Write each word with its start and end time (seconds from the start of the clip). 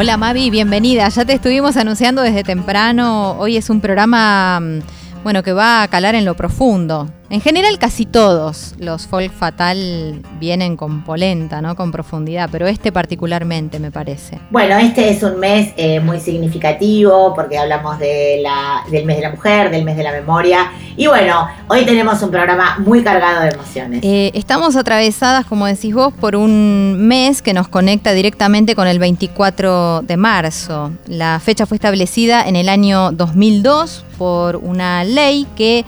Hola 0.00 0.16
Mavi, 0.16 0.48
bienvenida. 0.50 1.08
Ya 1.08 1.24
te 1.24 1.32
estuvimos 1.32 1.76
anunciando 1.76 2.22
desde 2.22 2.44
temprano. 2.44 3.32
Hoy 3.32 3.56
es 3.56 3.68
un 3.68 3.80
programa, 3.80 4.60
mm, 4.60 4.78
bueno, 5.24 5.42
que 5.42 5.52
va 5.52 5.82
a 5.82 5.88
calar 5.88 6.14
en 6.14 6.24
lo 6.24 6.36
profundo. 6.36 7.10
En 7.30 7.42
general 7.42 7.78
casi 7.78 8.06
todos 8.06 8.74
los 8.78 9.06
folk 9.06 9.30
fatal 9.30 10.22
vienen 10.40 10.78
con 10.78 11.04
polenta, 11.04 11.60
¿no? 11.60 11.76
Con 11.76 11.92
profundidad, 11.92 12.48
pero 12.50 12.66
este 12.66 12.90
particularmente 12.90 13.78
me 13.78 13.90
parece. 13.90 14.38
Bueno, 14.50 14.78
este 14.78 15.10
es 15.10 15.22
un 15.22 15.38
mes 15.38 15.74
eh, 15.76 16.00
muy 16.00 16.20
significativo 16.20 17.34
porque 17.34 17.58
hablamos 17.58 17.98
de 17.98 18.40
la- 18.42 18.82
del 18.90 19.04
mes 19.04 19.16
de 19.16 19.22
la 19.24 19.30
mujer, 19.32 19.70
del 19.70 19.84
mes 19.84 19.98
de 19.98 20.04
la 20.04 20.12
memoria. 20.12 20.72
Y 20.96 21.06
bueno, 21.06 21.46
hoy 21.68 21.84
tenemos 21.84 22.22
un 22.22 22.30
programa 22.30 22.78
muy 22.78 23.02
cargado 23.02 23.42
de 23.42 23.48
emociones. 23.50 24.00
Eh, 24.02 24.30
estamos 24.32 24.74
atravesadas, 24.76 25.44
como 25.44 25.66
decís 25.66 25.94
vos, 25.94 26.14
por 26.14 26.34
un 26.34 26.96
mes 26.98 27.42
que 27.42 27.52
nos 27.52 27.68
conecta 27.68 28.12
directamente 28.14 28.74
con 28.74 28.88
el 28.88 28.98
24 28.98 30.00
de 30.00 30.16
marzo. 30.16 30.92
La 31.06 31.38
fecha 31.40 31.66
fue 31.66 31.74
establecida 31.76 32.42
en 32.48 32.56
el 32.56 32.70
año 32.70 33.12
2002 33.12 34.06
por 34.16 34.56
una 34.56 35.04
ley 35.04 35.46
que 35.56 35.84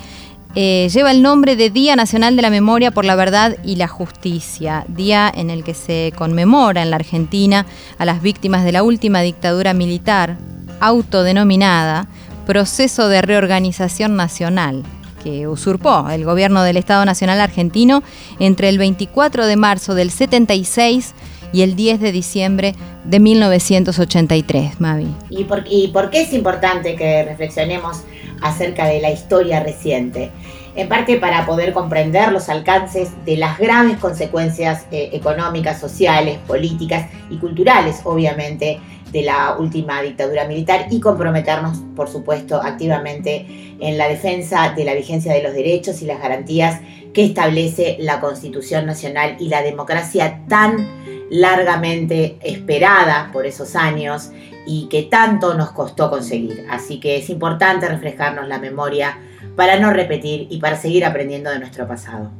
eh, 0.56 0.88
lleva 0.92 1.12
el 1.12 1.22
nombre 1.22 1.54
de 1.54 1.70
Día 1.70 1.94
Nacional 1.94 2.34
de 2.34 2.42
la 2.42 2.50
Memoria 2.50 2.90
por 2.90 3.04
la 3.04 3.14
Verdad 3.14 3.56
y 3.62 3.76
la 3.76 3.86
Justicia, 3.86 4.84
día 4.88 5.30
en 5.32 5.48
el 5.48 5.62
que 5.62 5.74
se 5.74 6.12
conmemora 6.16 6.82
en 6.82 6.90
la 6.90 6.96
Argentina 6.96 7.66
a 7.98 8.04
las 8.04 8.20
víctimas 8.20 8.64
de 8.64 8.72
la 8.72 8.82
última 8.82 9.20
dictadura 9.20 9.74
militar, 9.74 10.38
autodenominada 10.80 12.08
Proceso 12.46 13.08
de 13.08 13.22
Reorganización 13.22 14.16
Nacional, 14.16 14.82
que 15.22 15.46
usurpó 15.46 16.08
el 16.10 16.24
gobierno 16.24 16.64
del 16.64 16.78
Estado 16.78 17.04
Nacional 17.04 17.40
Argentino 17.40 18.02
entre 18.40 18.68
el 18.68 18.78
24 18.78 19.46
de 19.46 19.54
marzo 19.54 19.94
del 19.94 20.10
76 20.10 21.14
y 21.52 21.62
el 21.62 21.76
10 21.76 22.00
de 22.00 22.10
diciembre 22.10 22.74
de 23.04 23.20
1983, 23.20 24.80
Mavi. 24.80 25.06
¿Y 25.28 25.44
por, 25.44 25.62
¿Y 25.68 25.88
por 25.88 26.10
qué 26.10 26.22
es 26.22 26.32
importante 26.32 26.96
que 26.96 27.24
reflexionemos 27.24 28.02
acerca 28.42 28.86
de 28.86 29.00
la 29.00 29.10
historia 29.10 29.60
reciente? 29.60 30.30
En 30.76 30.88
parte 30.88 31.16
para 31.16 31.46
poder 31.46 31.72
comprender 31.72 32.30
los 32.30 32.48
alcances 32.48 33.10
de 33.24 33.36
las 33.36 33.58
graves 33.58 33.98
consecuencias 33.98 34.86
eh, 34.92 35.10
económicas, 35.12 35.80
sociales, 35.80 36.38
políticas 36.46 37.08
y 37.28 37.38
culturales, 37.38 38.00
obviamente, 38.04 38.78
de 39.10 39.22
la 39.22 39.56
última 39.58 40.00
dictadura 40.02 40.46
militar 40.46 40.86
y 40.90 41.00
comprometernos, 41.00 41.78
por 41.96 42.08
supuesto, 42.08 42.62
activamente 42.62 43.46
en 43.80 43.98
la 43.98 44.08
defensa 44.08 44.72
de 44.76 44.84
la 44.84 44.94
vigencia 44.94 45.32
de 45.32 45.42
los 45.42 45.52
derechos 45.52 46.02
y 46.02 46.06
las 46.06 46.20
garantías 46.20 46.80
que 47.12 47.24
establece 47.24 47.96
la 47.98 48.20
Constitución 48.20 48.86
Nacional 48.86 49.36
y 49.40 49.48
la 49.48 49.62
democracia 49.62 50.42
tan 50.48 51.19
largamente 51.30 52.38
esperada 52.42 53.30
por 53.32 53.46
esos 53.46 53.76
años 53.76 54.30
y 54.66 54.88
que 54.88 55.04
tanto 55.04 55.54
nos 55.54 55.70
costó 55.70 56.10
conseguir. 56.10 56.66
Así 56.68 57.00
que 57.00 57.16
es 57.16 57.30
importante 57.30 57.88
reflejarnos 57.88 58.46
la 58.48 58.58
memoria 58.58 59.18
para 59.56 59.78
no 59.78 59.92
repetir 59.92 60.46
y 60.50 60.58
para 60.58 60.76
seguir 60.76 61.04
aprendiendo 61.04 61.50
de 61.50 61.58
nuestro 61.58 61.86
pasado. 61.86 62.30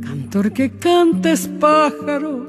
Cantor 0.00 0.52
que 0.52 0.70
cantes 0.70 1.48
pájaro, 1.60 2.46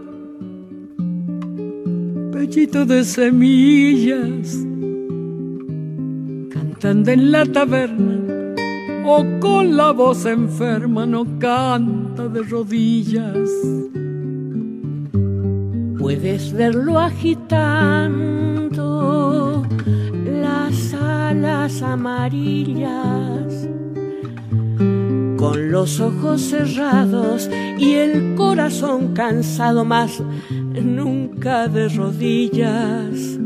pechito 2.32 2.86
de 2.86 3.04
semillas, 3.04 4.58
cantando 6.52 7.12
en 7.12 7.32
la 7.32 7.46
taberna 7.46 8.56
o 9.06 9.26
con 9.40 9.76
la 9.78 9.92
voz 9.92 10.26
enferma 10.26 11.06
no 11.06 11.26
canta 11.40 12.28
de 12.28 12.42
rodillas. 12.44 13.50
Puedes 16.04 16.52
verlo 16.52 17.00
agitando 17.00 17.66
las 20.26 20.94
alas 20.94 21.82
amarillas 21.82 23.70
con 25.38 25.72
los 25.72 26.02
ojos 26.02 26.42
cerrados 26.42 27.50
y 27.80 27.94
el 27.94 28.36
corazón 28.36 29.14
cansado, 29.14 29.86
más 29.86 30.22
nunca 30.52 31.70
de 31.70 31.88
rodillas, 31.88 33.40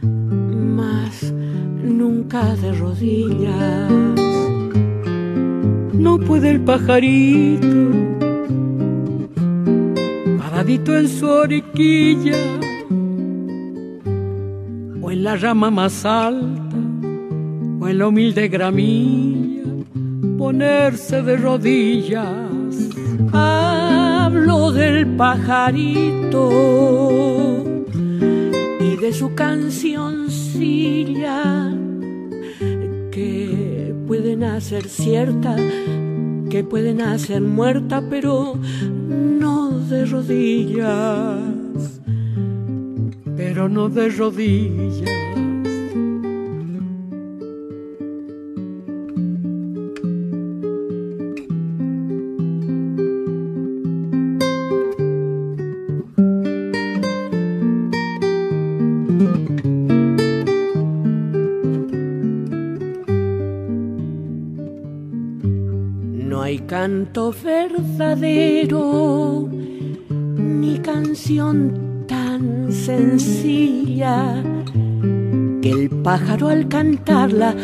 más 0.00 1.32
nunca 1.82 2.54
de 2.54 2.70
rodillas. 2.70 3.90
No 5.92 6.20
puede 6.20 6.50
el 6.50 6.60
pajarito, 6.60 8.25
paradito 10.66 10.98
en 10.98 11.08
su 11.08 11.28
oriquilla, 11.28 12.58
o 15.00 15.10
en 15.12 15.22
la 15.22 15.36
rama 15.36 15.70
más 15.70 16.04
alta, 16.04 16.76
o 17.80 17.86
en 17.86 17.98
la 17.98 18.08
humilde 18.08 18.48
gramilla 18.48 19.62
ponerse 20.36 21.22
de 21.22 21.36
rodillas. 21.36 22.74
Hablo 23.32 24.72
del 24.72 25.06
pajarito 25.16 26.50
y 28.80 28.96
de 28.96 29.12
su 29.12 29.36
cancioncilla 29.36 30.82
que 33.12 33.94
pueden 34.08 34.42
hacer 34.42 34.88
cierta, 34.88 35.54
que 36.56 36.64
pueden 36.64 37.02
hacer 37.02 37.42
muerta, 37.42 38.02
pero 38.08 38.58
no 39.10 39.78
de 39.78 40.06
rodillas, 40.06 41.38
pero 43.36 43.68
no 43.68 43.90
de 43.90 44.08
rodillas. 44.08 45.35
No 66.26 66.42
hay 66.42 66.58
canto 66.58 67.32
verdadero, 67.44 68.68
ni 70.10 70.78
canción 70.80 72.04
tan 72.08 72.72
sencilla, 72.72 74.42
que 75.62 75.70
el 75.70 75.88
pájaro 75.88 76.48
al 76.48 76.66
cantarla, 76.66 77.54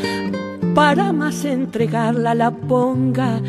para 0.77 1.13
más 1.13 1.45
entregarla, 1.45 2.37
la 2.37 2.53
ponga 2.53 3.41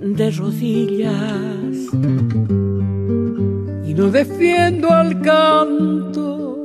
de 0.00 0.30
rodillas. 0.30 1.92
Y 3.86 3.92
no 3.92 4.08
defiendo 4.10 4.88
al 4.90 5.20
canto, 5.20 6.64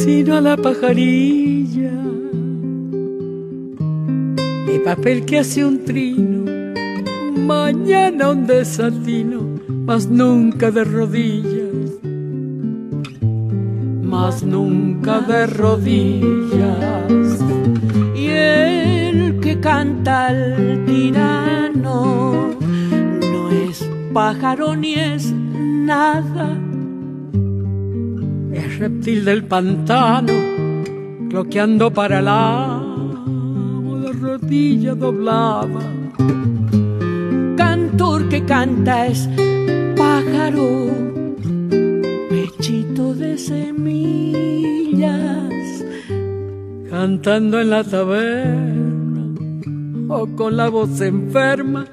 sino 0.00 0.34
a 0.34 0.40
la 0.40 0.56
pajarilla 0.56 1.92
de 4.70 4.80
papel 4.80 5.24
que 5.24 5.38
hace 5.40 5.64
un 5.64 5.84
trino, 5.84 6.29
mañana 7.50 8.30
un 8.30 8.46
desatino, 8.46 9.40
mas 9.86 10.02
nunca 10.08 10.70
de 10.70 10.84
rodillas, 10.84 11.88
mas 14.12 14.36
nunca 14.44 15.14
de 15.30 15.40
rodillas. 15.60 17.30
Y 18.14 18.26
el 18.28 19.40
que 19.40 19.58
canta 19.58 20.28
al 20.28 20.84
tirano 20.86 21.96
no 23.32 23.42
es 23.66 23.76
pájaro 24.12 24.76
ni 24.76 24.94
es 24.94 25.32
nada, 25.92 26.48
es 28.52 28.78
reptil 28.78 29.24
del 29.24 29.42
pantano, 29.52 30.34
cloqueando 31.30 31.90
para 31.90 32.20
el 32.20 32.28
de 34.02 34.12
rodilla 34.12 34.94
doblada. 34.94 35.99
Que 38.30 38.44
canta 38.44 39.06
es 39.08 39.28
pájaro, 39.96 40.88
pechito 42.28 43.14
semillas, 43.36 45.04
cantando 46.88 47.60
en 47.60 47.70
la 47.70 47.82
taberna 47.82 49.34
o 50.08 50.26
con 50.36 50.56
la 50.56 50.68
voz 50.68 51.00
enferma, 51.00 51.86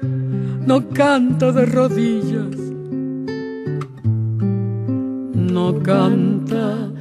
no 0.64 0.88
canto 0.90 1.52
de 1.52 1.66
rodillas, 1.66 2.56
no 5.34 5.82
canta 5.82 6.92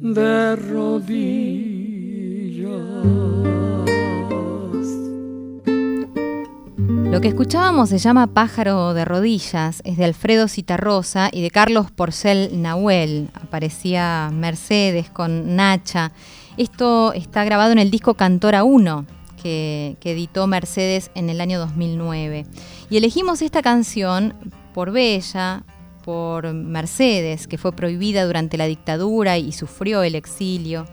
de 0.00 0.56
rodillas. 0.56 1.48
Lo 7.10 7.22
que 7.22 7.28
escuchábamos 7.28 7.88
se 7.88 7.96
llama 7.96 8.26
Pájaro 8.26 8.92
de 8.92 9.06
Rodillas, 9.06 9.80
es 9.84 9.96
de 9.96 10.04
Alfredo 10.04 10.46
Citarrosa 10.46 11.30
y 11.32 11.40
de 11.40 11.50
Carlos 11.50 11.90
Porcel 11.90 12.60
Nahuel. 12.60 13.30
Aparecía 13.32 14.30
Mercedes 14.30 15.08
con 15.08 15.56
Nacha. 15.56 16.12
Esto 16.58 17.14
está 17.14 17.44
grabado 17.44 17.72
en 17.72 17.78
el 17.78 17.90
disco 17.90 18.12
Cantora 18.12 18.62
1, 18.62 19.06
que, 19.42 19.96
que 20.00 20.12
editó 20.12 20.46
Mercedes 20.46 21.10
en 21.14 21.30
el 21.30 21.40
año 21.40 21.58
2009. 21.58 22.44
Y 22.90 22.98
elegimos 22.98 23.40
esta 23.40 23.62
canción 23.62 24.34
por 24.74 24.92
Bella, 24.92 25.64
por 26.04 26.52
Mercedes, 26.52 27.46
que 27.46 27.56
fue 27.56 27.72
prohibida 27.72 28.26
durante 28.26 28.58
la 28.58 28.66
dictadura 28.66 29.38
y 29.38 29.52
sufrió 29.52 30.02
el 30.02 30.14
exilio 30.14 30.84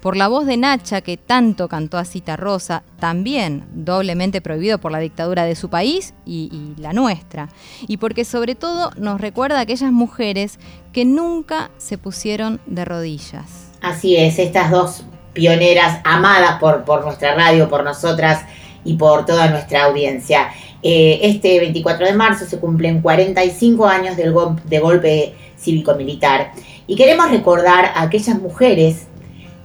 por 0.00 0.16
la 0.16 0.28
voz 0.28 0.46
de 0.46 0.56
Nacha, 0.56 1.00
que 1.00 1.16
tanto 1.16 1.68
cantó 1.68 1.98
a 1.98 2.04
Cita 2.04 2.36
Rosa, 2.36 2.82
también 3.00 3.64
doblemente 3.72 4.40
prohibido 4.40 4.78
por 4.78 4.92
la 4.92 4.98
dictadura 5.00 5.44
de 5.44 5.56
su 5.56 5.68
país 5.68 6.14
y, 6.24 6.74
la 6.78 6.92
nuestra. 6.92 7.48
Y 7.88 7.96
porque 7.96 8.24
sobre 8.24 8.54
todo 8.54 8.90
nos 8.96 9.20
recuerda 9.20 9.58
a 9.58 9.62
aquellas 9.62 9.90
mujeres 9.90 10.58
que 10.92 11.04
nunca 11.04 11.70
se 11.78 11.98
pusieron 11.98 12.60
de 12.66 12.84
rodillas. 12.84 13.72
Así 13.80 14.16
es, 14.16 14.38
estas 14.38 14.70
dos 14.70 15.04
pioneras 15.32 16.00
amadas 16.04 16.58
por, 16.60 17.04
nuestra 17.04 17.34
radio, 17.34 17.68
por 17.68 17.84
nosotras 17.84 18.42
y 18.84 18.94
por 18.94 19.26
toda 19.26 19.50
nuestra 19.50 19.84
audiencia. 19.84 20.50
Eh, 20.82 21.18
este 21.22 21.58
24 21.58 22.06
de 22.06 22.12
marzo 22.12 22.44
se 22.44 22.60
cumplen 22.60 23.02
45 23.02 23.86
años 23.86 24.16
del 24.16 24.32
de 24.64 24.78
golpe 24.78 25.34
cívico-militar 25.58 26.52
y 26.86 26.94
queremos 26.94 27.30
recordar 27.30 27.86
a 27.86 28.02
aquellas 28.02 28.40
mujeres 28.40 29.08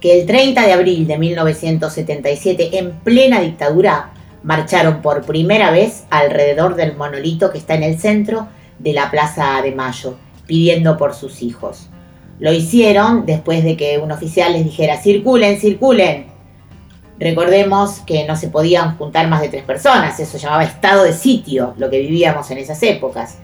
que 0.04 0.20
el 0.20 0.26
30 0.26 0.66
de 0.66 0.72
abril 0.74 1.06
de 1.06 1.16
1977, 1.16 2.76
en 2.78 2.90
plena 3.00 3.40
dictadura, 3.40 4.12
marcharon 4.42 5.00
por 5.00 5.24
primera 5.24 5.70
vez 5.70 6.04
alrededor 6.10 6.74
del 6.74 6.94
monolito 6.94 7.50
que 7.50 7.56
está 7.56 7.72
en 7.74 7.84
el 7.84 7.98
centro 7.98 8.48
de 8.78 8.92
la 8.92 9.10
Plaza 9.10 9.62
de 9.62 9.72
Mayo, 9.72 10.18
pidiendo 10.46 10.98
por 10.98 11.14
sus 11.14 11.40
hijos. 11.40 11.88
Lo 12.38 12.52
hicieron 12.52 13.24
después 13.24 13.64
de 13.64 13.78
que 13.78 13.96
un 13.96 14.12
oficial 14.12 14.52
les 14.52 14.64
dijera, 14.64 15.00
circulen, 15.00 15.58
circulen. 15.58 16.26
Recordemos 17.18 18.00
que 18.00 18.26
no 18.26 18.36
se 18.36 18.48
podían 18.48 18.98
juntar 18.98 19.26
más 19.28 19.40
de 19.40 19.48
tres 19.48 19.64
personas, 19.64 20.20
eso 20.20 20.36
llamaba 20.36 20.64
estado 20.64 21.04
de 21.04 21.14
sitio, 21.14 21.72
lo 21.78 21.88
que 21.88 22.00
vivíamos 22.00 22.50
en 22.50 22.58
esas 22.58 22.82
épocas 22.82 23.38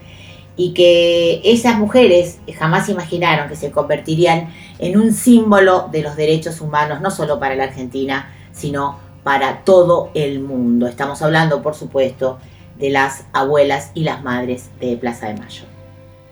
y 0.57 0.73
que 0.73 1.41
esas 1.45 1.79
mujeres 1.79 2.39
jamás 2.59 2.89
imaginaron 2.89 3.49
que 3.49 3.57
se 3.57 3.71
convertirían 3.71 4.53
en 4.79 4.99
un 4.99 5.13
símbolo 5.13 5.89
de 5.91 6.03
los 6.03 6.17
derechos 6.17 6.61
humanos, 6.61 7.01
no 7.01 7.11
solo 7.11 7.39
para 7.39 7.55
la 7.55 7.65
Argentina, 7.65 8.31
sino 8.53 8.99
para 9.23 9.65
todo 9.65 10.11
el 10.15 10.41
mundo. 10.41 10.87
Estamos 10.87 11.23
hablando, 11.23 11.63
por 11.63 11.75
supuesto, 11.75 12.39
de 12.79 12.91
las 12.91 13.25
abuelas 13.33 13.91
y 13.95 14.05
las 14.05 14.23
madres 14.23 14.71
de 14.81 14.97
Plaza 14.97 15.29
de 15.29 15.35
Mayo. 15.35 15.65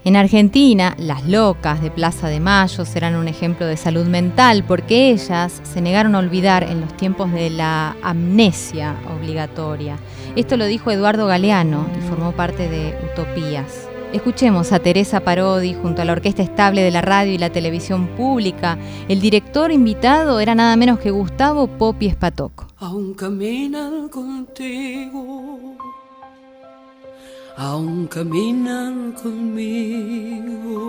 En 0.04 0.16
Argentina, 0.16 0.94
las 0.96 1.26
locas 1.26 1.82
de 1.82 1.90
Plaza 1.90 2.28
de 2.28 2.40
Mayo 2.40 2.84
serán 2.84 3.16
un 3.16 3.28
ejemplo 3.28 3.66
de 3.66 3.76
salud 3.76 4.06
mental 4.06 4.64
porque 4.66 5.10
ellas 5.10 5.60
se 5.64 5.80
negaron 5.82 6.14
a 6.14 6.20
olvidar 6.20 6.62
en 6.62 6.80
los 6.80 6.96
tiempos 6.96 7.30
de 7.32 7.50
la 7.50 7.96
amnesia 8.02 8.94
obligatoria. 9.14 9.98
Esto 10.36 10.56
lo 10.56 10.66
dijo 10.66 10.90
Eduardo 10.90 11.26
Galeano 11.26 11.86
y 11.98 12.08
formó 12.08 12.32
parte 12.32 12.68
de 12.68 12.96
Utopías. 13.12 13.87
Escuchemos 14.12 14.72
a 14.72 14.78
Teresa 14.78 15.20
Parodi 15.20 15.74
junto 15.74 16.00
a 16.00 16.04
la 16.06 16.12
Orquesta 16.12 16.42
Estable 16.42 16.82
de 16.82 16.90
la 16.90 17.02
Radio 17.02 17.34
y 17.34 17.38
la 17.38 17.50
Televisión 17.50 18.06
Pública. 18.16 18.78
El 19.06 19.20
director 19.20 19.70
invitado 19.70 20.40
era 20.40 20.54
nada 20.54 20.74
menos 20.76 20.98
que 20.98 21.10
Gustavo 21.10 21.66
Popi 21.66 22.06
Espatoco. 22.06 22.66
Aún 22.78 23.12
caminan 23.12 24.08
contigo, 24.08 25.76
aún 27.58 28.06
caminan 28.06 29.12
conmigo, 29.12 30.88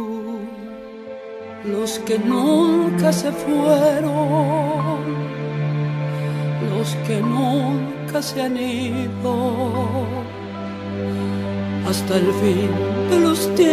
los 1.65 1.99
que 1.99 2.17
nunca 2.19 3.11
se 3.11 3.33
fueron, 3.33 5.03
los 6.69 6.95
que 7.05 7.19
nunca 7.19 8.21
se 8.21 8.41
han 8.43 8.55
ido 8.55 9.89
hasta 11.89 12.17
el 12.17 12.31
fin 12.33 12.69
de 13.09 13.19
los 13.19 13.55
tiempos, 13.55 13.71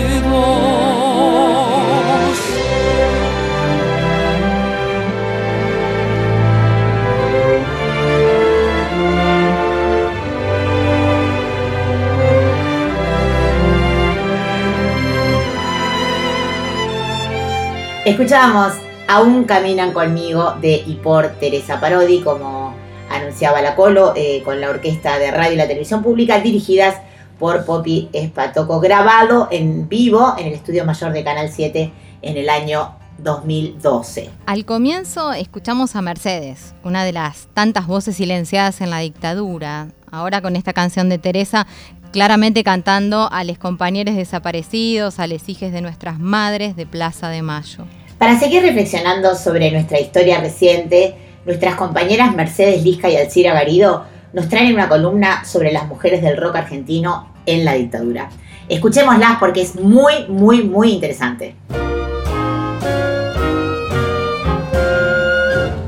Escuchábamos 18.04 18.72
Aún 19.06 19.44
Caminan 19.44 19.92
conmigo 19.92 20.56
de 20.60 20.82
y 20.84 20.94
por 20.94 21.28
Teresa 21.38 21.80
Parodi, 21.80 22.20
como 22.20 22.74
anunciaba 23.10 23.62
la 23.62 23.76
Colo, 23.76 24.12
eh, 24.16 24.42
con 24.44 24.60
la 24.60 24.70
orquesta 24.70 25.20
de 25.20 25.30
radio 25.30 25.52
y 25.52 25.56
la 25.56 25.68
televisión 25.68 26.02
pública, 26.02 26.40
dirigidas 26.40 26.96
por 27.42 27.64
Poppy 27.64 28.08
Espatoco, 28.12 28.78
grabado 28.78 29.48
en 29.50 29.88
vivo 29.88 30.36
en 30.38 30.46
el 30.46 30.52
estudio 30.52 30.84
mayor 30.84 31.12
de 31.12 31.24
Canal 31.24 31.50
7 31.50 31.90
en 32.22 32.36
el 32.36 32.48
año 32.48 32.94
2012. 33.18 34.30
Al 34.46 34.64
comienzo 34.64 35.32
escuchamos 35.32 35.96
a 35.96 36.02
Mercedes, 36.02 36.72
una 36.84 37.04
de 37.04 37.10
las 37.10 37.48
tantas 37.52 37.88
voces 37.88 38.14
silenciadas 38.14 38.80
en 38.80 38.90
la 38.90 39.00
dictadura. 39.00 39.88
Ahora 40.12 40.40
con 40.40 40.54
esta 40.54 40.72
canción 40.72 41.08
de 41.08 41.18
Teresa, 41.18 41.66
claramente 42.12 42.62
cantando 42.62 43.28
a 43.32 43.42
los 43.42 43.58
compañeros 43.58 44.14
desaparecidos, 44.14 45.18
a 45.18 45.26
los 45.26 45.48
hijos 45.48 45.72
de 45.72 45.80
nuestras 45.80 46.20
madres 46.20 46.76
de 46.76 46.86
Plaza 46.86 47.28
de 47.28 47.42
Mayo. 47.42 47.86
Para 48.18 48.38
seguir 48.38 48.62
reflexionando 48.62 49.34
sobre 49.34 49.72
nuestra 49.72 49.98
historia 49.98 50.40
reciente, 50.40 51.16
nuestras 51.44 51.74
compañeras 51.74 52.36
Mercedes 52.36 52.84
Lisca 52.84 53.10
y 53.10 53.16
Alcira 53.16 53.52
Garido 53.52 54.04
nos 54.32 54.48
traen 54.48 54.72
una 54.72 54.88
columna 54.88 55.44
sobre 55.44 55.72
las 55.72 55.88
mujeres 55.88 56.22
del 56.22 56.36
rock 56.36 56.54
argentino 56.54 57.31
en 57.46 57.64
la 57.64 57.74
dictadura. 57.74 58.28
Escuchémoslas 58.68 59.38
porque 59.38 59.62
es 59.62 59.76
muy, 59.76 60.26
muy, 60.28 60.62
muy 60.62 60.92
interesante. 60.92 61.54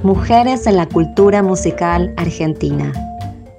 Mujeres 0.03 0.67
en 0.67 0.77
la 0.77 0.87
cultura 0.87 1.43
musical 1.43 2.13
argentina. 2.19 2.93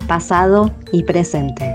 Pasado 0.07 0.71
y 0.91 1.03
presente. 1.03 1.75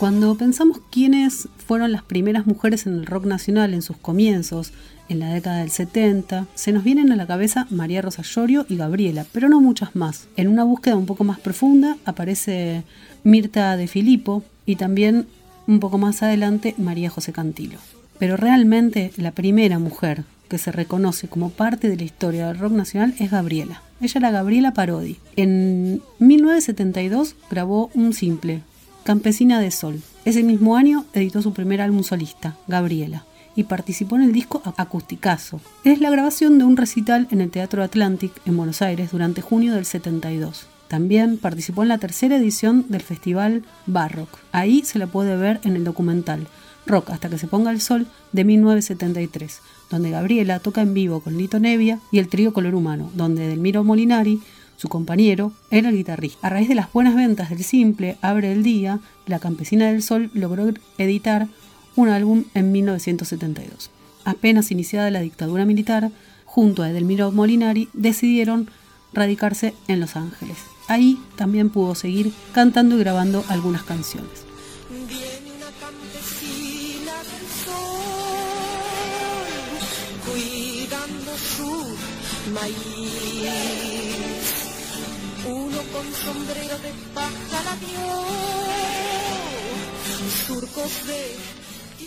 Cuando 0.00 0.34
pensamos 0.34 0.80
quiénes 0.90 1.50
fueron 1.58 1.92
las 1.92 2.02
primeras 2.02 2.46
mujeres 2.46 2.86
en 2.86 2.94
el 2.94 3.04
rock 3.04 3.26
nacional 3.26 3.74
en 3.74 3.82
sus 3.82 3.98
comienzos, 3.98 4.72
en 5.10 5.18
la 5.18 5.28
década 5.28 5.58
del 5.58 5.70
70, 5.70 6.46
se 6.54 6.72
nos 6.72 6.84
vienen 6.84 7.12
a 7.12 7.16
la 7.16 7.26
cabeza 7.26 7.66
María 7.68 8.00
Rosa 8.00 8.22
Llorio 8.22 8.64
y 8.70 8.78
Gabriela, 8.78 9.26
pero 9.30 9.50
no 9.50 9.60
muchas 9.60 9.94
más. 9.94 10.26
En 10.38 10.48
una 10.48 10.64
búsqueda 10.64 10.96
un 10.96 11.04
poco 11.04 11.24
más 11.24 11.38
profunda 11.38 11.98
aparece 12.06 12.82
Mirta 13.24 13.76
de 13.76 13.88
Filippo 13.88 14.42
y 14.64 14.76
también 14.76 15.26
un 15.66 15.80
poco 15.80 15.98
más 15.98 16.22
adelante 16.22 16.74
María 16.78 17.10
José 17.10 17.34
Cantilo. 17.34 17.76
Pero 18.18 18.38
realmente 18.38 19.12
la 19.18 19.32
primera 19.32 19.78
mujer 19.78 20.24
que 20.48 20.56
se 20.56 20.72
reconoce 20.72 21.28
como 21.28 21.50
parte 21.50 21.90
de 21.90 21.98
la 21.98 22.04
historia 22.04 22.46
del 22.46 22.58
rock 22.58 22.72
nacional 22.72 23.14
es 23.18 23.30
Gabriela. 23.30 23.82
Ella 24.00 24.18
era 24.18 24.30
Gabriela 24.30 24.72
Parodi. 24.72 25.18
En 25.36 26.00
1972 26.20 27.36
grabó 27.50 27.90
un 27.92 28.14
simple, 28.14 28.62
Campesina 29.10 29.58
de 29.58 29.72
Sol. 29.72 30.00
Ese 30.24 30.44
mismo 30.44 30.76
año 30.76 31.04
editó 31.14 31.42
su 31.42 31.52
primer 31.52 31.80
álbum 31.80 32.04
solista, 32.04 32.56
Gabriela 32.68 33.24
y 33.56 33.64
participó 33.64 34.14
en 34.14 34.22
el 34.22 34.32
disco 34.32 34.62
Acusticazo. 34.76 35.60
Es 35.82 36.00
la 36.00 36.10
grabación 36.10 36.58
de 36.58 36.64
un 36.64 36.76
recital 36.76 37.26
en 37.32 37.40
el 37.40 37.50
Teatro 37.50 37.82
Atlantic 37.82 38.30
en 38.46 38.56
Buenos 38.56 38.82
Aires 38.82 39.10
durante 39.10 39.42
junio 39.42 39.74
del 39.74 39.84
72. 39.84 40.68
También 40.86 41.38
participó 41.38 41.82
en 41.82 41.88
la 41.88 41.98
tercera 41.98 42.36
edición 42.36 42.86
del 42.88 43.00
festival 43.00 43.64
Barrock. 43.86 44.28
Ahí 44.52 44.84
se 44.84 45.00
la 45.00 45.08
puede 45.08 45.34
ver 45.34 45.58
en 45.64 45.74
el 45.74 45.82
documental 45.82 46.46
Rock 46.86 47.10
hasta 47.10 47.28
que 47.28 47.38
se 47.38 47.48
ponga 47.48 47.72
el 47.72 47.80
sol 47.80 48.06
de 48.30 48.44
1973, 48.44 49.60
donde 49.90 50.10
Gabriela 50.10 50.60
toca 50.60 50.82
en 50.82 50.94
vivo 50.94 51.18
con 51.18 51.36
Lito 51.36 51.58
Nevia 51.58 51.98
y 52.12 52.20
el 52.20 52.28
trío 52.28 52.52
Color 52.52 52.76
Humano, 52.76 53.10
donde 53.14 53.48
Delmiro 53.48 53.82
Molinari, 53.82 54.40
su 54.80 54.88
compañero, 54.88 55.52
era 55.70 55.90
el 55.90 55.96
guitarrista. 55.96 56.46
A 56.46 56.48
raíz 56.48 56.66
de 56.66 56.74
las 56.74 56.90
buenas 56.90 57.14
ventas 57.14 57.50
del 57.50 57.62
simple 57.62 58.16
Abre 58.22 58.50
el 58.50 58.62
Día, 58.62 58.98
la 59.26 59.38
Campesina 59.38 59.88
del 59.88 60.02
Sol 60.02 60.30
logró 60.32 60.72
editar 60.96 61.48
un 61.96 62.08
álbum 62.08 62.44
en 62.54 62.72
1972. 62.72 63.90
Apenas 64.24 64.70
iniciada 64.70 65.10
la 65.10 65.20
dictadura 65.20 65.66
militar, 65.66 66.10
junto 66.46 66.82
a 66.82 66.88
Edelmiro 66.88 67.30
Molinari 67.30 67.90
decidieron 67.92 68.70
radicarse 69.12 69.74
en 69.86 70.00
Los 70.00 70.16
Ángeles. 70.16 70.56
Ahí 70.88 71.20
también 71.36 71.68
pudo 71.68 71.94
seguir 71.94 72.32
cantando 72.54 72.96
y 72.96 73.00
grabando 73.00 73.44
algunas 73.48 73.82
canciones. 73.82 74.46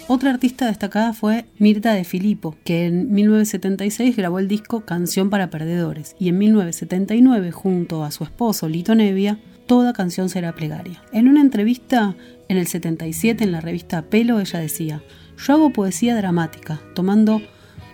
Otra 0.07 0.31
artista 0.31 0.67
destacada 0.67 1.13
fue 1.13 1.45
Mirta 1.59 1.93
de 1.93 2.03
Filippo, 2.03 2.55
que 2.63 2.85
en 2.87 3.11
1976 3.13 4.15
grabó 4.15 4.39
el 4.39 4.47
disco 4.47 4.81
Canción 4.81 5.29
para 5.29 5.49
Perdedores 5.49 6.15
y 6.19 6.29
en 6.29 6.37
1979, 6.37 7.51
junto 7.51 8.03
a 8.03 8.11
su 8.11 8.23
esposo 8.23 8.67
Lito 8.67 8.95
Nevia, 8.95 9.39
Toda 9.67 9.93
canción 9.93 10.27
será 10.27 10.53
plegaria. 10.53 11.01
En 11.13 11.29
una 11.29 11.39
entrevista 11.39 12.15
en 12.49 12.57
el 12.57 12.67
77 12.67 13.45
en 13.45 13.53
la 13.53 13.61
revista 13.61 14.01
Pelo, 14.03 14.39
ella 14.39 14.59
decía, 14.59 15.01
yo 15.37 15.53
hago 15.53 15.71
poesía 15.71 16.15
dramática, 16.15 16.81
tomando 16.93 17.41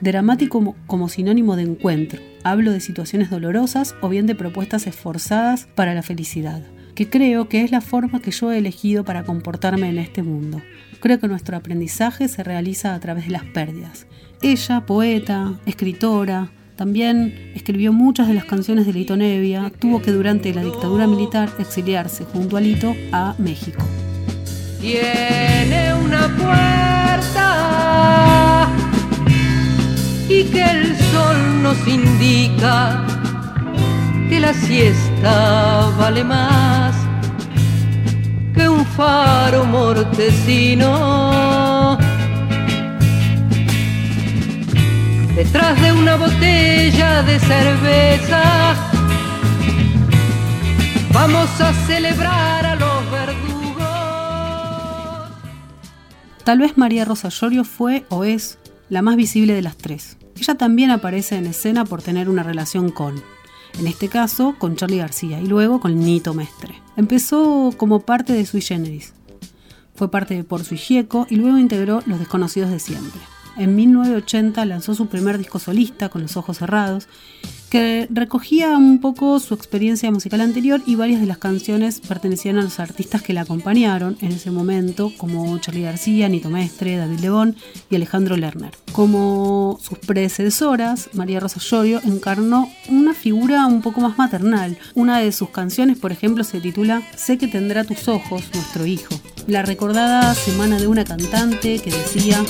dramático 0.01 0.57
como, 0.57 0.75
como 0.87 1.09
sinónimo 1.09 1.55
de 1.55 1.63
encuentro. 1.63 2.21
Hablo 2.43 2.71
de 2.71 2.79
situaciones 2.79 3.29
dolorosas 3.29 3.95
o 4.01 4.09
bien 4.09 4.25
de 4.25 4.33
propuestas 4.33 4.87
esforzadas 4.87 5.67
para 5.75 5.93
la 5.93 6.01
felicidad, 6.01 6.63
que 6.99 7.09
creo 7.09 7.47
que 7.47 7.63
es 7.63 7.71
la 7.71 7.79
forma 7.79 8.19
que 8.19 8.31
yo 8.31 8.51
he 8.51 8.57
elegido 8.57 9.05
para 9.05 9.23
comportarme 9.23 9.87
en 9.87 9.99
este 9.99 10.21
mundo. 10.21 10.61
Creo 10.99 11.17
que 11.17 11.29
nuestro 11.29 11.55
aprendizaje 11.55 12.27
se 12.27 12.43
realiza 12.43 12.93
a 12.93 12.99
través 12.99 13.27
de 13.27 13.31
las 13.31 13.45
pérdidas. 13.45 14.05
Ella, 14.41 14.85
poeta, 14.85 15.53
escritora, 15.65 16.51
también 16.75 17.53
escribió 17.55 17.93
muchas 17.93 18.27
de 18.27 18.33
las 18.33 18.43
canciones 18.43 18.85
de 18.85 18.91
Lito 18.91 19.15
Nevia, 19.15 19.71
tuvo 19.79 20.01
que 20.01 20.11
durante 20.11 20.53
la 20.53 20.61
dictadura 20.61 21.07
militar 21.07 21.49
exiliarse 21.57 22.25
junto 22.25 22.57
a 22.57 22.59
Lito 22.59 22.93
a 23.13 23.33
México. 23.37 23.81
tiene 24.81 25.93
una 26.03 26.27
puerta 26.35 27.47
y 30.27 30.43
que 30.43 30.63
el 30.63 30.97
sol 30.97 31.63
nos 31.63 31.87
indica 31.87 33.05
que 34.29 34.39
la 34.39 34.53
siesta 34.53 35.89
vale 35.97 36.23
más 36.23 36.95
que 38.53 38.69
un 38.69 38.85
faro 38.85 39.65
mortecino. 39.65 40.87
Detrás 45.35 45.81
de 45.81 45.91
una 45.93 46.15
botella 46.15 47.23
de 47.23 47.39
cerveza 47.39 48.75
vamos 51.11 51.49
a 51.59 51.73
celebrar 51.87 52.65
a 52.67 52.75
los 52.75 53.11
verdugos. 53.11 53.87
Tal 56.43 56.59
vez 56.59 56.77
María 56.77 57.03
Rosa 57.03 57.29
Llorio 57.29 57.63
fue 57.63 58.05
o 58.09 58.23
es 58.25 58.59
la 58.89 59.01
más 59.01 59.15
visible 59.15 59.55
de 59.55 59.63
las 59.63 59.75
tres. 59.77 60.17
Ella 60.35 60.53
también 60.55 60.91
aparece 60.91 61.35
en 61.37 61.47
escena 61.47 61.83
por 61.83 62.03
tener 62.03 62.29
una 62.29 62.43
relación 62.43 62.91
con, 62.91 63.23
en 63.77 63.87
este 63.87 64.07
caso 64.09 64.55
con 64.57 64.75
Charlie 64.75 64.97
García 64.97 65.39
y 65.39 65.45
luego 65.45 65.79
con 65.79 65.99
Nito 65.99 66.33
Mestre. 66.33 66.81
Empezó 66.95 67.73
como 67.77 68.01
parte 68.01 68.33
de 68.33 68.45
Sui 68.45 68.61
Generis. 68.61 69.13
Fue 69.95 70.09
parte 70.09 70.35
de 70.35 70.43
Por 70.43 70.63
Sui 70.63 70.77
Gieco 70.77 71.27
y 71.29 71.35
luego 71.35 71.57
integró 71.57 72.01
Los 72.05 72.19
Desconocidos 72.19 72.71
de 72.71 72.79
Siempre. 72.79 73.21
En 73.57 73.75
1980 73.75 74.65
lanzó 74.65 74.95
su 74.95 75.07
primer 75.07 75.37
disco 75.37 75.59
solista, 75.59 76.09
Con 76.09 76.21
los 76.21 76.37
Ojos 76.37 76.59
Cerrados, 76.59 77.07
que 77.69 78.07
recogía 78.09 78.75
un 78.77 78.99
poco 78.99 79.39
su 79.39 79.53
experiencia 79.53 80.11
musical 80.11 80.41
anterior 80.41 80.81
y 80.85 80.95
varias 80.95 81.21
de 81.21 81.27
las 81.27 81.37
canciones 81.37 82.01
pertenecían 82.01 82.57
a 82.57 82.63
los 82.63 82.79
artistas 82.79 83.21
que 83.21 83.33
la 83.33 83.41
acompañaron 83.41 84.17
en 84.21 84.31
ese 84.31 84.51
momento, 84.51 85.11
como 85.17 85.57
Charlie 85.59 85.83
García, 85.83 86.27
Nito 86.29 86.49
Mestre, 86.49 86.97
David 86.97 87.19
Lebón 87.19 87.55
y 87.89 87.95
Alejandro 87.95 88.35
Lerner. 88.37 88.73
Como 88.91 89.79
sus 89.81 89.99
predecesoras, 89.99 91.09
María 91.13 91.39
Rosa 91.39 91.59
Llorio 91.59 92.01
encarnó 92.03 92.69
una 92.89 93.13
figura 93.13 93.65
un 93.67 93.81
poco 93.81 94.01
más 94.01 94.17
maternal. 94.17 94.77
Una 94.95 95.19
de 95.19 95.31
sus 95.31 95.49
canciones, 95.49 95.97
por 95.97 96.11
ejemplo, 96.11 96.43
se 96.43 96.59
titula 96.59 97.03
Sé 97.15 97.37
que 97.37 97.47
tendrá 97.47 97.83
tus 97.83 98.07
ojos, 98.07 98.43
nuestro 98.53 98.85
hijo. 98.85 99.13
La 99.47 99.61
recordada 99.61 100.33
Semana 100.33 100.79
de 100.79 100.87
una 100.87 101.05
cantante 101.05 101.79
que 101.79 101.91
decía 101.91 102.43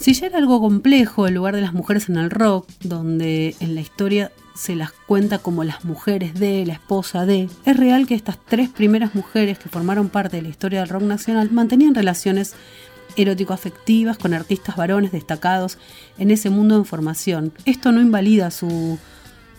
Si 0.00 0.14
ya 0.14 0.28
era 0.28 0.38
algo 0.38 0.60
complejo 0.62 1.26
el 1.26 1.34
lugar 1.34 1.54
de 1.54 1.60
las 1.60 1.74
mujeres 1.74 2.08
en 2.08 2.16
el 2.16 2.30
rock, 2.30 2.66
donde 2.82 3.54
en 3.60 3.74
la 3.74 3.82
historia 3.82 4.32
se 4.54 4.74
las 4.74 4.92
cuenta 4.92 5.40
como 5.40 5.62
las 5.62 5.84
mujeres 5.84 6.32
de, 6.32 6.64
la 6.64 6.72
esposa 6.72 7.26
de, 7.26 7.50
es 7.66 7.76
real 7.76 8.06
que 8.06 8.14
estas 8.14 8.38
tres 8.42 8.70
primeras 8.70 9.14
mujeres 9.14 9.58
que 9.58 9.68
formaron 9.68 10.08
parte 10.08 10.38
de 10.38 10.42
la 10.42 10.48
historia 10.48 10.80
del 10.80 10.88
rock 10.88 11.02
nacional 11.02 11.50
mantenían 11.50 11.94
relaciones 11.94 12.54
erótico-afectivas 13.18 14.16
con 14.16 14.32
artistas 14.32 14.74
varones 14.74 15.12
destacados 15.12 15.76
en 16.16 16.30
ese 16.30 16.48
mundo 16.48 16.76
en 16.76 16.86
formación. 16.86 17.52
Esto 17.66 17.92
no 17.92 18.00
invalida 18.00 18.50
su 18.50 18.98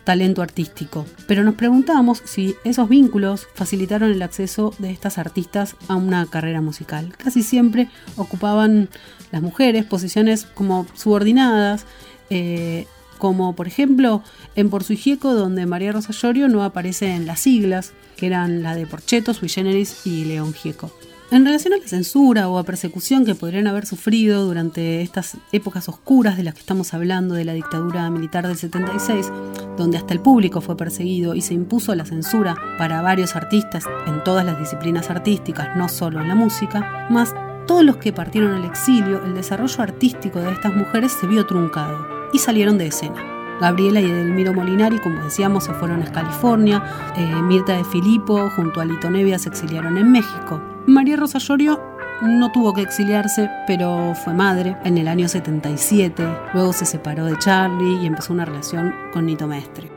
talento 0.03 0.41
artístico, 0.41 1.05
pero 1.27 1.43
nos 1.43 1.55
preguntamos 1.55 2.21
si 2.25 2.55
esos 2.63 2.89
vínculos 2.89 3.47
facilitaron 3.53 4.11
el 4.11 4.21
acceso 4.21 4.73
de 4.79 4.91
estas 4.91 5.17
artistas 5.17 5.75
a 5.87 5.95
una 5.95 6.25
carrera 6.25 6.61
musical. 6.61 7.13
Casi 7.17 7.43
siempre 7.43 7.89
ocupaban 8.15 8.89
las 9.31 9.41
mujeres 9.41 9.85
posiciones 9.85 10.45
como 10.45 10.87
subordinadas, 10.93 11.85
eh, 12.29 12.87
como 13.17 13.55
por 13.55 13.67
ejemplo 13.67 14.23
en 14.55 14.69
Por 14.69 14.83
Sui 14.83 14.97
Gieco, 14.97 15.33
donde 15.33 15.65
María 15.65 15.91
Rosa 15.91 16.11
Llorio 16.11 16.47
no 16.47 16.63
aparece 16.63 17.15
en 17.15 17.27
las 17.27 17.41
siglas, 17.41 17.93
que 18.17 18.27
eran 18.27 18.63
la 18.63 18.75
de 18.75 18.87
Porcheto, 18.87 19.33
Sui 19.33 19.49
Generis 19.49 20.05
y 20.05 20.25
León 20.25 20.53
Gieco. 20.53 20.91
En 21.31 21.45
relación 21.45 21.73
a 21.73 21.77
la 21.77 21.87
censura 21.87 22.49
o 22.49 22.57
a 22.57 22.65
persecución 22.65 23.23
que 23.23 23.35
podrían 23.35 23.65
haber 23.65 23.85
sufrido 23.85 24.43
durante 24.43 25.01
estas 25.01 25.37
épocas 25.53 25.87
oscuras 25.87 26.35
de 26.35 26.43
las 26.43 26.53
que 26.53 26.59
estamos 26.59 26.93
hablando 26.93 27.35
de 27.35 27.45
la 27.45 27.53
dictadura 27.53 28.09
militar 28.09 28.45
del 28.45 28.57
76, 28.57 29.31
donde 29.77 29.97
hasta 29.97 30.13
el 30.13 30.19
público 30.19 30.59
fue 30.59 30.75
perseguido 30.75 31.33
y 31.33 31.39
se 31.39 31.53
impuso 31.53 31.95
la 31.95 32.03
censura 32.03 32.57
para 32.77 33.01
varios 33.01 33.37
artistas 33.37 33.85
en 34.07 34.21
todas 34.25 34.45
las 34.45 34.59
disciplinas 34.59 35.09
artísticas, 35.09 35.69
no 35.77 35.87
solo 35.87 36.19
en 36.19 36.27
la 36.27 36.35
música, 36.35 37.07
más 37.09 37.33
todos 37.65 37.85
los 37.85 37.95
que 37.95 38.11
partieron 38.11 38.51
al 38.51 38.65
exilio, 38.65 39.23
el 39.23 39.33
desarrollo 39.33 39.81
artístico 39.81 40.41
de 40.41 40.51
estas 40.51 40.75
mujeres 40.75 41.13
se 41.13 41.27
vio 41.27 41.45
truncado 41.45 42.29
y 42.33 42.39
salieron 42.39 42.77
de 42.77 42.87
escena. 42.87 43.25
Gabriela 43.61 44.01
y 44.01 44.05
Edelmiro 44.05 44.53
Molinari, 44.53 44.99
como 44.99 45.23
decíamos, 45.23 45.63
se 45.63 45.73
fueron 45.75 46.01
a 46.01 46.11
California. 46.11 46.83
Eh, 47.15 47.41
Mirta 47.43 47.77
de 47.77 47.85
Filippo 47.85 48.49
junto 48.55 48.81
a 48.81 48.85
Lito 48.85 49.09
Nevia 49.09 49.39
se 49.39 49.47
exiliaron 49.47 49.97
en 49.97 50.11
México. 50.11 50.61
María 50.87 51.15
Rosa 51.15 51.37
Llorio 51.37 51.79
no 52.21 52.51
tuvo 52.51 52.73
que 52.73 52.81
exiliarse, 52.81 53.49
pero 53.67 54.13
fue 54.15 54.33
madre 54.33 54.75
en 54.83 54.97
el 54.97 55.07
año 55.07 55.27
77. 55.27 56.23
Luego 56.53 56.73
se 56.73 56.85
separó 56.85 57.25
de 57.25 57.37
Charlie 57.37 58.01
y 58.01 58.07
empezó 58.07 58.33
una 58.33 58.45
relación 58.45 58.93
con 59.13 59.27
Nito 59.27 59.47
Mestre. 59.47 59.91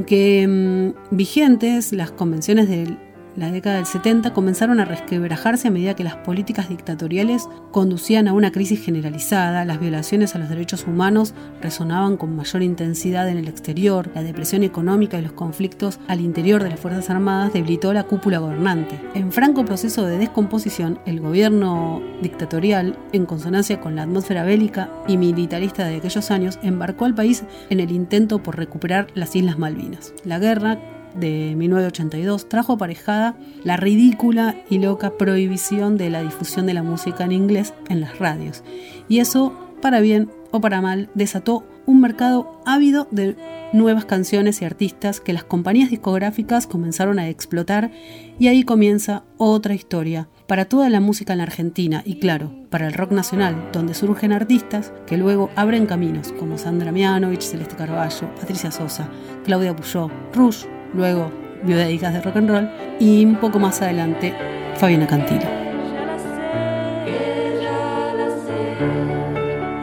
Aunque 0.00 0.46
mm, 0.48 1.14
vigentes, 1.14 1.92
las 1.92 2.10
convenciones 2.10 2.70
de 2.70 2.96
la 3.36 3.50
década 3.50 3.76
del 3.76 3.86
70 3.86 4.32
comenzaron 4.32 4.80
a 4.80 4.84
resquebrajarse 4.84 5.68
a 5.68 5.70
medida 5.70 5.94
que 5.94 6.04
las 6.04 6.16
políticas 6.16 6.68
dictatoriales 6.68 7.48
conducían 7.70 8.28
a 8.28 8.32
una 8.32 8.52
crisis 8.52 8.84
generalizada, 8.84 9.64
las 9.64 9.80
violaciones 9.80 10.34
a 10.34 10.38
los 10.38 10.48
derechos 10.48 10.86
humanos 10.86 11.34
resonaban 11.60 12.16
con 12.16 12.34
mayor 12.34 12.62
intensidad 12.62 13.28
en 13.28 13.38
el 13.38 13.48
exterior, 13.48 14.10
la 14.14 14.22
depresión 14.22 14.62
económica 14.62 15.18
y 15.18 15.22
los 15.22 15.32
conflictos 15.32 16.00
al 16.08 16.20
interior 16.20 16.62
de 16.62 16.70
las 16.70 16.80
Fuerzas 16.80 17.10
Armadas 17.10 17.52
debilitó 17.52 17.92
la 17.92 18.04
cúpula 18.04 18.38
gobernante. 18.38 19.00
En 19.14 19.32
franco 19.32 19.64
proceso 19.64 20.04
de 20.06 20.18
descomposición, 20.18 20.98
el 21.06 21.20
gobierno 21.20 22.02
dictatorial, 22.22 22.98
en 23.12 23.26
consonancia 23.26 23.80
con 23.80 23.96
la 23.96 24.02
atmósfera 24.02 24.44
bélica 24.44 24.90
y 25.06 25.16
militarista 25.16 25.86
de 25.86 25.96
aquellos 25.96 26.30
años, 26.30 26.58
embarcó 26.62 27.04
al 27.04 27.14
país 27.14 27.44
en 27.70 27.80
el 27.80 27.90
intento 27.90 28.42
por 28.42 28.56
recuperar 28.56 29.08
las 29.14 29.34
Islas 29.36 29.58
Malvinas. 29.58 30.12
La 30.24 30.38
guerra 30.38 30.78
de 31.14 31.54
1982 31.56 32.48
trajo 32.48 32.74
aparejada 32.74 33.36
la 33.64 33.76
ridícula 33.76 34.56
y 34.68 34.78
loca 34.78 35.16
prohibición 35.16 35.96
de 35.96 36.10
la 36.10 36.22
difusión 36.22 36.66
de 36.66 36.74
la 36.74 36.82
música 36.82 37.24
en 37.24 37.32
inglés 37.32 37.74
en 37.88 38.00
las 38.00 38.18
radios. 38.18 38.62
Y 39.08 39.18
eso, 39.18 39.52
para 39.80 40.00
bien 40.00 40.30
o 40.50 40.60
para 40.60 40.80
mal, 40.80 41.10
desató 41.14 41.64
un 41.86 42.00
mercado 42.00 42.60
ávido 42.66 43.08
de 43.10 43.36
nuevas 43.72 44.04
canciones 44.04 44.62
y 44.62 44.64
artistas 44.64 45.20
que 45.20 45.32
las 45.32 45.44
compañías 45.44 45.90
discográficas 45.90 46.66
comenzaron 46.66 47.18
a 47.18 47.28
explotar 47.28 47.90
y 48.38 48.48
ahí 48.48 48.64
comienza 48.64 49.24
otra 49.36 49.74
historia 49.74 50.28
para 50.46 50.64
toda 50.64 50.88
la 50.88 51.00
música 51.00 51.32
en 51.32 51.38
la 51.38 51.44
Argentina 51.44 52.02
y 52.04 52.18
claro, 52.18 52.52
para 52.70 52.86
el 52.86 52.94
rock 52.94 53.12
nacional, 53.12 53.70
donde 53.72 53.94
surgen 53.94 54.32
artistas 54.32 54.92
que 55.06 55.16
luego 55.16 55.50
abren 55.54 55.86
caminos 55.86 56.32
como 56.32 56.58
Sandra 56.58 56.90
Mianovich, 56.90 57.42
Celeste 57.42 57.76
Carballo, 57.76 58.34
Patricia 58.34 58.70
Sosa, 58.72 59.08
Claudia 59.44 59.76
Puyó, 59.76 60.10
Rush, 60.34 60.64
luego 60.94 61.30
Biodédicas 61.62 62.14
de 62.14 62.20
Rock 62.20 62.36
and 62.36 62.50
Roll 62.50 62.70
y 62.98 63.24
un 63.24 63.36
poco 63.36 63.58
más 63.58 63.80
adelante 63.82 64.34
Fabiana 64.76 65.06
Cantilo. 65.06 65.40
ya 65.40 66.06
la 66.06 66.18
sé 66.18 66.28
ya 67.60 68.12
la 68.16 68.28
sé 68.28 68.72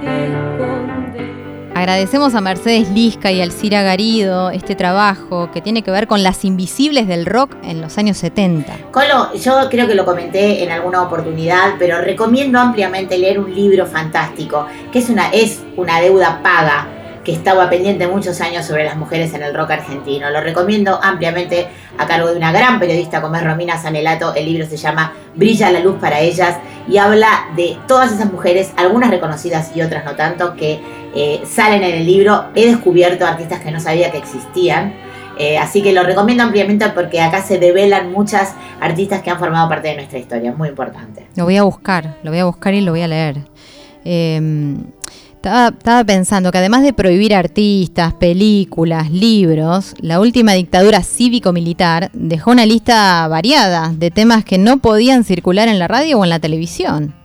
esconder 0.03 1.27
Agradecemos 1.75 2.33
a 2.33 2.41
Mercedes 2.41 2.89
Lisca 2.89 3.31
y 3.31 3.39
a 3.39 3.43
Alcira 3.43 3.83
Garido 3.83 4.49
este 4.49 4.73
trabajo 4.75 5.51
que 5.51 5.61
tiene 5.61 5.83
que 5.83 5.91
ver 5.91 6.07
con 6.07 6.23
las 6.23 6.43
invisibles 6.43 7.07
del 7.07 7.27
rock 7.27 7.55
en 7.63 7.81
los 7.81 7.99
años 7.99 8.17
70. 8.17 8.73
Colo, 8.91 9.33
yo 9.35 9.69
creo 9.69 9.87
que 9.87 9.93
lo 9.93 10.03
comenté 10.03 10.63
en 10.63 10.71
alguna 10.71 11.03
oportunidad, 11.03 11.75
pero 11.77 12.01
recomiendo 12.01 12.59
ampliamente 12.59 13.19
leer 13.19 13.39
un 13.39 13.53
libro 13.53 13.85
fantástico, 13.85 14.65
que 14.91 14.97
es 14.99 15.09
una, 15.09 15.29
es 15.29 15.61
una 15.75 16.01
deuda 16.01 16.41
paga 16.41 16.96
que 17.27 17.33
estaba 17.33 17.69
pendiente 17.69 18.07
muchos 18.07 18.39
años 18.39 18.65
sobre 18.65 18.85
las 18.85 18.95
mujeres 18.95 19.33
en 19.33 19.43
el 19.43 19.53
rock 19.53 19.71
argentino. 19.71 20.29
Lo 20.29 20.39
recomiendo 20.39 20.97
ampliamente 21.03 21.67
a 21.97 22.07
cargo 22.07 22.29
de 22.29 22.37
una 22.37 22.53
gran 22.53 22.79
periodista 22.79 23.21
como 23.21 23.35
es 23.35 23.43
Romina 23.43 23.77
Sanelato. 23.77 24.33
El 24.33 24.45
libro 24.45 24.65
se 24.65 24.77
llama 24.77 25.11
Brilla 25.35 25.69
la 25.69 25.81
luz 25.81 25.97
para 25.99 26.21
ellas 26.21 26.55
y 26.87 26.99
habla 26.99 27.49
de 27.57 27.77
todas 27.85 28.13
esas 28.13 28.31
mujeres, 28.31 28.71
algunas 28.77 29.09
reconocidas 29.09 29.75
y 29.75 29.81
otras 29.81 30.05
no 30.05 30.15
tanto, 30.15 30.55
que 30.55 30.79
eh, 31.13 31.41
salen 31.45 31.83
en 31.83 31.95
el 31.95 32.05
libro. 32.05 32.45
He 32.55 32.65
descubierto 32.65 33.25
artistas 33.25 33.59
que 33.59 33.71
no 33.71 33.81
sabía 33.81 34.09
que 34.09 34.19
existían. 34.19 34.93
Eh, 35.37 35.57
así 35.57 35.81
que 35.81 35.91
lo 35.91 36.03
recomiendo 36.03 36.45
ampliamente 36.45 36.87
porque 36.95 37.19
acá 37.19 37.41
se 37.41 37.59
develan 37.59 38.09
muchas 38.09 38.53
artistas 38.79 39.21
que 39.21 39.31
han 39.31 39.37
formado 39.37 39.67
parte 39.67 39.89
de 39.89 39.95
nuestra 39.95 40.17
historia. 40.17 40.53
Muy 40.53 40.69
importante. 40.69 41.27
Lo 41.35 41.43
voy 41.43 41.57
a 41.57 41.63
buscar, 41.63 42.15
lo 42.23 42.31
voy 42.31 42.39
a 42.39 42.45
buscar 42.45 42.73
y 42.73 42.79
lo 42.79 42.93
voy 42.93 43.01
a 43.01 43.07
leer. 43.09 43.49
Eh, 44.05 44.77
estaba, 45.37 46.03
pensando 46.03 46.51
que 46.51 46.57
además 46.57 46.83
de 46.83 46.93
prohibir 46.93 47.33
artistas, 47.33 48.13
películas, 48.13 49.11
libros, 49.11 49.93
la 50.01 50.19
última 50.19 50.53
dictadura 50.53 51.03
cívico-militar 51.03 52.09
dejó 52.13 52.51
una 52.51 52.65
lista 52.65 53.27
variada 53.27 53.93
de 53.95 54.11
temas 54.11 54.43
que 54.43 54.57
no 54.57 54.77
podían 54.77 55.23
circular 55.23 55.69
en 55.69 55.79
la 55.79 55.87
radio 55.87 56.19
o 56.19 56.23
en 56.23 56.31
la 56.31 56.39
televisión. 56.39 57.15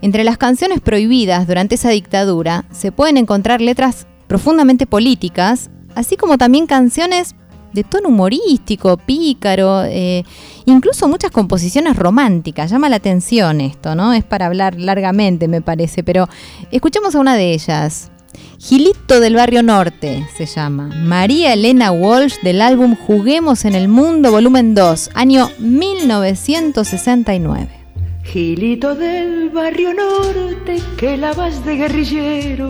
Entre 0.00 0.24
las 0.24 0.38
canciones 0.38 0.80
prohibidas 0.80 1.46
durante 1.46 1.74
esa 1.74 1.90
dictadura 1.90 2.64
se 2.70 2.92
pueden 2.92 3.18
encontrar 3.18 3.60
letras 3.60 4.06
profundamente 4.26 4.86
políticas, 4.86 5.70
así 5.94 6.16
como 6.16 6.38
también 6.38 6.66
canciones 6.66 7.34
de 7.72 7.84
tono 7.84 8.08
humorístico, 8.08 8.96
pícaro, 8.96 9.84
eh, 9.84 10.24
incluso 10.66 11.08
muchas 11.08 11.30
composiciones 11.30 11.96
románticas. 11.96 12.70
Llama 12.70 12.88
la 12.88 12.96
atención 12.96 13.60
esto, 13.60 13.94
¿no? 13.94 14.12
Es 14.12 14.24
para 14.24 14.46
hablar 14.46 14.74
largamente, 14.78 15.46
me 15.48 15.62
parece, 15.62 16.02
pero 16.02 16.28
escuchemos 16.70 17.14
a 17.14 17.20
una 17.20 17.36
de 17.36 17.52
ellas. 17.52 18.10
Gilito 18.58 19.20
del 19.20 19.34
Barrio 19.34 19.62
Norte 19.62 20.26
se 20.36 20.46
llama. 20.46 20.88
María 20.88 21.52
Elena 21.54 21.92
Walsh 21.92 22.40
del 22.42 22.60
álbum 22.60 22.94
Juguemos 22.94 23.64
en 23.64 23.74
el 23.74 23.88
Mundo, 23.88 24.30
volumen 24.30 24.74
2, 24.74 25.10
año 25.14 25.50
1969. 25.58 27.79
Gilito 28.22 28.94
del 28.94 29.50
barrio 29.50 29.92
norte 29.92 30.80
que 30.96 31.16
la 31.16 31.32
vas 31.32 31.64
de 31.64 31.76
guerrillero 31.76 32.68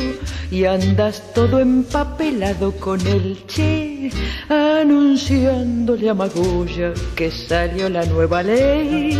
y 0.50 0.64
andas 0.64 1.22
todo 1.34 1.60
empapelado 1.60 2.72
con 2.72 3.00
el 3.06 3.46
che, 3.46 4.10
anunciándole 4.48 6.08
a 6.08 6.14
Magoya 6.14 6.92
que 7.14 7.30
salió 7.30 7.88
la 7.88 8.04
nueva 8.06 8.42
ley. 8.42 9.18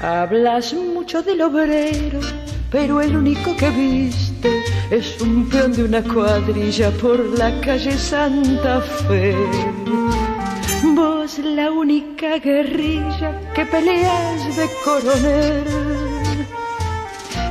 Hablas 0.00 0.72
mucho 0.72 1.22
del 1.22 1.42
obrero, 1.42 2.20
pero 2.70 3.00
el 3.00 3.16
único 3.16 3.56
que 3.56 3.70
viste 3.70 4.64
es 4.90 5.20
un 5.20 5.48
peón 5.48 5.72
de 5.72 5.84
una 5.84 6.02
cuadrilla 6.02 6.90
por 6.90 7.38
la 7.38 7.60
calle 7.60 7.92
Santa 7.92 8.80
Fe. 8.80 9.36
Vos 10.82 11.38
la 11.38 11.70
única 11.70 12.38
guerrilla 12.38 13.38
que 13.54 13.66
peleas 13.66 14.56
de 14.56 14.66
coronel 14.82 15.66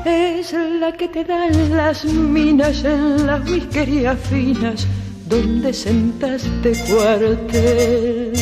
es 0.03 0.51
la 0.53 0.91
que 0.93 1.07
te 1.07 1.23
dan 1.23 1.77
las 1.77 2.05
minas 2.05 2.83
en 2.83 3.27
las 3.27 3.47
whiskerías 3.47 4.17
finas 4.19 4.87
donde 5.27 5.71
sentaste 5.73 6.73
cuartel. 6.89 8.33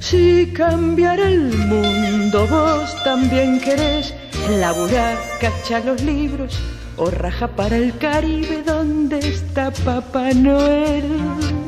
Si 0.00 0.50
cambiara 0.54 1.28
el 1.28 1.52
mundo 1.52 2.46
vos 2.46 2.96
también 3.04 3.60
querés 3.60 4.14
laburar, 4.58 5.18
cachar 5.38 5.84
los 5.84 6.02
libros 6.02 6.58
o 6.96 7.10
raja 7.10 7.46
para 7.46 7.76
el 7.76 7.94
Caribe 7.98 8.62
donde 8.62 9.18
está 9.18 9.70
Papá 9.70 10.32
Noel 10.32 11.61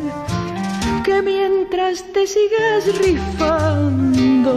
que 1.05 1.23
mientras 1.23 2.03
te 2.14 2.27
sigas 2.27 2.99
rifando 2.99 4.57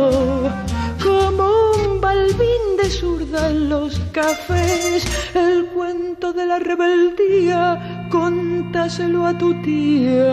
como 1.04 1.72
un 1.84 2.00
balbín 2.00 2.78
de 2.82 2.90
zurda 2.90 3.50
en 3.50 3.68
los 3.70 4.00
cafés, 4.14 5.06
el 5.36 5.66
cuento 5.68 6.32
de 6.32 6.46
la 6.46 6.60
rebeldía, 6.60 8.08
contáselo 8.10 9.26
a 9.26 9.38
tu 9.38 9.62
tía, 9.62 10.32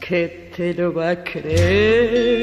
que 0.00 0.50
te 0.56 0.74
lo 0.74 0.92
va 0.92 1.10
a 1.10 1.22
creer. 1.22 2.36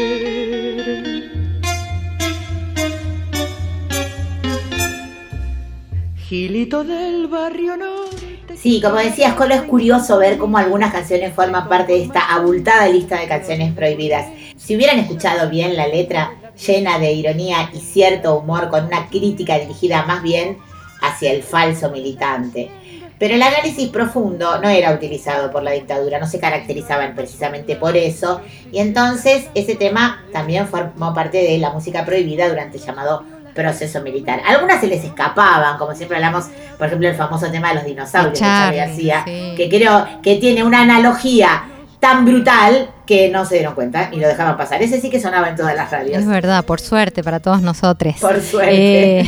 Gilito 6.34 6.84
del 6.84 7.28
barrio 7.28 7.78
norte. 7.78 8.58
Sí, 8.58 8.82
como 8.82 8.96
decías, 8.96 9.36
Colo, 9.36 9.54
es 9.54 9.62
curioso 9.62 10.18
ver 10.18 10.40
cómo 10.40 10.58
algunas 10.58 10.92
canciones 10.92 11.32
forman 11.32 11.70
parte 11.70 11.94
de 11.94 12.02
esta 12.02 12.34
abultada 12.34 12.88
lista 12.88 13.20
de 13.20 13.28
canciones 13.28 13.72
prohibidas. 13.72 14.30
Si 14.58 14.76
hubieran 14.76 14.98
escuchado 14.98 15.48
bien 15.52 15.78
la 15.78 15.88
letra, 15.88 16.34
llena 16.66 16.98
de 16.98 17.12
ironía 17.12 17.70
y 17.72 17.82
cierto 17.82 18.36
humor, 18.36 18.70
con 18.70 18.86
una 18.86 19.10
crítica 19.10 19.60
dirigida 19.60 20.08
más 20.08 20.24
bien 20.24 20.58
hacia 21.02 21.32
el 21.32 21.44
falso 21.44 21.92
militante. 21.92 22.72
Pero 23.20 23.36
el 23.36 23.44
análisis 23.44 23.90
profundo 23.90 24.60
no 24.60 24.70
era 24.70 24.92
utilizado 24.92 25.52
por 25.52 25.62
la 25.62 25.70
dictadura, 25.70 26.20
no 26.20 26.26
se 26.26 26.40
caracterizaban 26.40 27.14
precisamente 27.14 27.76
por 27.76 27.96
eso. 27.96 28.42
Y 28.72 28.80
entonces 28.80 29.46
ese 29.54 29.76
tema 29.76 30.26
también 30.34 30.68
formó 30.68 31.14
parte 31.14 31.44
de 31.44 31.60
la 31.60 31.70
música 31.70 32.04
prohibida 32.04 32.50
durante 32.50 32.78
el 32.78 32.84
llamado 32.84 33.24
proceso 33.54 34.02
militar. 34.02 34.42
Algunas 34.46 34.82
se 34.82 34.88
les 34.88 35.04
escapaban, 35.04 35.78
como 35.78 35.94
siempre 35.94 36.18
hablamos, 36.18 36.46
por 36.78 36.88
ejemplo, 36.88 37.08
el 37.08 37.16
famoso 37.16 37.50
tema 37.52 37.70
de 37.70 37.76
los 37.76 37.86
dinosaurios 37.86 38.34
de 38.34 38.40
Charlie 38.40 38.78
Charlie, 38.78 38.78
García, 38.78 39.24
sí. 39.26 39.54
que 39.56 39.70
creo 39.70 40.08
que 40.22 40.38
tiene 40.38 40.64
una 40.64 40.82
analogía 40.82 41.64
tan 42.00 42.26
brutal 42.26 42.90
que 43.06 43.30
no 43.30 43.46
se 43.46 43.56
dieron 43.56 43.76
cuenta 43.76 44.10
y 44.14 44.18
lo 44.20 44.28
dejaban 44.28 44.56
pasar. 44.58 44.82
Ese 44.82 45.02
sí 45.02 45.10
que 45.10 45.20
sonaba 45.20 45.50
en 45.50 45.56
todas 45.56 45.76
las 45.76 45.92
radios. 45.92 46.20
Es 46.20 46.28
verdad, 46.28 46.64
por 46.64 46.80
suerte 46.80 47.24
para 47.24 47.40
todos 47.40 47.62
nosotros. 47.62 48.16
Por 48.22 48.42
suerte. 48.42 49.20
Eh, 49.20 49.28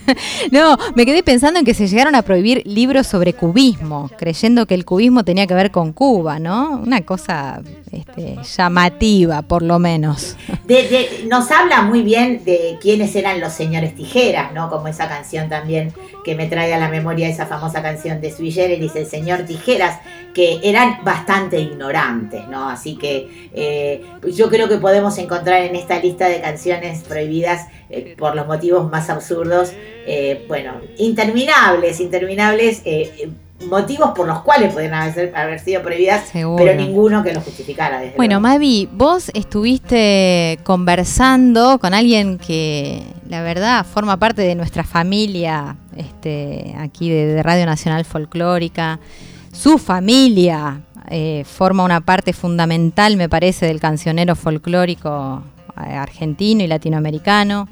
no, 0.52 0.76
me 0.94 1.06
quedé 1.06 1.22
pensando 1.22 1.58
en 1.58 1.64
que 1.64 1.74
se 1.74 1.86
llegaron 1.86 2.14
a 2.14 2.22
prohibir 2.22 2.62
libros 2.66 3.06
sobre 3.06 3.32
cubismo, 3.32 4.10
creyendo 4.18 4.66
que 4.66 4.74
el 4.74 4.84
cubismo 4.84 5.24
tenía 5.24 5.46
que 5.46 5.54
ver 5.54 5.70
con 5.70 5.92
Cuba, 5.92 6.38
¿no? 6.38 6.72
Una 6.84 7.00
cosa 7.02 7.62
este, 7.92 8.36
llamativa, 8.56 9.42
por 9.42 9.62
lo 9.62 9.78
menos. 9.78 10.36
De- 10.64 10.88
de- 10.88 11.26
nos 11.28 11.50
habla 11.50 11.82
muy 11.82 12.02
bien 12.02 12.42
de 12.44 12.78
quiénes 12.80 13.14
eran 13.16 13.38
los 13.40 13.52
señores 13.52 13.94
tijeras, 13.94 14.52
¿no? 14.54 14.70
Como 14.70 14.88
esa 14.88 15.08
canción 15.08 15.48
también 15.48 15.92
que 16.24 16.34
me 16.34 16.46
trae 16.46 16.72
a 16.72 16.78
la 16.78 16.88
memoria 16.88 17.28
esa 17.28 17.44
famosa 17.46 17.82
canción 17.82 18.20
de 18.22 18.34
Sui 18.34 18.50
Generis, 18.50 18.96
el 18.96 19.06
señor 19.06 19.42
Tijeras, 19.42 19.98
que 20.34 20.60
eran 20.62 20.98
bastante 21.04 21.60
ignorantes, 21.60 22.48
¿no? 22.48 22.68
Así 22.68 22.96
que 22.96 23.13
eh, 23.54 24.02
yo 24.34 24.48
creo 24.48 24.68
que 24.68 24.76
podemos 24.78 25.16
encontrar 25.18 25.62
en 25.62 25.76
esta 25.76 25.98
lista 25.98 26.28
de 26.28 26.40
canciones 26.40 27.02
prohibidas 27.04 27.68
eh, 27.90 28.14
por 28.18 28.34
los 28.34 28.46
motivos 28.46 28.90
más 28.90 29.10
absurdos, 29.10 29.72
eh, 30.06 30.44
bueno, 30.48 30.72
interminables, 30.98 32.00
interminables. 32.00 32.82
motivos 33.70 34.10
por 34.14 34.26
los 34.26 34.42
cuales 34.42 34.72
podrían 34.72 34.94
haber, 34.94 35.32
haber 35.34 35.58
sido 35.60 35.80
prohibidas, 35.82 36.28
Seguro. 36.28 36.62
pero 36.62 36.76
ninguno 36.76 37.22
que 37.22 37.32
los 37.32 37.44
justificara. 37.44 38.00
Desde 38.00 38.16
Bueno, 38.16 38.40
luego. 38.40 38.54
Mavi, 38.54 38.88
vos 38.92 39.30
estuviste 39.32 40.58
conversando 40.64 41.78
con 41.78 41.94
alguien 41.94 42.36
que 42.38 43.02
la 43.28 43.42
verdad 43.42 43.86
forma 43.86 44.18
parte 44.18 44.42
de 44.42 44.54
nuestra 44.54 44.84
familia 44.84 45.76
este, 45.96 46.74
aquí 46.78 47.08
de, 47.08 47.26
de 47.26 47.42
Radio 47.42 47.64
Nacional 47.64 48.04
Folclórica. 48.04 48.98
Su 49.52 49.78
familia 49.78 50.80
eh, 51.08 51.44
forma 51.44 51.82
una 51.82 52.00
parte 52.00 52.32
fundamental, 52.32 53.16
me 53.16 53.28
parece, 53.28 53.66
del 53.66 53.80
cancionero 53.80 54.34
folclórico 54.34 55.42
eh, 55.76 55.94
argentino 55.94 56.62
y 56.62 56.66
latinoamericano. 56.66 57.68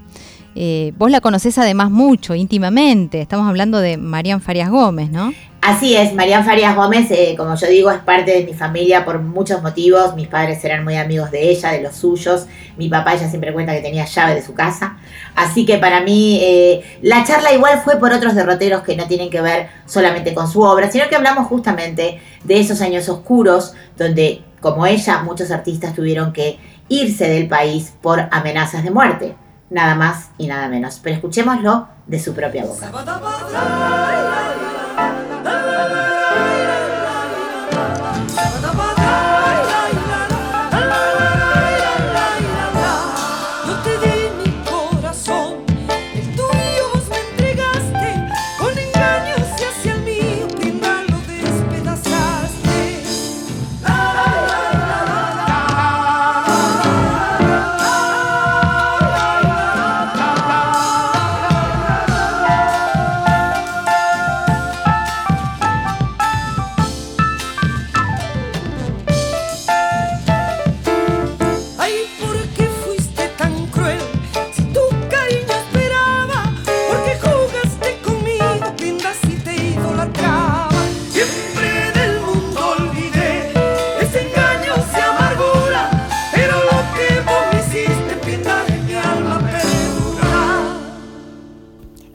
Eh, 0.54 0.92
vos 0.98 1.10
la 1.10 1.20
conocés 1.20 1.58
además 1.58 1.90
mucho, 1.90 2.34
íntimamente. 2.34 3.20
Estamos 3.20 3.48
hablando 3.48 3.78
de 3.78 3.96
Marian 3.96 4.40
Farias 4.40 4.70
Gómez, 4.70 5.10
¿no? 5.10 5.32
Así 5.62 5.94
es, 5.94 6.12
Marian 6.12 6.44
Farias 6.44 6.74
Gómez, 6.74 7.08
eh, 7.12 7.36
como 7.38 7.54
yo 7.54 7.68
digo, 7.68 7.88
es 7.92 8.00
parte 8.00 8.32
de 8.32 8.44
mi 8.44 8.52
familia 8.52 9.04
por 9.04 9.20
muchos 9.20 9.62
motivos. 9.62 10.16
Mis 10.16 10.26
padres 10.26 10.62
eran 10.64 10.82
muy 10.82 10.96
amigos 10.96 11.30
de 11.30 11.50
ella, 11.50 11.70
de 11.70 11.82
los 11.82 11.94
suyos. 11.94 12.46
Mi 12.76 12.88
papá, 12.88 13.14
ella 13.14 13.28
siempre 13.28 13.52
cuenta 13.52 13.72
que 13.72 13.80
tenía 13.80 14.04
llave 14.04 14.34
de 14.34 14.42
su 14.42 14.54
casa. 14.54 14.98
Así 15.36 15.64
que 15.64 15.78
para 15.78 16.00
mí, 16.00 16.40
eh, 16.42 16.82
la 17.00 17.22
charla 17.22 17.52
igual 17.52 17.80
fue 17.84 18.00
por 18.00 18.12
otros 18.12 18.34
derroteros 18.34 18.82
que 18.82 18.96
no 18.96 19.06
tienen 19.06 19.30
que 19.30 19.40
ver 19.40 19.68
solamente 19.86 20.34
con 20.34 20.50
su 20.50 20.62
obra, 20.62 20.90
sino 20.90 21.08
que 21.08 21.14
hablamos 21.14 21.46
justamente 21.46 22.20
de 22.42 22.58
esos 22.58 22.80
años 22.80 23.08
oscuros 23.08 23.72
donde, 23.96 24.42
como 24.60 24.84
ella, 24.84 25.22
muchos 25.22 25.52
artistas 25.52 25.94
tuvieron 25.94 26.32
que 26.32 26.58
irse 26.88 27.28
del 27.28 27.46
país 27.46 27.92
por 28.02 28.28
amenazas 28.32 28.82
de 28.82 28.90
muerte. 28.90 29.36
Nada 29.72 29.94
más 29.94 30.28
y 30.36 30.46
nada 30.46 30.68
menos. 30.68 31.00
Pero 31.02 31.16
escuchémoslo 31.16 31.88
de 32.06 32.20
su 32.20 32.34
propia 32.34 32.66
boca. 32.66 32.92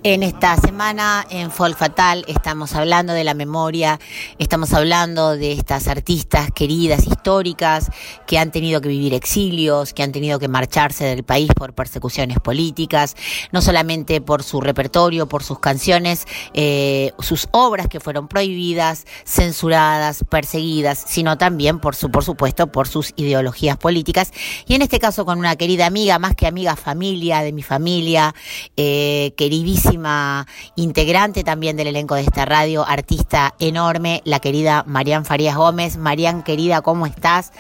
En 0.09 0.23
esta 0.23 0.55
semana 0.55 1.27
en 1.29 1.51
Folk 1.51 1.77
Fatal 1.77 2.23
estamos 2.29 2.75
hablando 2.75 3.11
de 3.11 3.25
la 3.25 3.33
memoria, 3.33 3.99
estamos 4.39 4.71
hablando 4.71 5.35
de 5.35 5.51
estas 5.51 5.89
artistas 5.89 6.49
queridas, 6.55 7.05
históricas, 7.05 7.91
que 8.25 8.39
han 8.39 8.49
tenido 8.49 8.79
que 8.79 8.87
vivir 8.87 9.13
exilios, 9.13 9.91
que 9.91 10.03
han 10.03 10.13
tenido 10.13 10.39
que 10.39 10.47
marcharse 10.47 11.03
del 11.03 11.25
país 11.25 11.51
por 11.53 11.73
persecuciones 11.73 12.39
políticas, 12.39 13.17
no 13.51 13.61
solamente 13.61 14.21
por 14.21 14.43
su 14.43 14.61
repertorio, 14.61 15.27
por 15.27 15.43
sus 15.43 15.59
canciones, 15.59 16.25
eh, 16.53 17.11
sus 17.19 17.49
obras 17.51 17.89
que 17.89 17.99
fueron 17.99 18.29
prohibidas, 18.29 19.05
censuradas, 19.25 20.23
perseguidas, 20.29 21.03
sino 21.05 21.37
también, 21.37 21.79
por, 21.79 21.95
su, 21.95 22.09
por 22.09 22.23
supuesto, 22.23 22.71
por 22.71 22.87
sus 22.87 23.11
ideologías 23.17 23.75
políticas. 23.75 24.31
Y 24.67 24.75
en 24.75 24.83
este 24.83 24.99
caso 24.99 25.25
con 25.25 25.37
una 25.37 25.57
querida 25.57 25.85
amiga, 25.85 26.17
más 26.17 26.33
que 26.33 26.47
amiga, 26.47 26.77
familia, 26.77 27.41
de 27.41 27.51
mi 27.51 27.61
familia, 27.61 28.33
eh, 28.77 29.33
queridísima 29.35 29.96
integrante 30.75 31.43
también 31.43 31.77
del 31.77 31.87
elenco 31.87 32.15
de 32.15 32.21
esta 32.21 32.45
radio, 32.45 32.85
artista 32.87 33.53
enorme, 33.59 34.21
la 34.25 34.39
querida 34.39 34.83
Marian 34.87 35.25
Farías 35.25 35.55
Gómez. 35.55 35.97
Marian, 35.97 36.43
querida, 36.43 36.81
¿cómo 36.81 37.05
estás? 37.05 37.51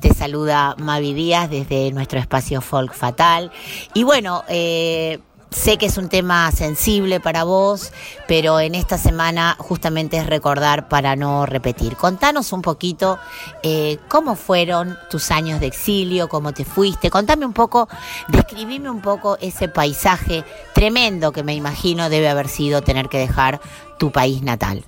Te 0.00 0.12
saluda 0.14 0.74
Mavi 0.78 1.14
Díaz 1.14 1.50
desde 1.50 1.92
nuestro 1.92 2.18
espacio 2.18 2.60
Folk 2.60 2.94
Fatal. 2.94 3.50
Y 3.94 4.04
bueno, 4.04 4.44
eh, 4.48 5.20
Sé 5.56 5.78
que 5.78 5.86
es 5.86 5.96
un 5.96 6.10
tema 6.10 6.52
sensible 6.52 7.18
para 7.18 7.42
vos, 7.42 7.90
pero 8.28 8.60
en 8.60 8.74
esta 8.74 8.98
semana 8.98 9.56
justamente 9.58 10.18
es 10.18 10.26
recordar 10.26 10.86
para 10.86 11.16
no 11.16 11.46
repetir. 11.46 11.96
Contanos 11.96 12.52
un 12.52 12.60
poquito 12.60 13.18
eh, 13.62 13.98
cómo 14.06 14.36
fueron 14.36 14.98
tus 15.10 15.30
años 15.30 15.58
de 15.58 15.66
exilio, 15.66 16.28
cómo 16.28 16.52
te 16.52 16.64
fuiste. 16.64 17.10
Contame 17.10 17.46
un 17.46 17.54
poco, 17.54 17.88
describime 18.28 18.90
un 18.90 19.00
poco 19.00 19.38
ese 19.40 19.66
paisaje 19.66 20.44
tremendo 20.74 21.32
que 21.32 21.42
me 21.42 21.54
imagino 21.54 22.10
debe 22.10 22.28
haber 22.28 22.48
sido 22.48 22.82
tener 22.82 23.08
que 23.08 23.18
dejar 23.18 23.58
tu 23.98 24.12
país 24.12 24.42
natal. 24.42 24.84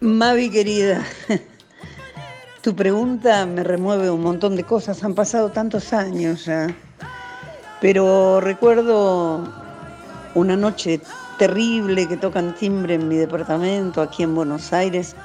Mavi 0.00 0.50
querida, 0.50 1.02
tu 2.62 2.76
pregunta 2.76 3.46
me 3.46 3.64
remueve 3.64 4.10
un 4.10 4.22
montón 4.22 4.54
de 4.54 4.64
cosas. 4.64 5.02
Han 5.02 5.14
pasado 5.14 5.48
tantos 5.48 5.94
años 5.94 6.44
ya. 6.44 6.68
Pero 7.80 8.42
recuerdo 8.42 9.59
una 10.34 10.56
noche 10.56 11.00
terrible 11.38 12.06
que 12.06 12.16
tocan 12.16 12.54
timbre 12.54 12.94
en 12.94 13.08
mi 13.08 13.16
departamento 13.16 14.02
aquí 14.02 14.22
en 14.22 14.34
Buenos 14.34 14.72
Aires. 14.72 15.16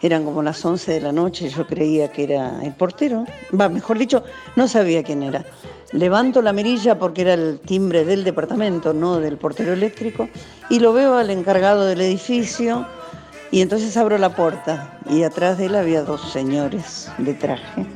Eran 0.00 0.24
como 0.24 0.42
las 0.42 0.64
11 0.64 0.92
de 0.92 1.00
la 1.00 1.12
noche, 1.12 1.48
yo 1.48 1.66
creía 1.66 2.10
que 2.10 2.24
era 2.24 2.62
el 2.62 2.72
portero. 2.72 3.24
Va, 3.58 3.68
mejor 3.68 3.98
dicho, 3.98 4.24
no 4.56 4.66
sabía 4.66 5.02
quién 5.02 5.22
era. 5.22 5.44
Levanto 5.92 6.42
la 6.42 6.52
mirilla 6.52 6.98
porque 6.98 7.22
era 7.22 7.34
el 7.34 7.60
timbre 7.60 8.04
del 8.04 8.24
departamento, 8.24 8.92
no 8.92 9.20
del 9.20 9.36
portero 9.36 9.72
eléctrico, 9.72 10.28
y 10.70 10.80
lo 10.80 10.92
veo 10.92 11.16
al 11.16 11.30
encargado 11.30 11.84
del 11.84 12.00
edificio 12.00 12.86
y 13.50 13.60
entonces 13.60 13.96
abro 13.98 14.16
la 14.16 14.34
puerta 14.34 14.98
y 15.10 15.22
atrás 15.22 15.58
de 15.58 15.66
él 15.66 15.76
había 15.76 16.02
dos 16.02 16.32
señores 16.32 17.10
de 17.18 17.34
traje. 17.34 17.86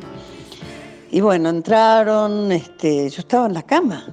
Y 1.11 1.23
bueno, 1.23 1.49
entraron, 1.49 2.53
este, 2.53 3.09
yo 3.09 3.21
estaba 3.21 3.47
en 3.47 3.55
la 3.55 3.63
cama. 3.63 4.07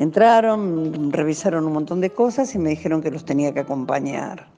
Entraron, 0.00 1.12
revisaron 1.12 1.66
un 1.66 1.74
montón 1.74 2.00
de 2.00 2.08
cosas 2.10 2.54
y 2.54 2.58
me 2.58 2.70
dijeron 2.70 3.02
que 3.02 3.10
los 3.10 3.24
tenía 3.26 3.52
que 3.52 3.60
acompañar. 3.60 4.48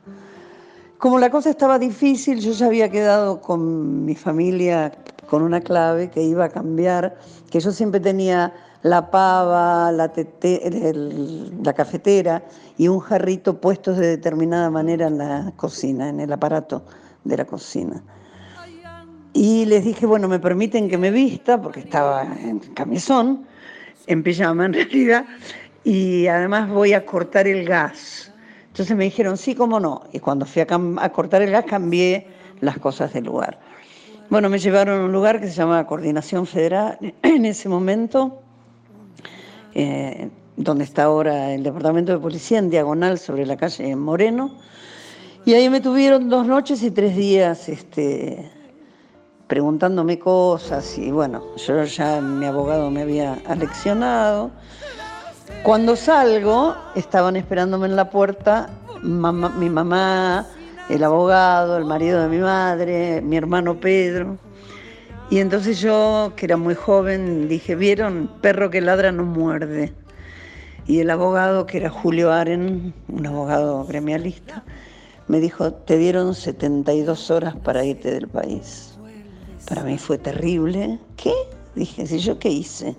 Como 0.99 1.19
la 1.19 1.31
cosa 1.31 1.51
estaba 1.51 1.81
difícil, 1.81 2.39
yo 2.39 2.53
ya 2.53 2.67
había 2.67 2.89
quedado 2.89 3.41
con 3.41 4.05
mi 4.05 4.15
familia 4.15 4.93
con 5.29 5.43
una 5.43 5.61
clave 5.61 6.11
que 6.11 6.23
iba 6.23 6.45
a 6.45 6.49
cambiar, 6.49 7.17
que 7.51 7.59
yo 7.59 7.73
siempre 7.73 7.99
tenía 7.99 8.53
la 8.83 9.11
pava, 9.11 9.91
la, 9.91 10.13
tete- 10.13 10.63
la 11.65 11.73
cafetera 11.73 12.45
y 12.79 12.87
un 12.87 13.01
jarrito 13.01 13.61
puestos 13.61 13.97
de 13.97 14.07
determinada 14.07 14.71
manera 14.71 15.09
en 15.09 15.19
la 15.19 15.53
cocina, 15.57 16.09
en 16.09 16.21
el 16.21 16.33
aparato 16.33 16.85
de 17.25 17.37
la 17.37 17.45
cocina. 17.45 18.01
Y 19.33 19.65
les 19.65 19.85
dije, 19.85 20.07
bueno, 20.07 20.29
me 20.29 20.39
permiten 20.39 20.89
que 20.89 20.99
me 20.99 21.11
vista, 21.11 21.61
porque 21.61 21.81
estaba 21.81 22.23
en 22.25 22.61
camisón, 22.75 23.45
en 24.07 24.23
pijama 24.23 24.67
en 24.67 24.75
realidad, 24.75 25.27
y 25.85 26.27
además 26.27 26.69
voy 26.69 26.93
a 26.93 27.05
cortar 27.05 27.47
el 27.47 27.65
gas. 27.67 28.33
Entonces 28.69 28.97
me 28.97 29.05
dijeron, 29.05 29.37
sí, 29.37 29.55
cómo 29.55 29.81
no. 29.81 30.05
Y 30.13 30.21
cuando 30.21 30.47
fui 30.47 30.63
a, 30.63 30.67
a 30.99 31.13
cortar 31.13 31.43
el 31.43 31.51
gas 31.51 31.65
cambié 31.67 32.27
las 32.61 32.79
cosas 32.79 33.13
del 33.13 33.25
lugar. 33.25 33.59
Bueno, 34.31 34.49
me 34.49 34.59
llevaron 34.59 35.03
a 35.03 35.05
un 35.05 35.13
lugar 35.13 35.41
que 35.41 35.49
se 35.49 35.53
llamaba 35.53 35.87
Coordinación 35.87 36.47
Federal 36.47 36.99
en 37.23 37.45
ese 37.45 37.69
momento, 37.69 38.41
eh, 39.75 40.31
donde 40.57 40.85
está 40.85 41.05
ahora 41.05 41.53
el 41.53 41.63
Departamento 41.63 42.13
de 42.13 42.19
Policía, 42.19 42.59
en 42.59 42.71
diagonal 42.71 43.19
sobre 43.19 43.45
la 43.45 43.59
calle 43.59 43.95
Moreno. 43.95 44.57
Y 45.45 45.53
ahí 45.53 45.69
me 45.69 45.81
tuvieron 45.81 46.31
dos 46.31 46.47
noches 46.47 46.83
y 46.83 46.91
tres 46.91 47.15
días 47.15 47.69
este, 47.69 48.51
preguntándome 49.53 50.19
cosas 50.19 50.97
y 50.97 51.11
bueno, 51.11 51.43
yo 51.59 51.85
ya 51.85 52.23
mi 52.23 52.47
abogado 52.47 52.91
me 52.91 53.03
había 53.03 53.37
aleccionado. 53.47 54.51
Cuando 55.63 55.95
salgo, 55.95 56.75
estaban 56.95 57.37
esperándome 57.37 57.87
en 57.87 57.95
la 57.95 58.09
puerta 58.09 58.71
mi 59.03 59.69
mamá, 59.69 60.47
el 60.89 61.05
abogado, 61.05 61.77
el 61.77 61.85
marido 61.85 62.23
de 62.23 62.29
mi 62.29 62.39
madre, 62.39 63.21
mi 63.21 63.37
hermano 63.37 63.79
Pedro. 63.79 64.39
Y 65.29 65.41
entonces 65.41 65.83
yo, 65.83 66.33
que 66.35 66.47
era 66.47 66.57
muy 66.57 66.75
joven, 66.75 67.47
dije, 67.47 67.75
¿vieron? 67.75 68.31
Perro 68.41 68.71
que 68.71 68.81
ladra 68.81 69.13
no 69.13 69.25
muerde. 69.25 69.93
Y 70.87 71.01
el 71.01 71.11
abogado, 71.11 71.67
que 71.67 71.77
era 71.77 71.91
Julio 71.91 72.33
Aren, 72.33 72.95
un 73.07 73.27
abogado 73.27 73.85
gremialista, 73.85 74.65
me 75.29 75.41
dijo, 75.41 75.75
te 75.75 75.99
dieron 75.99 76.35
72 76.35 77.31
horas 77.31 77.55
para 77.57 77.85
irte 77.85 78.11
del 78.13 78.29
país. 78.29 78.92
Para 79.69 79.83
mí 79.83 79.99
fue 79.99 80.19
terrible. 80.19 80.99
¿Qué? 81.17 81.33
Dije, 81.75 82.07
¿si 82.07 82.19
yo 82.19 82.39
qué 82.39 82.51
hice? 82.51 82.95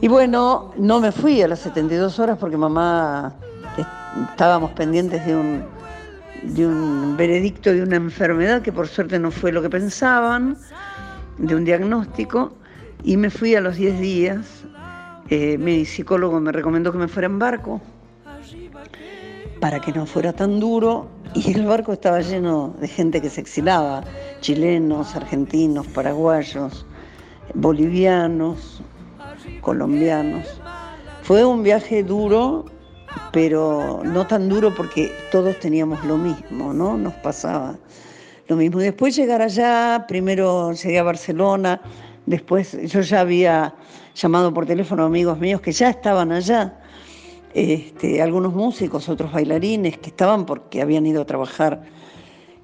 Y 0.00 0.08
bueno, 0.08 0.72
no 0.78 1.00
me 1.00 1.12
fui 1.12 1.42
a 1.42 1.48
las 1.48 1.60
72 1.60 2.18
horas 2.18 2.38
porque 2.38 2.56
mamá 2.56 3.34
estábamos 4.30 4.70
pendientes 4.72 5.24
de 5.26 5.36
un, 5.36 5.64
de 6.42 6.66
un 6.66 7.16
veredicto 7.16 7.72
de 7.72 7.82
una 7.82 7.96
enfermedad 7.96 8.62
que 8.62 8.72
por 8.72 8.88
suerte 8.88 9.18
no 9.18 9.30
fue 9.30 9.52
lo 9.52 9.62
que 9.62 9.70
pensaban, 9.70 10.56
de 11.38 11.54
un 11.54 11.64
diagnóstico, 11.64 12.52
y 13.04 13.16
me 13.16 13.30
fui 13.30 13.54
a 13.54 13.60
los 13.60 13.76
10 13.76 14.00
días. 14.00 14.46
Eh, 15.28 15.56
mi 15.58 15.84
psicólogo 15.84 16.40
me 16.40 16.52
recomendó 16.52 16.92
que 16.92 16.98
me 16.98 17.08
fuera 17.08 17.26
en 17.26 17.38
barco 17.38 17.80
para 19.62 19.78
que 19.78 19.92
no 19.92 20.06
fuera 20.06 20.32
tan 20.32 20.58
duro 20.58 21.06
y 21.34 21.52
el 21.52 21.64
barco 21.66 21.92
estaba 21.92 22.20
lleno 22.20 22.74
de 22.80 22.88
gente 22.88 23.20
que 23.22 23.30
se 23.30 23.40
exilaba, 23.40 24.02
chilenos, 24.40 25.14
argentinos, 25.14 25.86
paraguayos, 25.86 26.84
bolivianos, 27.54 28.82
colombianos. 29.60 30.60
Fue 31.22 31.44
un 31.44 31.62
viaje 31.62 32.02
duro, 32.02 32.64
pero 33.30 34.02
no 34.04 34.26
tan 34.26 34.48
duro 34.48 34.74
porque 34.74 35.12
todos 35.30 35.56
teníamos 35.60 36.04
lo 36.06 36.16
mismo, 36.16 36.74
¿no? 36.74 36.96
Nos 36.96 37.14
pasaba 37.14 37.76
lo 38.48 38.56
mismo. 38.56 38.80
Y 38.80 38.84
después 38.86 39.14
llegar 39.14 39.42
allá, 39.42 40.06
primero 40.08 40.72
llegué 40.72 40.98
a 40.98 41.04
Barcelona, 41.04 41.80
después 42.26 42.76
yo 42.90 43.00
ya 43.00 43.20
había 43.20 43.72
llamado 44.12 44.52
por 44.52 44.66
teléfono 44.66 45.04
a 45.04 45.06
amigos 45.06 45.38
míos 45.38 45.60
que 45.60 45.70
ya 45.70 45.88
estaban 45.88 46.32
allá, 46.32 46.81
este, 47.54 48.22
algunos 48.22 48.54
músicos, 48.54 49.08
otros 49.08 49.32
bailarines 49.32 49.98
que 49.98 50.10
estaban 50.10 50.46
porque 50.46 50.82
habían 50.82 51.06
ido 51.06 51.22
a 51.22 51.26
trabajar. 51.26 51.82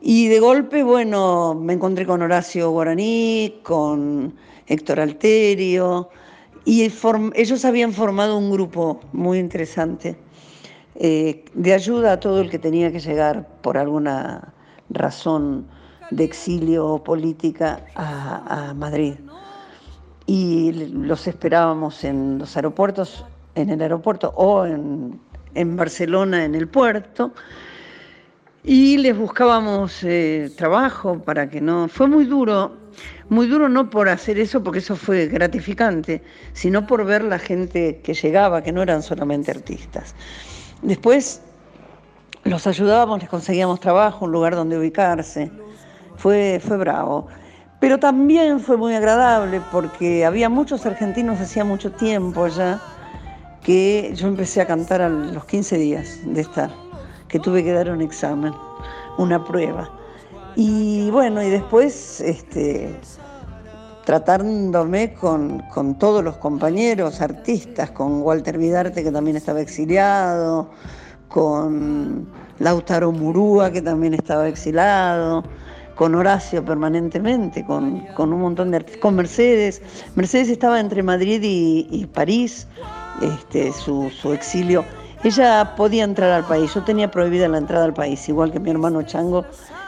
Y 0.00 0.28
de 0.28 0.40
golpe, 0.40 0.82
bueno, 0.82 1.54
me 1.54 1.72
encontré 1.72 2.06
con 2.06 2.22
Horacio 2.22 2.70
Guaraní, 2.70 3.60
con 3.62 4.34
Héctor 4.66 5.00
Alterio, 5.00 6.08
y 6.64 6.82
ellos 6.82 7.64
habían 7.64 7.92
formado 7.92 8.36
un 8.36 8.50
grupo 8.50 9.00
muy 9.12 9.38
interesante 9.38 10.16
eh, 10.96 11.44
de 11.54 11.72
ayuda 11.74 12.12
a 12.12 12.20
todo 12.20 12.40
el 12.40 12.50
que 12.50 12.58
tenía 12.58 12.92
que 12.92 13.00
llegar 13.00 13.48
por 13.62 13.78
alguna 13.78 14.52
razón 14.90 15.66
de 16.10 16.24
exilio 16.24 16.86
o 16.86 17.04
política 17.04 17.84
a, 17.94 18.70
a 18.70 18.74
Madrid. 18.74 19.14
Y 20.26 20.72
los 20.72 21.26
esperábamos 21.26 22.04
en 22.04 22.38
los 22.38 22.54
aeropuertos, 22.56 23.24
en 23.58 23.70
el 23.70 23.82
aeropuerto 23.82 24.32
o 24.36 24.64
en, 24.64 25.20
en 25.54 25.76
Barcelona, 25.76 26.44
en 26.44 26.54
el 26.54 26.68
puerto. 26.68 27.32
Y 28.64 28.98
les 28.98 29.16
buscábamos 29.16 30.02
eh, 30.02 30.50
trabajo 30.56 31.18
para 31.20 31.48
que 31.48 31.60
no... 31.60 31.88
Fue 31.88 32.06
muy 32.06 32.24
duro, 32.24 32.72
muy 33.28 33.46
duro 33.46 33.68
no 33.68 33.88
por 33.88 34.08
hacer 34.08 34.38
eso, 34.38 34.62
porque 34.62 34.80
eso 34.80 34.96
fue 34.96 35.26
gratificante, 35.26 36.22
sino 36.52 36.86
por 36.86 37.04
ver 37.04 37.24
la 37.24 37.38
gente 37.38 38.00
que 38.02 38.14
llegaba, 38.14 38.62
que 38.62 38.72
no 38.72 38.82
eran 38.82 39.02
solamente 39.02 39.50
artistas. 39.50 40.14
Después 40.82 41.40
los 42.44 42.66
ayudábamos, 42.66 43.20
les 43.20 43.28
conseguíamos 43.28 43.80
trabajo, 43.80 44.24
un 44.24 44.32
lugar 44.32 44.54
donde 44.54 44.78
ubicarse. 44.78 45.50
Fue, 46.16 46.60
fue 46.62 46.76
bravo. 46.76 47.28
Pero 47.80 47.98
también 47.98 48.58
fue 48.58 48.76
muy 48.76 48.94
agradable 48.94 49.60
porque 49.70 50.24
había 50.24 50.48
muchos 50.48 50.84
argentinos 50.84 51.40
hacía 51.40 51.64
mucho 51.64 51.92
tiempo 51.92 52.48
ya 52.48 52.80
que 53.68 54.14
yo 54.14 54.28
empecé 54.28 54.62
a 54.62 54.66
cantar 54.66 55.02
a 55.02 55.10
los 55.10 55.44
15 55.44 55.76
días 55.76 56.20
de 56.24 56.40
estar, 56.40 56.70
que 57.28 57.38
tuve 57.38 57.62
que 57.62 57.70
dar 57.70 57.90
un 57.90 58.00
examen, 58.00 58.54
una 59.18 59.44
prueba. 59.44 59.90
Y 60.56 61.10
bueno, 61.10 61.42
y 61.42 61.50
después 61.50 62.22
este, 62.22 62.98
tratándome 64.06 65.12
con, 65.12 65.62
todos 65.98 66.24
los 66.24 66.38
compañeros 66.38 67.20
artistas, 67.20 67.90
con 67.90 68.22
Walter 68.22 68.56
Vidarte, 68.56 69.04
que 69.04 69.12
también 69.12 69.36
estaba 69.36 69.60
exiliado, 69.60 70.70
con 71.28 72.26
Lautaro 72.60 73.12
Murúa, 73.12 73.70
que 73.70 73.82
también 73.82 74.14
estaba 74.14 74.48
exilado, 74.48 75.44
con 75.94 76.14
Horacio 76.14 76.64
permanentemente, 76.64 77.66
con, 77.66 78.02
un 78.16 78.40
montón 78.40 78.70
de 78.70 78.78
artistas, 78.78 79.02
con 79.02 79.14
Mercedes. 79.14 79.82
Mercedes 80.14 80.48
estaba 80.48 80.80
entre 80.80 81.02
Madrid 81.02 81.42
y 81.42 82.06
París, 82.06 82.66
este, 83.22 83.72
su, 83.72 84.10
exilio. 84.32 84.84
Ella 85.24 85.74
podía 85.76 86.04
entrar 86.04 86.30
al 86.30 86.44
país, 86.44 86.72
yo 86.74 86.82
tenía 86.84 87.10
prohibida 87.10 87.48
la 87.48 87.58
entrada 87.58 87.84
al 87.84 87.94
país, 87.94 88.28
igual 88.28 88.52
que 88.52 88.60
mi 88.60 88.70
hermano 88.70 89.02
Chango, 89.02 89.44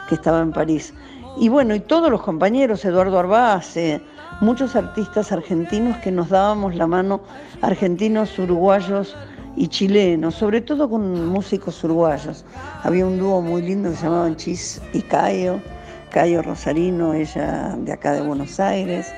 que 0.09 0.15
estaba 0.15 0.41
en 0.41 0.51
París. 0.51 0.93
Y 1.37 1.47
bueno, 1.47 1.73
y 1.73 1.79
todos 1.79 2.11
los 2.11 2.21
compañeros, 2.21 2.83
Eduardo 2.83 3.17
Arbace, 3.17 4.01
muchos 4.41 4.75
artistas 4.75 5.31
argentinos 5.31 5.97
que 5.97 6.11
nos 6.11 6.29
dábamos 6.29 6.75
la 6.75 6.87
mano, 6.87 7.21
argentinos, 7.61 8.37
uruguayos 8.37 9.15
y 9.55 9.67
chilenos, 9.67 10.35
sobre 10.35 10.61
todo 10.61 10.89
con 10.89 11.27
músicos 11.27 11.81
uruguayos. 11.83 12.43
Había 12.83 13.05
un 13.05 13.17
dúo 13.17 13.41
muy 13.41 13.61
lindo 13.61 13.89
que 13.91 13.95
se 13.95 14.03
llamaban 14.03 14.35
Chis 14.35 14.81
y 14.93 15.01
Cayo, 15.01 15.59
Cayo 16.11 16.41
Rosarino, 16.41 17.13
ella 17.13 17.75
de 17.77 17.93
acá 17.93 18.11
de 18.13 18.21
Buenos 18.21 18.59
Aires. 18.59 19.13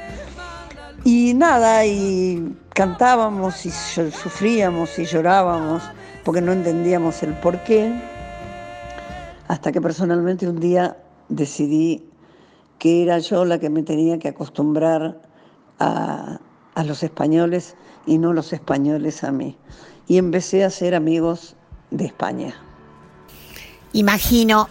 Y 1.06 1.34
nada, 1.34 1.86
y 1.86 2.56
cantábamos 2.74 3.66
y 3.66 3.72
sufríamos 3.72 4.98
y 4.98 5.06
llorábamos 5.06 5.84
porque 6.24 6.42
no 6.42 6.54
entendíamos 6.54 7.22
el 7.24 7.34
por 7.34 7.62
qué, 7.64 7.94
hasta 9.50 9.72
que 9.74 9.82
personalmente 9.82 10.48
un 10.48 10.62
día 10.62 10.98
decidí 11.28 12.08
que 12.80 13.04
era 13.04 13.20
yo 13.20 13.44
la 13.44 13.60
que 13.60 13.70
me 13.70 13.84
tenía 13.84 14.18
que 14.18 14.30
acostumbrar 14.30 15.22
a, 15.80 16.40
a 16.76 16.84
los 16.86 17.04
españoles 17.04 17.76
y 18.06 18.18
no 18.18 18.32
los 18.32 18.54
españoles 18.54 19.26
a 19.26 19.32
mí. 19.32 19.58
Y 20.08 20.18
empecé 20.18 20.64
a 20.64 20.70
ser 20.70 20.96
amigos 20.96 21.56
de 21.92 22.06
España. 22.06 22.56
Imagino 23.92 24.70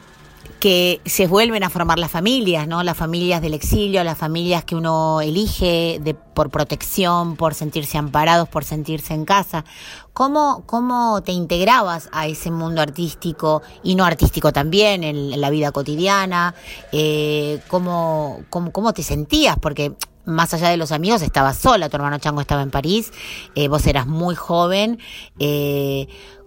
que 0.63 1.01
se 1.05 1.27
vuelven 1.27 1.65
a 1.65 1.71
formar 1.71 1.99
las 1.99 2.13
familias, 2.13 2.69
¿no? 2.69 2.85
Las 2.85 2.97
familias 2.97 3.43
del 3.43 3.53
exilio, 3.53 4.05
las 4.05 4.17
familias 4.17 4.63
que 4.63 4.77
uno 4.77 5.21
elige 5.21 5.99
de, 6.01 6.15
por 6.15 6.51
protección, 6.51 7.35
por 7.35 7.55
sentirse 7.55 7.99
amparados, 7.99 8.49
por 8.49 8.63
sentirse 8.63 9.13
en 9.13 9.25
casa. 9.25 9.65
¿Cómo, 10.13 10.63
¿Cómo 10.67 11.21
te 11.25 11.33
integrabas 11.33 12.09
a 12.13 12.29
ese 12.29 12.53
mundo 12.53 12.81
artístico 12.81 13.63
y 13.83 13.97
no 13.97 14.05
artístico 14.05 14.53
también, 14.53 15.03
en, 15.03 15.41
la 15.41 15.51
vida 15.51 15.73
cotidiana? 15.73 16.55
Eh, 16.93 17.59
¿cómo, 17.67 18.45
cómo, 18.49 18.71
¿Cómo 18.71 18.93
te 18.93 19.03
sentías? 19.03 19.59
Porque 19.59 19.97
más 20.27 20.55
allá 20.55 20.69
de 20.69 20.77
los 20.77 20.93
amigos, 20.93 21.23
estabas 21.23 21.59
sola, 21.59 21.89
tu 21.89 21.97
hermano 21.97 22.19
Chango 22.19 22.41
estaba 22.41 22.63
en 22.63 22.71
París, 22.71 23.13
eh, 23.57 23.67
vos 23.67 23.85
eras 23.89 24.07
muy 24.07 24.37
joven. 24.37 25.01
eh, 25.41 26.07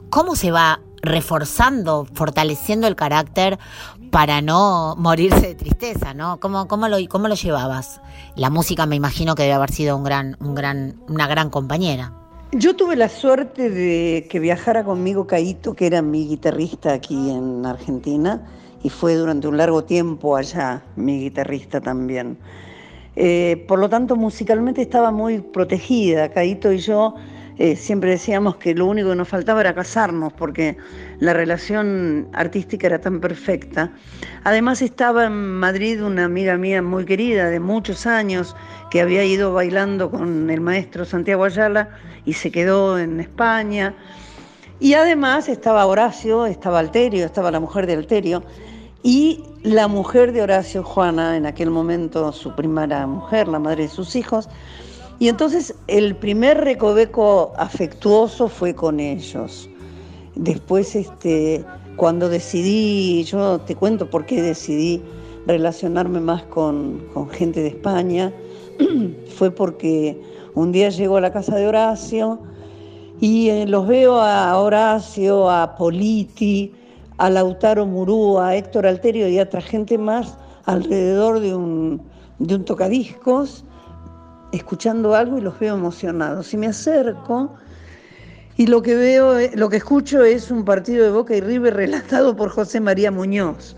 ¿Cómo 0.09 0.35
se 0.35 0.51
va 0.51 0.79
reforzando, 1.05 2.07
fortaleciendo 2.13 2.87
el 2.87 2.95
carácter 2.95 3.59
para 4.15 4.41
no 4.41 4.95
morirse 4.97 5.47
de 5.47 5.55
tristeza, 5.55 6.13
¿no? 6.13 6.39
¿Cómo, 6.39 6.69
cómo, 6.69 6.87
lo, 6.87 6.95
cómo 7.09 7.27
lo 7.27 7.35
llevabas? 7.35 7.99
La 8.37 8.49
música 8.49 8.85
me 8.85 8.95
imagino 8.95 9.35
que 9.35 9.43
debe 9.43 9.55
haber 9.55 9.71
sido 9.71 9.97
un 9.97 10.05
gran, 10.05 10.37
un 10.39 10.55
gran, 10.55 10.95
una 11.09 11.27
gran 11.27 11.49
compañera. 11.49 12.13
Yo 12.53 12.77
tuve 12.77 12.95
la 12.95 13.09
suerte 13.09 13.69
de 13.69 14.25
que 14.29 14.39
viajara 14.39 14.85
conmigo 14.85 15.27
Caito, 15.27 15.73
que 15.73 15.87
era 15.87 16.01
mi 16.01 16.29
guitarrista 16.29 16.93
aquí 16.93 17.29
en 17.29 17.65
Argentina, 17.65 18.41
y 18.83 18.89
fue 18.89 19.15
durante 19.15 19.49
un 19.49 19.57
largo 19.57 19.83
tiempo 19.83 20.37
allá 20.37 20.81
mi 20.95 21.19
guitarrista 21.19 21.81
también. 21.81 22.37
Eh, 23.17 23.65
por 23.67 23.79
lo 23.79 23.89
tanto, 23.89 24.15
musicalmente 24.15 24.81
estaba 24.81 25.11
muy 25.11 25.39
protegida. 25.41 26.29
Caito 26.29 26.71
y 26.71 26.77
yo 26.77 27.15
eh, 27.57 27.75
siempre 27.75 28.11
decíamos 28.11 28.55
que 28.55 28.73
lo 28.75 28.85
único 28.85 29.09
que 29.09 29.15
nos 29.17 29.27
faltaba 29.27 29.59
era 29.59 29.75
casarnos, 29.75 30.31
porque 30.31 30.77
la 31.19 31.33
relación 31.33 32.27
artística 32.33 32.87
era 32.87 32.99
tan 32.99 33.19
perfecta. 33.19 33.91
Además 34.43 34.81
estaba 34.81 35.25
en 35.25 35.55
Madrid 35.55 36.03
una 36.03 36.25
amiga 36.25 36.57
mía 36.57 36.81
muy 36.81 37.05
querida 37.05 37.49
de 37.49 37.59
muchos 37.59 38.05
años, 38.05 38.55
que 38.91 39.01
había 39.01 39.23
ido 39.23 39.53
bailando 39.53 40.11
con 40.11 40.49
el 40.49 40.61
maestro 40.61 41.05
Santiago 41.05 41.45
Ayala 41.45 41.89
y 42.25 42.33
se 42.33 42.51
quedó 42.51 42.99
en 42.99 43.19
España. 43.19 43.95
Y 44.79 44.93
además 44.93 45.47
estaba 45.47 45.85
Horacio, 45.85 46.45
estaba 46.45 46.79
Alterio, 46.79 47.25
estaba 47.25 47.51
la 47.51 47.59
mujer 47.59 47.87
de 47.87 47.93
Alterio, 47.93 48.43
y 49.03 49.43
la 49.63 49.87
mujer 49.87 50.31
de 50.31 50.41
Horacio, 50.41 50.83
Juana, 50.83 51.37
en 51.37 51.45
aquel 51.45 51.69
momento 51.69 52.31
su 52.31 52.55
primera 52.55 53.05
mujer, 53.05 53.47
la 53.47 53.59
madre 53.59 53.83
de 53.83 53.89
sus 53.89 54.15
hijos. 54.15 54.49
Y 55.19 55.29
entonces 55.29 55.75
el 55.87 56.15
primer 56.15 56.57
recoveco 56.61 57.53
afectuoso 57.57 58.49
fue 58.49 58.73
con 58.73 58.99
ellos. 58.99 59.69
Después, 60.35 60.95
este, 60.95 61.63
cuando 61.95 62.29
decidí, 62.29 63.23
yo 63.23 63.59
te 63.59 63.75
cuento 63.75 64.09
por 64.09 64.25
qué 64.25 64.41
decidí 64.41 65.01
relacionarme 65.47 66.19
más 66.19 66.43
con, 66.43 67.07
con 67.13 67.29
gente 67.29 67.61
de 67.61 67.69
España, 67.69 68.33
fue 69.37 69.51
porque 69.51 70.21
un 70.53 70.71
día 70.71 70.89
llego 70.89 71.17
a 71.17 71.21
la 71.21 71.31
casa 71.31 71.55
de 71.55 71.67
Horacio 71.67 72.39
y 73.19 73.49
eh, 73.49 73.65
los 73.65 73.87
veo 73.87 74.19
a 74.19 74.57
Horacio, 74.59 75.49
a 75.49 75.75
Politi, 75.75 76.73
a 77.17 77.29
Lautaro 77.29 77.85
Murú, 77.85 78.39
a 78.39 78.55
Héctor 78.55 78.85
Alterio 78.85 79.27
y 79.29 79.39
a 79.39 79.43
otra 79.43 79.61
gente 79.61 79.97
más 79.97 80.37
alrededor 80.65 81.39
de 81.39 81.55
un, 81.55 82.01
de 82.39 82.55
un 82.55 82.65
tocadiscos, 82.65 83.63
escuchando 84.51 85.15
algo 85.15 85.37
y 85.37 85.41
los 85.41 85.57
veo 85.59 85.75
emocionados. 85.75 86.53
Y 86.53 86.57
me 86.57 86.67
acerco 86.67 87.51
y 88.57 88.67
lo 88.67 88.81
que 88.81 88.95
veo, 88.95 89.37
eh, 89.37 89.51
lo 89.53 89.69
que 89.69 89.77
escucho 89.77 90.23
es 90.23 90.49
un 90.49 90.63
partido 90.63 91.03
de 91.03 91.11
Boca 91.11 91.35
y 91.35 91.41
River 91.41 91.73
relatado 91.75 92.35
por 92.35 92.49
José 92.49 92.79
María 92.79 93.11
Muñoz. 93.11 93.75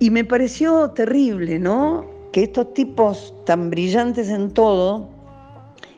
Y 0.00 0.10
me 0.10 0.24
pareció 0.24 0.90
terrible, 0.90 1.58
¿no? 1.58 2.04
Que 2.32 2.44
estos 2.44 2.74
tipos 2.74 3.34
tan 3.46 3.70
brillantes 3.70 4.28
en 4.28 4.52
todo 4.52 5.08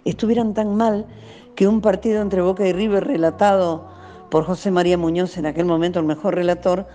estuvieran 0.05 0.53
tan 0.55 0.77
mal 0.77 1.07
que 1.55 1.67
un 1.67 1.81
partido 1.81 2.21
entre 2.21 2.43
Boca 2.43 2.67
y 2.67 2.73
River 2.73 3.07
relatado 3.07 3.89
por 4.31 4.45
José 4.45 4.71
María 4.71 4.97
Muñoz, 4.97 5.37
en 5.39 5.47
aquel 5.47 5.65
momento 5.65 6.01
el 6.01 6.07
mejor 6.07 6.35
relator, 6.35 6.87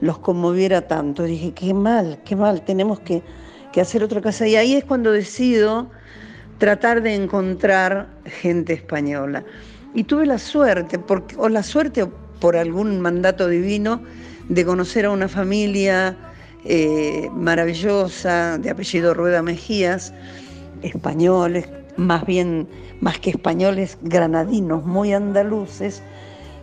los 0.00 0.18
conmoviera 0.18 0.86
tanto. 0.86 1.24
Dije, 1.24 1.52
qué 1.52 1.72
mal, 1.72 2.20
qué 2.24 2.36
mal, 2.36 2.62
tenemos 2.64 3.00
que, 3.00 3.22
que 3.72 3.80
hacer 3.80 4.04
otra 4.04 4.20
cosa. 4.20 4.46
Y 4.46 4.56
ahí 4.56 4.74
es 4.74 4.84
cuando 4.84 5.10
decido 5.10 5.90
tratar 6.58 7.02
de 7.02 7.14
encontrar 7.14 8.08
gente 8.24 8.74
española. 8.74 9.44
Y 9.94 10.04
tuve 10.04 10.26
la 10.26 10.38
suerte, 10.38 10.98
o 11.36 11.48
la 11.48 11.62
suerte 11.62 12.06
por 12.40 12.56
algún 12.56 13.00
mandato 13.00 13.48
divino, 13.48 14.02
de 14.48 14.64
conocer 14.64 15.06
a 15.06 15.10
una 15.10 15.28
familia 15.28 16.16
eh, 16.64 17.28
maravillosa 17.32 18.58
de 18.58 18.70
apellido 18.70 19.14
Rueda 19.14 19.42
Mejías, 19.42 20.12
españoles, 20.82 21.68
más 21.96 22.26
bien, 22.26 22.68
más 23.00 23.18
que 23.20 23.30
españoles, 23.30 23.96
granadinos, 24.02 24.84
muy 24.84 25.12
andaluces. 25.12 26.02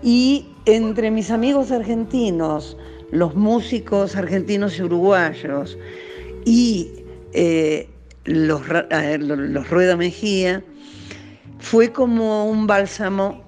Y 0.03 0.47
entre 0.65 1.09
mis 1.09 1.31
amigos 1.31 1.71
argentinos, 1.71 2.77
los 3.11 3.35
músicos 3.35 4.15
argentinos 4.15 4.77
y 4.77 4.83
uruguayos 4.83 5.77
y 6.45 6.91
eh, 7.33 7.89
los, 8.25 8.61
eh, 8.89 9.17
lo- 9.19 9.35
los 9.35 9.69
Rueda 9.69 9.95
Mejía, 9.95 10.63
fue 11.61 11.91
como 11.91 12.45
un 12.49 12.67
bálsamo. 12.67 13.39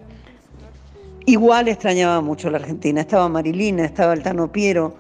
Igual 1.26 1.67
extrañaba 1.67 2.21
mucho 2.21 2.49
la 2.49 2.60
Argentina. 2.60 3.02
Estaba 3.02 3.28
Marilina, 3.28 3.84
estaba 3.84 4.13
el 4.13 4.21
Tano 4.21 4.52
Piero, 4.52 4.95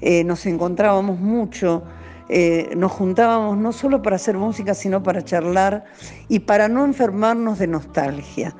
eh, 0.00 0.22
nos 0.24 0.44
encontrábamos 0.46 1.18
mucho, 1.18 1.82
eh, 2.28 2.70
nos 2.76 2.92
juntábamos 2.92 3.56
no 3.56 3.72
solo 3.72 4.02
para 4.02 4.16
hacer 4.16 4.36
música, 4.36 4.74
sino 4.74 5.02
para 5.02 5.24
charlar 5.24 5.84
y 6.28 6.40
para 6.40 6.68
no 6.68 6.84
enfermarnos 6.84 7.58
de 7.58 7.68
nostalgia. 7.68 8.54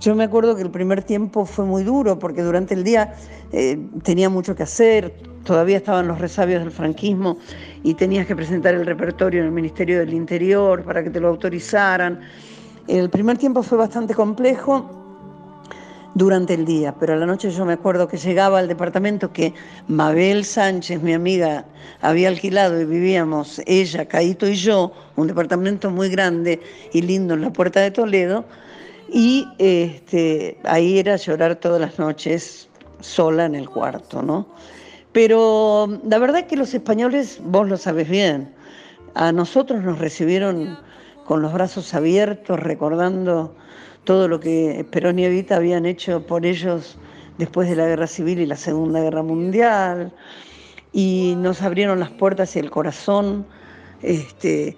Yo 0.00 0.16
me 0.16 0.24
acuerdo 0.24 0.56
que 0.56 0.62
el 0.62 0.70
primer 0.70 1.02
tiempo 1.02 1.44
fue 1.44 1.64
muy 1.64 1.84
duro 1.84 2.18
porque 2.18 2.42
durante 2.42 2.74
el 2.74 2.82
día 2.82 3.14
eh, 3.52 3.78
tenía 4.02 4.28
mucho 4.28 4.56
que 4.56 4.64
hacer, 4.64 5.14
todavía 5.44 5.76
estaban 5.76 6.08
los 6.08 6.18
resabios 6.18 6.60
del 6.60 6.72
franquismo 6.72 7.38
y 7.84 7.94
tenías 7.94 8.26
que 8.26 8.34
presentar 8.34 8.74
el 8.74 8.86
repertorio 8.86 9.40
en 9.40 9.46
el 9.46 9.52
Ministerio 9.52 9.98
del 10.00 10.14
Interior 10.14 10.82
para 10.82 11.04
que 11.04 11.10
te 11.10 11.20
lo 11.20 11.28
autorizaran. 11.28 12.20
El 12.88 13.10
primer 13.10 13.38
tiempo 13.38 13.62
fue 13.62 13.78
bastante 13.78 14.12
complejo 14.12 14.90
durante 16.14 16.54
el 16.54 16.64
día, 16.64 16.94
pero 16.98 17.14
a 17.14 17.16
la 17.16 17.26
noche 17.26 17.50
yo 17.50 17.64
me 17.64 17.74
acuerdo 17.74 18.08
que 18.08 18.16
llegaba 18.16 18.58
al 18.58 18.66
departamento 18.66 19.32
que 19.32 19.54
Mabel 19.86 20.44
Sánchez, 20.44 21.00
mi 21.00 21.14
amiga, 21.14 21.64
había 22.00 22.28
alquilado 22.28 22.80
y 22.80 22.84
vivíamos 22.84 23.62
ella, 23.66 24.06
Caito 24.06 24.48
y 24.48 24.56
yo, 24.56 24.92
un 25.16 25.28
departamento 25.28 25.90
muy 25.90 26.08
grande 26.08 26.60
y 26.92 27.02
lindo 27.02 27.34
en 27.34 27.42
la 27.42 27.52
Puerta 27.52 27.80
de 27.80 27.92
Toledo, 27.92 28.44
y 29.10 29.46
este, 29.58 30.58
ahí 30.64 30.98
era 30.98 31.16
llorar 31.16 31.54
todas 31.56 31.80
las 31.80 31.98
noches 31.98 32.68
sola 33.00 33.46
en 33.46 33.54
el 33.54 33.70
cuarto, 33.70 34.22
¿no? 34.22 34.46
Pero 35.12 36.00
la 36.04 36.18
verdad 36.18 36.46
que 36.46 36.56
los 36.56 36.74
españoles, 36.74 37.40
vos 37.44 37.68
lo 37.68 37.76
sabes 37.76 38.08
bien, 38.08 38.52
a 39.14 39.30
nosotros 39.30 39.82
nos 39.82 39.98
recibieron 39.98 40.78
con 41.24 41.42
los 41.42 41.52
brazos 41.52 41.94
abiertos, 41.94 42.58
recordando 42.58 43.54
todo 44.04 44.28
lo 44.28 44.40
que 44.40 44.86
Perón 44.90 45.18
y 45.18 45.24
Evita 45.24 45.56
habían 45.56 45.86
hecho 45.86 46.26
por 46.26 46.44
ellos 46.44 46.98
después 47.38 47.68
de 47.68 47.76
la 47.76 47.86
Guerra 47.86 48.06
Civil 48.06 48.40
y 48.40 48.46
la 48.46 48.56
Segunda 48.56 49.00
Guerra 49.00 49.22
Mundial, 49.22 50.12
y 50.92 51.34
nos 51.38 51.62
abrieron 51.62 52.00
las 52.00 52.10
puertas 52.10 52.54
y 52.56 52.58
el 52.58 52.70
corazón. 52.70 53.46
Este, 54.02 54.76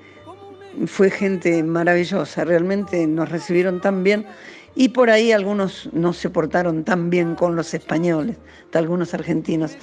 fue 0.86 1.10
gente 1.10 1.62
maravillosa, 1.62 2.44
realmente 2.44 3.06
nos 3.06 3.28
recibieron 3.30 3.80
tan 3.80 4.04
bien 4.04 4.26
y 4.74 4.88
por 4.88 5.10
ahí 5.10 5.32
algunos 5.32 5.88
no 5.92 6.12
se 6.12 6.30
portaron 6.30 6.84
tan 6.84 7.10
bien 7.10 7.34
con 7.36 7.54
los 7.54 7.74
españoles, 7.74 8.36
algunos 8.72 9.14
argentinos. 9.14 9.76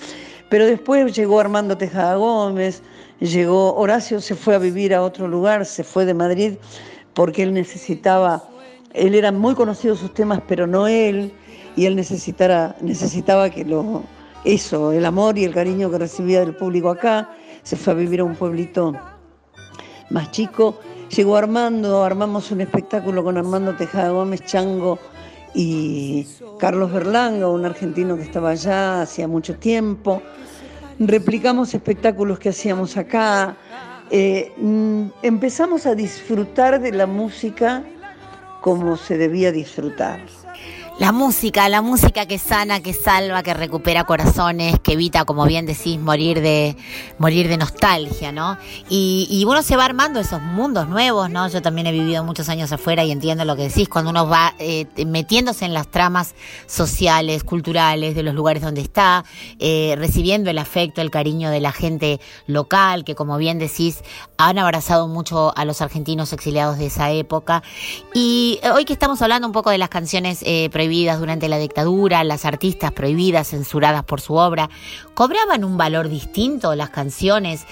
Pero 0.52 0.66
después 0.66 1.16
llegó 1.16 1.40
Armando 1.40 1.78
Tejada 1.78 2.16
Gómez, 2.16 2.84
llegó 3.22 3.74
Horacio, 3.74 4.20
se 4.20 4.36
fue 4.36 4.54
a 4.54 4.58
vivir 4.58 4.94
a 4.94 5.02
otro 5.02 5.30
lugar, 5.30 5.66
se 5.66 5.82
fue 5.82 6.04
de 6.04 6.14
Madrid 6.14 6.56
porque 7.14 7.44
él 7.44 7.54
necesitaba, 7.54 8.44
él 8.94 9.16
era 9.16 9.32
muy 9.32 9.56
conocido 9.56 9.96
sus 9.96 10.14
temas, 10.14 10.42
pero 10.50 10.68
no 10.68 10.88
él, 10.88 11.32
y 11.78 11.86
él 11.86 11.96
necesitara, 11.96 12.76
necesitaba 12.82 13.50
que 13.50 13.64
lo, 13.64 14.04
eso, 14.44 14.92
el 14.92 15.06
amor 15.06 15.38
y 15.38 15.46
el 15.46 15.54
cariño 15.54 15.90
que 15.90 16.00
recibía 16.00 16.42
del 16.42 16.54
público 16.54 16.90
acá, 16.90 17.30
se 17.64 17.78
fue 17.78 17.94
a 17.94 17.96
vivir 17.96 18.20
a 18.20 18.26
un 18.26 18.36
pueblito 18.36 18.94
más 20.10 20.32
chico. 20.32 20.78
Llegó 21.16 21.38
Armando, 21.38 22.04
armamos 22.04 22.52
un 22.52 22.60
espectáculo 22.60 23.24
con 23.24 23.38
Armando 23.38 23.74
Tejada 23.78 24.10
Gómez, 24.10 24.44
Chango 24.44 25.00
y 25.54 26.28
Carlos 26.60 26.92
Berlanga, 26.92 27.48
un 27.48 27.66
argentino 27.66 28.16
que 28.16 28.24
estaba 28.24 28.52
allá 28.52 29.02
hacía 29.02 29.28
mucho 29.28 29.56
tiempo. 29.56 30.22
Replicamos 31.00 31.74
espectáculos 31.74 32.40
que 32.40 32.50
hacíamos 32.50 32.98
acá. 32.98 33.58
Eh, 34.10 34.52
mm, 34.58 35.04
empezamos 35.24 35.86
a 35.86 35.96
disfrutar 35.96 36.80
de 36.80 36.92
la 36.92 37.08
música 37.08 37.84
como 38.62 38.98
se 38.98 39.18
debía 39.18 39.52
disfrutar. 39.52 40.20
La 41.02 41.12
música, 41.12 41.68
la 41.68 41.82
música 41.82 42.28
que 42.28 42.38
sana, 42.38 42.80
que 42.82 42.94
salva, 42.94 43.42
que 43.42 43.56
recupera 43.56 44.04
corazones, 44.04 44.80
que 44.82 44.94
evita, 44.94 45.26
como 45.26 45.48
bien 45.48 45.66
decís, 45.66 46.00
morir 46.00 46.42
de, 46.42 46.78
morir 47.18 47.48
de 47.48 47.58
nostalgia, 47.58 48.32
¿no? 48.32 48.60
Y, 48.88 49.28
y 49.28 49.46
uno 49.46 49.64
se 49.64 49.76
va 49.76 49.86
armando 49.86 50.20
esos 50.20 50.40
mundos 50.44 50.88
nuevos, 50.88 51.28
¿no? 51.32 51.48
Yo 51.48 51.64
también 51.64 51.88
he 51.88 51.92
vivido 51.92 52.24
muchos 52.24 52.50
años 52.50 52.72
afuera 52.72 53.04
y 53.04 53.12
entiendo 53.12 53.46
lo 53.46 53.56
que 53.56 53.64
decís, 53.64 53.90
cuando 53.90 54.12
uno 54.12 54.28
va 54.28 54.54
eh, 54.60 54.86
metiéndose 55.08 55.66
en 55.66 55.74
las 55.74 55.90
tramas 55.90 56.36
sociales, 56.68 57.44
culturales 57.44 58.14
de 58.14 58.22
los 58.22 58.36
lugares 58.36 58.62
donde 58.62 58.82
está, 58.82 59.26
eh, 59.58 59.96
recibiendo 59.98 60.52
el 60.52 60.60
afecto, 60.60 61.02
el 61.02 61.10
cariño 61.10 61.50
de 61.50 61.62
la 61.62 61.72
gente 61.72 62.20
local, 62.46 63.06
que 63.06 63.16
como 63.16 63.38
bien 63.38 63.58
decís, 63.58 64.04
han 64.38 64.60
abrazado 64.60 65.08
mucho 65.08 65.52
a 65.58 65.66
los 65.66 65.82
argentinos 65.82 66.32
exiliados 66.32 66.78
de 66.78 66.86
esa 66.86 67.10
época. 67.10 67.64
Y 68.14 68.60
hoy 68.72 68.86
que 68.86 68.94
estamos 68.94 69.20
hablando 69.24 69.48
un 69.48 69.54
poco 69.54 69.72
de 69.72 69.80
las 69.80 69.90
canciones 69.90 70.44
eh, 70.44 70.70
prohibidas 70.72 70.91
durante 70.92 71.48
la 71.48 71.58
dictadura, 71.58 72.24
las 72.26 72.44
artistas 72.44 72.92
prohibidas, 72.92 73.50
censuradas 73.50 74.04
por 74.04 74.20
su 74.20 74.34
obra, 74.36 74.70
¿cobraban 75.14 75.64
un 75.64 75.78
valor 75.78 76.10
distinto 76.10 76.76
las 76.76 76.90
canciones? 76.90 77.66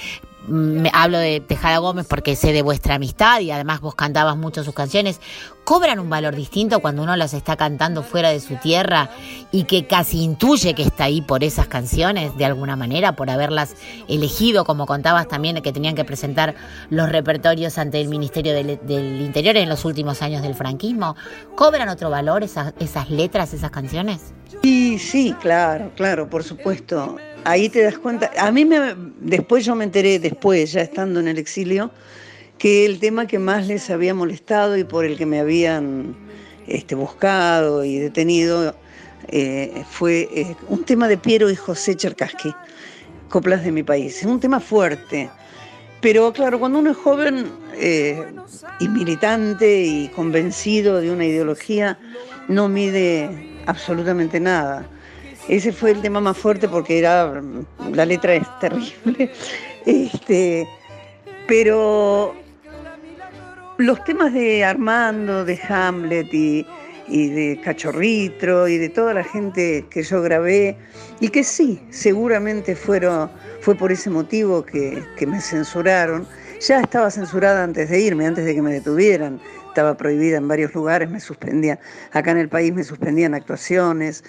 Mm, 0.49 0.81
me 0.81 0.91
hablo 0.93 1.17
de 1.17 1.39
Tejada 1.39 1.77
Gómez 1.77 2.05
porque 2.07 2.35
sé 2.35 2.51
de 2.51 2.61
vuestra 2.61 2.95
amistad 2.95 3.39
y 3.39 3.51
además 3.51 3.81
vos 3.81 3.95
cantabas 3.95 4.35
mucho 4.35 4.63
sus 4.63 4.73
canciones, 4.73 5.21
cobran 5.63 5.99
un 5.99 6.09
valor 6.09 6.35
distinto 6.35 6.79
cuando 6.79 7.03
uno 7.03 7.15
las 7.15 7.35
está 7.35 7.55
cantando 7.55 8.01
fuera 8.01 8.29
de 8.29 8.39
su 8.39 8.55
tierra 8.55 9.11
y 9.51 9.65
que 9.65 9.85
casi 9.85 10.23
intuye 10.23 10.73
que 10.73 10.81
está 10.81 11.03
ahí 11.03 11.21
por 11.21 11.43
esas 11.43 11.67
canciones 11.67 12.35
de 12.37 12.45
alguna 12.45 12.75
manera, 12.75 13.15
por 13.15 13.29
haberlas 13.29 13.75
elegido, 14.07 14.65
como 14.65 14.87
contabas 14.87 15.27
también 15.27 15.61
que 15.61 15.71
tenían 15.71 15.93
que 15.93 16.05
presentar 16.05 16.55
los 16.89 17.09
repertorios 17.09 17.77
ante 17.77 18.01
el 18.01 18.07
Ministerio 18.07 18.53
del, 18.53 18.79
Interior 19.21 19.57
en 19.57 19.69
los 19.69 19.85
últimos 19.85 20.23
años 20.23 20.41
del 20.41 20.55
franquismo. 20.55 21.15
¿Cobran 21.55 21.89
otro 21.89 22.09
valor 22.09 22.43
esas, 22.43 22.73
esas 22.79 23.11
letras, 23.11 23.53
esas 23.53 23.69
canciones? 23.69 24.33
Y 24.63 24.97
sí, 24.97 25.35
claro, 25.39 25.91
claro, 25.95 26.29
por 26.29 26.43
supuesto. 26.43 27.17
Ahí 27.43 27.69
te 27.69 27.81
das 27.81 27.97
cuenta. 27.97 28.31
A 28.37 28.51
mí 28.51 28.65
me, 28.65 28.95
después 29.19 29.65
yo 29.65 29.75
me 29.75 29.83
enteré, 29.83 30.19
después, 30.19 30.71
ya 30.71 30.81
estando 30.81 31.19
en 31.19 31.27
el 31.27 31.37
exilio, 31.37 31.91
que 32.57 32.85
el 32.85 32.99
tema 32.99 33.27
que 33.27 33.39
más 33.39 33.67
les 33.67 33.89
había 33.89 34.13
molestado 34.13 34.77
y 34.77 34.83
por 34.83 35.05
el 35.05 35.17
que 35.17 35.25
me 35.25 35.39
habían 35.39 36.15
este, 36.67 36.95
buscado 36.95 37.83
y 37.85 37.97
detenido 37.97 38.75
eh, 39.29 39.83
fue 39.89 40.27
eh, 40.33 40.55
un 40.67 40.83
tema 40.83 41.07
de 41.07 41.17
Piero 41.17 41.49
y 41.49 41.55
José 41.55 41.95
Cherkaski, 41.95 42.53
Coplas 43.29 43.63
de 43.63 43.71
mi 43.71 43.83
país. 43.83 44.17
Es 44.17 44.25
un 44.25 44.39
tema 44.39 44.59
fuerte. 44.59 45.29
Pero 46.01 46.31
claro, 46.33 46.59
cuando 46.59 46.79
uno 46.79 46.91
es 46.91 46.97
joven 46.97 47.47
eh, 47.75 48.25
y 48.79 48.87
militante 48.87 49.81
y 49.83 50.07
convencido 50.09 51.01
de 51.01 51.11
una 51.11 51.25
ideología, 51.25 51.99
no 52.47 52.69
mide 52.69 53.29
absolutamente 53.65 54.39
nada. 54.39 54.87
Ese 55.49 55.73
fue 55.73 55.91
el 55.91 56.01
tema 56.01 56.21
más 56.21 56.37
fuerte 56.37 56.69
porque 56.69 56.99
era 56.99 57.41
la 57.91 58.05
letra 58.05 58.35
es 58.35 58.59
terrible. 58.59 59.31
Este, 59.85 60.67
pero 61.47 62.35
los 63.77 64.03
temas 64.03 64.33
de 64.33 64.63
Armando, 64.63 65.45
de 65.45 65.57
Hamlet 65.67 66.27
y, 66.31 66.65
de 67.07 67.59
Cachorritro 67.63 68.67
y 68.67 68.77
de 68.77 68.89
toda 68.89 69.15
la 69.15 69.23
gente 69.23 69.85
que 69.89 70.03
yo 70.03 70.21
grabé 70.21 70.77
y 71.21 71.29
que 71.29 71.43
sí, 71.43 71.81
seguramente 71.89 72.75
fueron, 72.75 73.31
fue 73.61 73.73
por 73.73 73.91
ese 73.91 74.11
motivo 74.11 74.63
que, 74.63 75.01
que 75.17 75.25
me 75.25 75.41
censuraron. 75.41 76.27
Ya 76.59 76.81
estaba 76.81 77.09
censurada 77.09 77.63
antes 77.63 77.89
de 77.89 77.99
irme, 77.99 78.27
antes 78.27 78.45
de 78.45 78.53
que 78.53 78.61
me 78.61 78.73
detuvieran. 78.73 79.39
Estaba 79.69 79.95
prohibida 79.95 80.37
en 80.37 80.47
varios 80.47 80.75
lugares, 80.75 81.09
me 81.09 81.21
suspendían. 81.21 81.79
Acá 82.11 82.31
en 82.31 82.37
el 82.37 82.49
país 82.49 82.73
me 82.73 82.83
suspendían 82.83 83.33
actuaciones. 83.33 84.23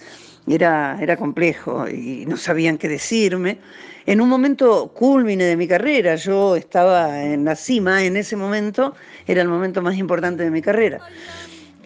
Era, 0.52 0.98
era 1.00 1.16
complejo 1.16 1.88
y 1.88 2.24
no 2.26 2.36
sabían 2.36 2.76
qué 2.76 2.88
decirme. 2.88 3.58
En 4.06 4.20
un 4.20 4.28
momento 4.28 4.88
culmine 4.88 5.44
de 5.44 5.56
mi 5.56 5.68
carrera, 5.68 6.16
yo 6.16 6.56
estaba 6.56 7.22
en 7.22 7.44
la 7.44 7.54
cima 7.54 8.02
en 8.04 8.16
ese 8.16 8.34
momento, 8.34 8.94
era 9.26 9.42
el 9.42 9.48
momento 9.48 9.80
más 9.80 9.96
importante 9.96 10.42
de 10.42 10.50
mi 10.50 10.60
carrera. 10.60 10.98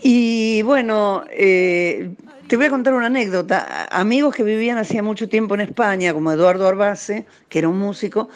Y 0.03 0.62
bueno, 0.62 1.25
eh, 1.31 2.11
te 2.47 2.57
voy 2.57 2.67
a 2.67 2.71
contar 2.71 2.95
una 2.95 3.07
anécdota. 3.07 3.87
Amigos 3.91 4.35
que 4.35 4.43
vivían 4.43 4.79
hacía 4.79 5.03
mucho 5.03 5.29
tiempo 5.29 5.55
en 5.55 5.62
España, 5.62 6.12
como 6.12 6.33
Eduardo 6.33 6.69
Arbase, 6.69 7.27
que 7.49 7.59
era 7.59 7.69
un 7.69 7.79
músico, 7.79 8.29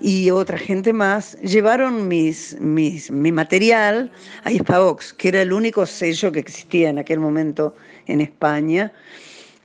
y 0.00 0.30
otra 0.30 0.58
gente 0.58 0.92
más, 0.92 1.36
llevaron 1.40 2.06
mis, 2.06 2.56
mis, 2.60 3.10
mi 3.10 3.32
material 3.32 4.12
a 4.44 4.52
Hispavox, 4.52 5.12
que 5.12 5.28
era 5.28 5.42
el 5.42 5.52
único 5.52 5.86
sello 5.86 6.30
que 6.30 6.38
existía 6.38 6.88
en 6.88 6.98
aquel 6.98 7.18
momento 7.18 7.74
en 8.06 8.20
España. 8.20 8.92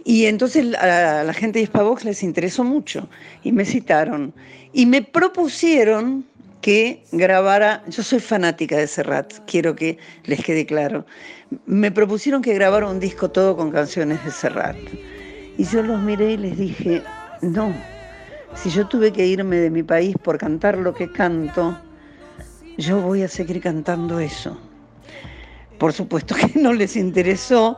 Y 0.05 0.25
entonces 0.25 0.75
a 0.75 1.23
la 1.23 1.33
gente 1.33 1.59
de 1.59 1.63
Hispavox 1.63 2.03
les 2.03 2.23
interesó 2.23 2.63
mucho 2.63 3.07
y 3.43 3.51
me 3.51 3.63
citaron 3.63 4.33
y 4.73 4.85
me 4.85 5.01
propusieron 5.01 6.25
que 6.61 7.03
grabara, 7.11 7.83
yo 7.89 8.03
soy 8.03 8.19
fanática 8.19 8.77
de 8.77 8.87
Serrat, 8.87 9.33
quiero 9.45 9.75
que 9.75 9.97
les 10.23 10.43
quede 10.43 10.65
claro, 10.65 11.05
me 11.65 11.91
propusieron 11.91 12.41
que 12.41 12.53
grabara 12.53 12.87
un 12.87 12.99
disco 12.99 13.29
todo 13.29 13.55
con 13.55 13.71
canciones 13.71 14.23
de 14.23 14.31
Serrat. 14.31 14.77
Y 15.57 15.65
yo 15.65 15.83
los 15.83 16.01
miré 16.01 16.31
y 16.31 16.37
les 16.37 16.57
dije, 16.57 17.03
no, 17.41 17.73
si 18.55 18.69
yo 18.69 18.87
tuve 18.87 19.11
que 19.11 19.25
irme 19.25 19.57
de 19.57 19.69
mi 19.69 19.83
país 19.83 20.15
por 20.23 20.37
cantar 20.37 20.77
lo 20.77 20.93
que 20.93 21.11
canto, 21.11 21.77
yo 22.77 23.01
voy 23.01 23.23
a 23.23 23.27
seguir 23.27 23.61
cantando 23.61 24.19
eso. 24.19 24.57
Por 25.77 25.93
supuesto 25.93 26.33
que 26.53 26.59
no 26.59 26.73
les 26.73 26.95
interesó, 26.95 27.77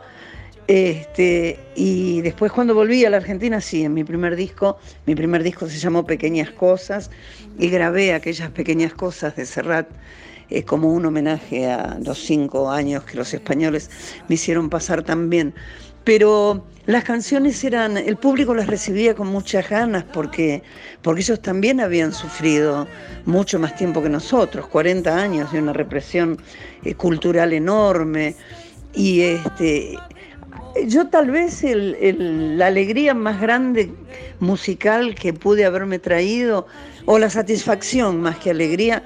este, 0.68 1.60
y 1.76 2.22
después 2.22 2.52
cuando 2.52 2.74
volví 2.74 3.06
a 3.06 3.10
la 3.10 3.18
Argentina, 3.18 3.62
sí, 3.62 3.84
en 3.84 3.94
mi 3.94 4.04
primer 4.04 4.36
disco, 4.36 4.78
mi 5.06 5.14
primer 5.14 5.44
disco 5.44 5.68
se 5.68 5.78
llamó 5.78 6.06
Pequeñas 6.06 6.50
Cosas 6.50 7.12
y 7.60 7.70
grabé 7.70 8.14
aquellas 8.14 8.50
pequeñas 8.50 8.94
cosas 8.94 9.36
de 9.36 9.46
Serrat 9.46 9.88
eh, 10.50 10.64
como 10.64 10.92
un 10.92 11.06
homenaje 11.06 11.68
a 11.68 12.00
los 12.04 12.20
cinco 12.20 12.72
años 12.72 13.04
que 13.04 13.18
los 13.18 13.34
españoles 13.34 13.90
me 14.28 14.36
hicieron 14.36 14.70
pasar 14.70 15.04
también. 15.04 15.54
Pero 16.04 16.64
las 16.86 17.04
canciones 17.04 17.64
eran, 17.64 17.98
el 17.98 18.18
público 18.18 18.54
las 18.54 18.68
recibía 18.68 19.16
con 19.16 19.28
muchas 19.28 19.70
ganas 19.70 20.04
porque, 20.04 20.62
porque 21.02 21.22
ellos 21.22 21.42
también 21.42 21.80
habían 21.80 22.12
sufrido 22.12 22.88
mucho 23.26 23.58
más 23.60 23.76
tiempo 23.76 24.04
que 24.04 24.10
nosotros, 24.10 24.68
40 24.68 25.16
años 25.16 25.52
de 25.52 25.60
una 25.60 25.74
represión 25.74 26.38
eh, 26.84 26.94
cultural 26.96 27.54
enorme. 27.54 28.36
Y 28.94 29.22
este, 29.22 29.98
yo 30.88 31.08
tal 31.08 31.32
vez 31.32 31.64
la 31.64 32.68
alegría 32.68 33.14
más 33.14 33.40
grande 33.40 33.92
musical 34.40 35.16
que 35.16 35.34
pude 35.34 35.66
haberme 35.66 36.00
traído, 36.00 36.68
o 37.06 37.20
la 37.20 37.30
satisfacción 37.30 38.22
más 38.22 38.38
que 38.38 38.52
alegría, 38.52 39.04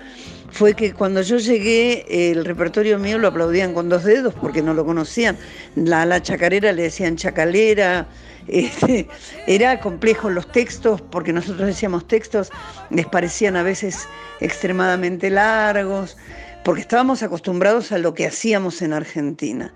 fue 0.51 0.73
que 0.73 0.93
cuando 0.93 1.21
yo 1.21 1.37
llegué 1.37 2.31
el 2.31 2.43
repertorio 2.43 2.97
mío 2.97 3.19
lo 3.19 3.27
aplaudían 3.27 3.73
con 3.73 3.87
dos 3.87 4.03
dedos 4.03 4.33
porque 4.33 4.61
no 4.61 4.73
lo 4.73 4.85
conocían. 4.85 5.37
La, 5.75 6.05
la 6.05 6.21
chacarera 6.21 6.71
le 6.71 6.83
decían 6.83 7.15
chacalera. 7.15 8.07
este, 8.47 9.07
era 9.47 9.79
complejo 9.79 10.29
los 10.29 10.51
textos 10.51 11.01
porque 11.01 11.31
nosotros 11.33 11.67
decíamos 11.67 12.07
textos, 12.07 12.51
les 12.89 13.05
parecían 13.05 13.55
a 13.55 13.63
veces 13.63 14.07
extremadamente 14.39 15.29
largos, 15.29 16.17
porque 16.63 16.81
estábamos 16.81 17.21
acostumbrados 17.21 17.91
a 17.91 17.97
lo 17.97 18.13
que 18.13 18.25
hacíamos 18.25 18.81
en 18.81 18.93
Argentina. 18.93 19.73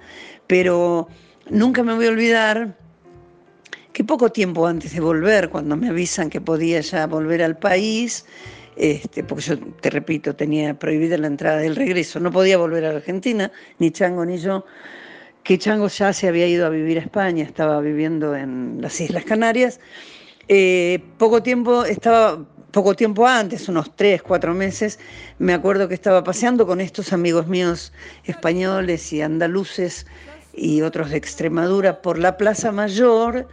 Pero 0.48 1.08
nunca 1.50 1.84
me 1.84 1.94
voy 1.94 2.08
a 2.08 2.10
olvidar 2.10 2.78
que 3.94 4.04
poco 4.04 4.32
tiempo 4.32 4.66
antes 4.66 4.94
de 4.94 5.00
volver, 5.00 5.50
cuando 5.50 5.78
me 5.78 5.89
avisan 5.89 6.30
que 6.30 6.41
podía 6.41 6.82
ya 6.82 7.06
volver 7.06 7.44
al 7.44 7.58
país, 7.58 8.26
este, 8.76 9.24
porque 9.24 9.44
yo 9.44 9.60
te 9.82 9.91
repito, 9.91 10.36
tenía 10.36 10.74
prohibida 10.74 11.18
la 11.18 11.28
entrada 11.28 11.58
del 11.58 11.76
regreso, 11.76 12.20
no 12.20 12.32
podía 12.32 12.58
volver 12.58 12.86
a 12.86 12.91
la 12.91 12.98
Argentina, 12.98 13.52
ni 13.78 13.91
Chango 13.91 14.26
ni 14.26 14.38
yo, 14.38 14.66
que 15.44 15.60
Chango 15.60 15.88
ya 15.89 16.12
se 16.12 16.28
había 16.28 16.48
ido 16.48 16.66
a 16.66 16.70
vivir 16.70 16.98
a 16.98 17.02
España, 17.02 17.44
estaba 17.44 17.80
viviendo 17.82 18.36
en 18.36 18.78
las 18.82 19.00
Islas 19.00 19.26
Canarias. 19.26 19.80
Eh, 20.48 21.04
poco 21.20 21.44
tiempo 21.44 21.86
estaba, 21.86 22.44
poco 22.72 22.96
tiempo 22.96 23.28
antes, 23.28 23.70
unos 23.70 23.96
tres, 23.96 24.24
cuatro 24.24 24.56
meses, 24.56 25.00
me 25.38 25.54
acuerdo 25.54 25.88
que 25.88 25.94
estaba 25.94 26.24
paseando 26.24 26.66
con 26.66 26.82
estos 26.82 27.14
amigos 27.14 27.48
míos 27.48 27.94
españoles 28.24 29.14
y 29.14 29.22
andaluces 29.22 30.08
y 30.54 30.82
otros 30.82 31.10
de 31.10 31.18
Extremadura 31.18 32.01
por 32.01 32.18
la 32.18 32.38
Plaza 32.38 32.72
Mayor 32.72 33.47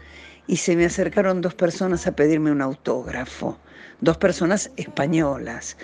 y 0.46 0.56
se 0.56 0.76
me 0.76 0.84
acercaron 0.84 1.40
dos 1.40 1.54
personas 1.54 2.06
a 2.06 2.16
pedirme 2.16 2.50
un 2.50 2.60
autógrafo, 2.60 3.58
dos 4.00 4.18
personas 4.18 4.70
españolas. 4.76 5.76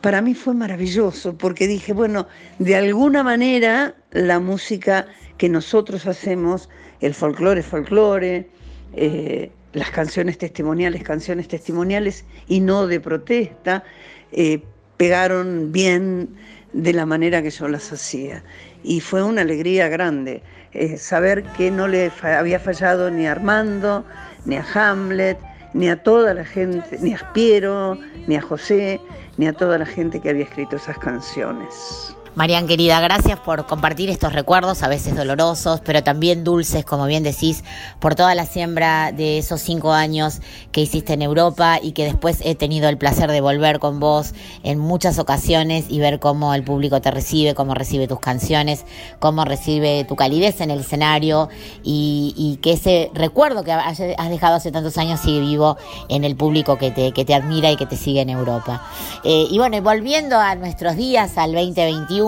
Para 0.00 0.22
mí 0.22 0.34
fue 0.34 0.54
maravilloso 0.54 1.36
porque 1.36 1.66
dije, 1.66 1.92
bueno, 1.92 2.26
de 2.58 2.76
alguna 2.76 3.22
manera 3.22 3.94
la 4.12 4.40
música 4.40 5.06
que 5.36 5.48
nosotros 5.48 6.06
hacemos, 6.06 6.68
el 7.00 7.14
folclore, 7.14 7.62
folclore, 7.62 8.48
eh, 8.94 9.50
las 9.72 9.90
canciones 9.90 10.38
testimoniales, 10.38 11.02
canciones 11.02 11.48
testimoniales 11.48 12.24
y 12.48 12.60
no 12.60 12.86
de 12.86 13.00
protesta, 13.00 13.84
eh, 14.32 14.62
pegaron 14.96 15.72
bien 15.72 16.28
de 16.72 16.92
la 16.92 17.06
manera 17.06 17.42
que 17.42 17.50
yo 17.50 17.68
las 17.68 17.92
hacía. 17.92 18.42
Y 18.82 19.00
fue 19.00 19.22
una 19.22 19.42
alegría 19.42 19.88
grande 19.88 20.42
eh, 20.72 20.96
saber 20.96 21.42
que 21.56 21.70
no 21.70 21.86
le 21.88 22.10
fa- 22.10 22.38
había 22.38 22.58
fallado 22.58 23.10
ni 23.10 23.26
a 23.26 23.32
Armando, 23.32 24.04
ni 24.44 24.56
a 24.56 24.64
Hamlet, 24.74 25.38
ni 25.74 25.88
a 25.88 26.02
toda 26.02 26.34
la 26.34 26.44
gente, 26.44 26.98
ni 27.00 27.12
a 27.14 27.32
Piero, 27.32 27.98
ni 28.26 28.36
a 28.36 28.42
José, 28.42 29.00
ni 29.36 29.46
a 29.46 29.52
toda 29.52 29.78
la 29.78 29.86
gente 29.86 30.20
que 30.20 30.30
había 30.30 30.44
escrito 30.44 30.76
esas 30.76 30.98
canciones. 30.98 32.16
Marian 32.36 32.68
querida, 32.68 33.00
gracias 33.00 33.40
por 33.40 33.66
compartir 33.66 34.08
estos 34.08 34.32
recuerdos, 34.32 34.84
a 34.84 34.88
veces 34.88 35.16
dolorosos, 35.16 35.80
pero 35.84 36.04
también 36.04 36.44
dulces, 36.44 36.84
como 36.84 37.06
bien 37.06 37.24
decís, 37.24 37.64
por 37.98 38.14
toda 38.14 38.36
la 38.36 38.46
siembra 38.46 39.10
de 39.10 39.38
esos 39.38 39.60
cinco 39.60 39.92
años 39.92 40.40
que 40.70 40.80
hiciste 40.80 41.14
en 41.14 41.22
Europa 41.22 41.80
y 41.82 41.90
que 41.90 42.04
después 42.04 42.38
he 42.44 42.54
tenido 42.54 42.88
el 42.88 42.98
placer 42.98 43.32
de 43.32 43.40
volver 43.40 43.80
con 43.80 43.98
vos 43.98 44.32
en 44.62 44.78
muchas 44.78 45.18
ocasiones 45.18 45.86
y 45.88 45.98
ver 45.98 46.20
cómo 46.20 46.54
el 46.54 46.62
público 46.62 47.00
te 47.00 47.10
recibe, 47.10 47.54
cómo 47.54 47.74
recibe 47.74 48.06
tus 48.06 48.20
canciones, 48.20 48.84
cómo 49.18 49.44
recibe 49.44 50.04
tu 50.04 50.14
calidez 50.14 50.60
en 50.60 50.70
el 50.70 50.80
escenario 50.80 51.48
y, 51.82 52.60
que 52.62 52.72
ese 52.72 53.10
recuerdo 53.12 53.64
que 53.64 53.72
has 53.72 54.00
has 54.00 54.30
dejado 54.30 54.56
hace 54.56 54.70
tantos 54.70 54.98
años 54.98 55.20
sigue 55.20 55.40
vivo 55.40 55.76
en 56.08 56.24
el 56.24 56.36
público 56.36 56.78
que 56.78 56.90
te, 56.90 57.12
que 57.12 57.24
te 57.24 57.34
admira 57.34 57.70
y 57.70 57.76
que 57.76 57.86
te 57.86 57.96
sigue 57.96 58.20
en 58.20 58.30
Europa. 58.30 58.82
Eh, 59.24 59.46
y 59.50 59.58
bueno, 59.58 59.76
y 59.76 59.80
volviendo 59.80 60.38
a 60.38 60.54
nuestros 60.54 60.96
días, 60.96 61.36
al 61.36 61.52
2021, 61.52 62.19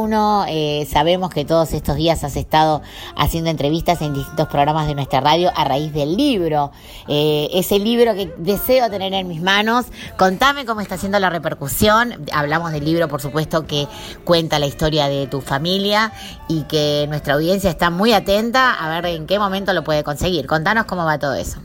eh, 0.48 0.86
sabemos 0.90 1.30
que 1.30 1.44
todos 1.44 1.72
estos 1.74 1.96
días 1.96 2.24
has 2.24 2.36
estado 2.36 2.80
haciendo 3.14 3.50
entrevistas 3.50 4.00
en 4.00 4.14
distintos 4.14 4.48
programas 4.48 4.86
de 4.86 4.94
nuestra 4.94 5.20
radio 5.20 5.50
a 5.54 5.64
raíz 5.64 5.92
del 5.92 6.16
libro. 6.16 6.72
Eh, 7.08 7.50
ese 7.52 7.78
libro 7.78 8.14
que 8.14 8.32
deseo 8.38 8.88
tener 8.88 9.12
en 9.12 9.28
mis 9.28 9.42
manos. 9.42 9.86
Contame 10.16 10.64
cómo 10.64 10.80
está 10.80 10.94
haciendo 10.94 11.18
la 11.18 11.28
repercusión. 11.28 12.24
Hablamos 12.32 12.72
del 12.72 12.84
libro, 12.86 13.08
por 13.08 13.20
supuesto, 13.20 13.66
que 13.66 13.86
cuenta 14.24 14.58
la 14.58 14.66
historia 14.66 15.08
de 15.08 15.26
tu 15.26 15.42
familia 15.42 16.12
y 16.48 16.62
que 16.62 17.04
nuestra 17.08 17.34
audiencia 17.34 17.68
está 17.68 17.90
muy 17.90 18.14
atenta 18.14 18.72
a 18.72 18.88
ver 18.88 19.14
en 19.14 19.26
qué 19.26 19.38
momento 19.38 19.74
lo 19.74 19.84
puede 19.84 20.02
conseguir. 20.04 20.46
Contanos 20.46 20.86
cómo 20.86 21.04
va 21.04 21.18
todo 21.18 21.34
eso. 21.34 21.60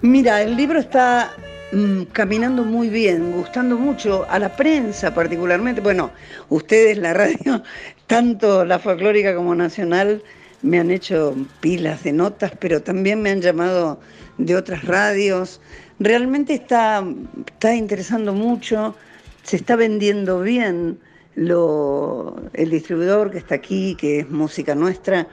Mira, 0.00 0.40
el 0.40 0.56
libro 0.56 0.78
está 0.78 1.30
mm, 1.72 2.02
caminando 2.12 2.64
muy 2.64 2.88
bien, 2.88 3.32
gustando 3.32 3.76
mucho 3.76 4.26
a 4.28 4.38
la 4.38 4.54
prensa 4.54 5.12
particularmente. 5.14 5.80
Bueno, 5.80 6.10
ustedes, 6.48 6.98
la 6.98 7.12
radio, 7.14 7.62
tanto 8.06 8.64
la 8.64 8.78
folclórica 8.78 9.34
como 9.34 9.54
nacional, 9.54 10.22
me 10.62 10.78
han 10.78 10.90
hecho 10.90 11.34
pilas 11.60 12.02
de 12.04 12.12
notas, 12.12 12.52
pero 12.58 12.82
también 12.82 13.22
me 13.22 13.30
han 13.30 13.40
llamado 13.40 14.00
de 14.38 14.56
otras 14.56 14.84
radios. 14.84 15.60
Realmente 15.98 16.54
está, 16.54 17.04
está 17.46 17.74
interesando 17.74 18.32
mucho, 18.32 18.96
se 19.42 19.56
está 19.56 19.76
vendiendo 19.76 20.40
bien. 20.40 20.98
Lo, 21.34 22.34
el 22.54 22.70
distribuidor 22.70 23.30
que 23.30 23.38
está 23.38 23.56
aquí, 23.56 23.94
que 23.94 24.20
es 24.20 24.30
Música 24.30 24.74
Nuestra, 24.74 25.28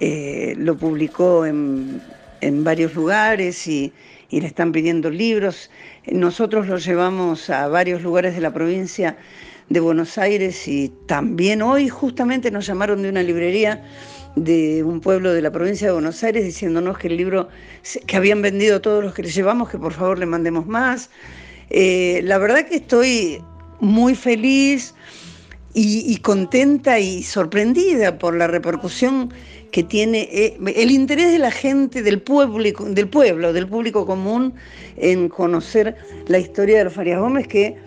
eh, 0.00 0.54
lo 0.58 0.76
publicó 0.76 1.46
en, 1.46 2.02
en 2.40 2.64
varios 2.64 2.94
lugares 2.94 3.66
y, 3.68 3.92
y 4.32 4.40
le 4.40 4.48
están 4.48 4.72
pidiendo 4.72 5.10
libros. 5.10 5.70
Nosotros 6.10 6.66
lo 6.66 6.78
llevamos 6.78 7.50
a 7.50 7.68
varios 7.68 8.02
lugares 8.02 8.34
de 8.34 8.40
la 8.40 8.52
provincia 8.52 9.16
de 9.68 9.78
Buenos 9.78 10.18
Aires 10.18 10.66
y 10.66 10.90
también 11.06 11.62
hoy 11.62 11.88
justamente 11.88 12.50
nos 12.50 12.66
llamaron 12.66 13.02
de 13.02 13.10
una 13.10 13.22
librería 13.22 13.84
de 14.34 14.82
un 14.82 15.00
pueblo 15.00 15.32
de 15.34 15.42
la 15.42 15.52
provincia 15.52 15.88
de 15.88 15.92
Buenos 15.92 16.24
Aires 16.24 16.44
diciéndonos 16.44 16.96
que 16.96 17.08
el 17.08 17.18
libro, 17.18 17.50
que 18.06 18.16
habían 18.16 18.40
vendido 18.40 18.80
todos 18.80 19.04
los 19.04 19.12
que 19.12 19.22
le 19.22 19.30
llevamos, 19.30 19.68
que 19.68 19.78
por 19.78 19.92
favor 19.92 20.18
le 20.18 20.26
mandemos 20.26 20.66
más. 20.66 21.10
Eh, 21.68 22.22
la 22.24 22.38
verdad 22.38 22.66
que 22.66 22.76
estoy 22.76 23.42
muy 23.80 24.14
feliz 24.14 24.94
y, 25.74 26.16
contenta 26.18 26.98
y 26.98 27.22
sorprendida 27.22 28.18
por 28.18 28.36
la 28.36 28.46
repercusión 28.46 29.32
que 29.70 29.82
tiene 29.82 30.28
eh, 30.30 30.58
el 30.76 30.90
interés 30.90 31.32
de 31.32 31.38
la 31.38 31.50
gente, 31.50 32.02
del 32.02 32.20
público, 32.20 32.84
del 32.84 33.08
pueblo, 33.08 33.52
del 33.54 33.66
público 33.66 34.04
común 34.04 34.52
en 34.96 35.30
conocer 35.30 35.96
la 36.26 36.38
historia 36.38 36.78
de 36.78 36.84
los 36.84 36.92
Farias 36.92 37.18
Gómez, 37.20 37.48
que 37.48 37.78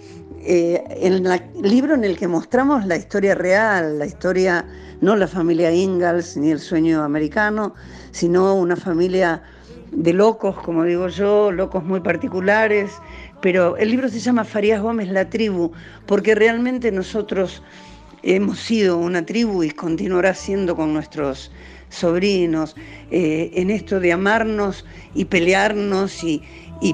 eh, 0.42 0.84
en 1.00 1.28
el 1.28 1.42
libro 1.62 1.94
en 1.94 2.04
el 2.04 2.18
que 2.18 2.28
mostramos 2.28 2.86
la 2.88 2.96
historia 2.96 3.36
real, 3.36 4.00
la 4.00 4.08
historia, 4.08 4.66
no 5.02 5.16
la 5.16 5.28
familia 5.28 5.72
Ingalls 5.72 6.38
ni 6.38 6.50
el 6.52 6.60
sueño 6.60 7.04
americano, 7.04 7.76
sino 8.12 8.56
una 8.56 8.76
familia 8.76 9.44
de 9.92 10.14
locos, 10.14 10.56
como 10.58 10.84
digo 10.84 11.08
yo, 11.08 11.52
locos 11.52 11.84
muy 11.84 12.00
particulares, 12.00 12.92
pero 13.42 13.78
el 13.78 13.90
libro 13.90 14.10
se 14.10 14.20
llama 14.20 14.44
Farías 14.44 14.82
Gómez, 14.82 15.10
la 15.10 15.30
tribu, 15.30 15.72
porque 16.06 16.36
realmente 16.36 16.92
nosotros 16.92 17.62
hemos 18.24 18.60
sido 18.60 18.98
una 18.98 19.26
tribu 19.26 19.64
y 19.64 19.72
continuará 19.72 20.34
siendo 20.34 20.76
con 20.76 20.94
nuestros 20.94 21.52
sobrinos, 21.90 22.76
eh, 23.12 23.52
en 23.54 23.70
esto 23.70 24.00
de 24.00 24.14
amarnos 24.14 24.86
y 25.14 25.26
pelearnos, 25.26 26.24
y, 26.24 26.42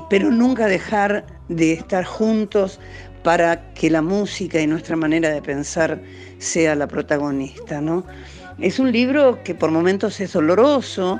pero 0.10 0.30
nunca 0.30 0.68
dejar 0.68 1.26
de 1.50 1.74
estar 1.74 2.04
juntos 2.04 2.80
para 3.24 3.74
que 3.74 3.90
la 3.90 4.02
música 4.02 4.60
y 4.60 4.68
nuestra 4.68 4.96
manera 4.96 5.30
de 5.30 5.42
pensar 5.42 6.02
sea 6.38 6.76
la 6.76 6.88
protagonista. 6.88 7.82
¿no? 7.82 8.06
Es 8.60 8.80
un 8.80 8.92
libro 8.92 9.42
que 9.44 9.56
por 9.56 9.72
momentos 9.72 10.20
es 10.20 10.34
doloroso, 10.34 11.20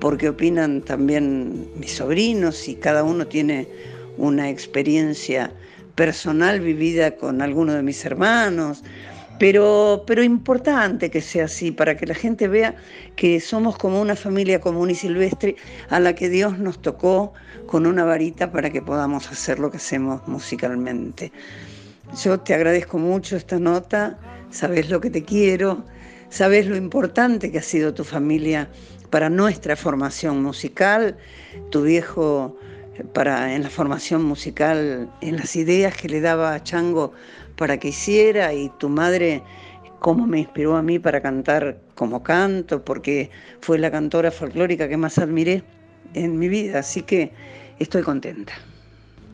porque 0.00 0.30
opinan 0.30 0.80
también 0.80 1.68
mis 1.76 1.92
sobrinos 1.92 2.68
y 2.68 2.74
cada 2.74 3.04
uno 3.04 3.26
tiene 3.26 3.68
una 4.20 4.50
experiencia 4.50 5.52
personal 5.94 6.60
vivida 6.60 7.16
con 7.16 7.42
alguno 7.42 7.74
de 7.74 7.82
mis 7.82 8.04
hermanos, 8.04 8.82
pero, 9.38 10.04
pero 10.06 10.22
importante 10.22 11.10
que 11.10 11.22
sea 11.22 11.46
así, 11.46 11.72
para 11.72 11.96
que 11.96 12.06
la 12.06 12.14
gente 12.14 12.46
vea 12.46 12.74
que 13.16 13.40
somos 13.40 13.78
como 13.78 14.00
una 14.00 14.14
familia 14.14 14.60
común 14.60 14.90
y 14.90 14.94
silvestre 14.94 15.56
a 15.88 15.98
la 15.98 16.14
que 16.14 16.28
Dios 16.28 16.58
nos 16.58 16.82
tocó 16.82 17.32
con 17.66 17.86
una 17.86 18.04
varita 18.04 18.52
para 18.52 18.68
que 18.68 18.82
podamos 18.82 19.30
hacer 19.30 19.58
lo 19.58 19.70
que 19.70 19.78
hacemos 19.78 20.26
musicalmente. 20.28 21.32
Yo 22.22 22.38
te 22.40 22.52
agradezco 22.52 22.98
mucho 22.98 23.36
esta 23.36 23.58
nota, 23.58 24.18
sabes 24.50 24.90
lo 24.90 25.00
que 25.00 25.08
te 25.08 25.24
quiero, 25.24 25.84
sabes 26.28 26.66
lo 26.66 26.76
importante 26.76 27.50
que 27.50 27.58
ha 27.58 27.62
sido 27.62 27.94
tu 27.94 28.04
familia 28.04 28.68
para 29.08 29.30
nuestra 29.30 29.74
formación 29.74 30.42
musical, 30.42 31.16
tu 31.70 31.82
viejo 31.82 32.58
para 33.12 33.54
en 33.54 33.62
la 33.62 33.70
formación 33.70 34.22
musical, 34.22 35.10
en 35.20 35.36
las 35.36 35.56
ideas 35.56 35.96
que 35.96 36.08
le 36.08 36.20
daba 36.20 36.54
a 36.54 36.62
Chango 36.62 37.12
para 37.56 37.78
que 37.78 37.88
hiciera 37.88 38.52
y 38.54 38.70
tu 38.78 38.88
madre 38.88 39.42
cómo 39.98 40.26
me 40.26 40.40
inspiró 40.40 40.76
a 40.76 40.82
mí 40.82 40.98
para 40.98 41.20
cantar 41.20 41.78
como 41.94 42.22
canto, 42.22 42.84
porque 42.84 43.30
fue 43.60 43.78
la 43.78 43.90
cantora 43.90 44.30
folclórica 44.30 44.88
que 44.88 44.96
más 44.96 45.18
admiré 45.18 45.62
en 46.14 46.38
mi 46.38 46.48
vida, 46.48 46.80
así 46.80 47.02
que 47.02 47.32
estoy 47.78 48.02
contenta. 48.02 48.52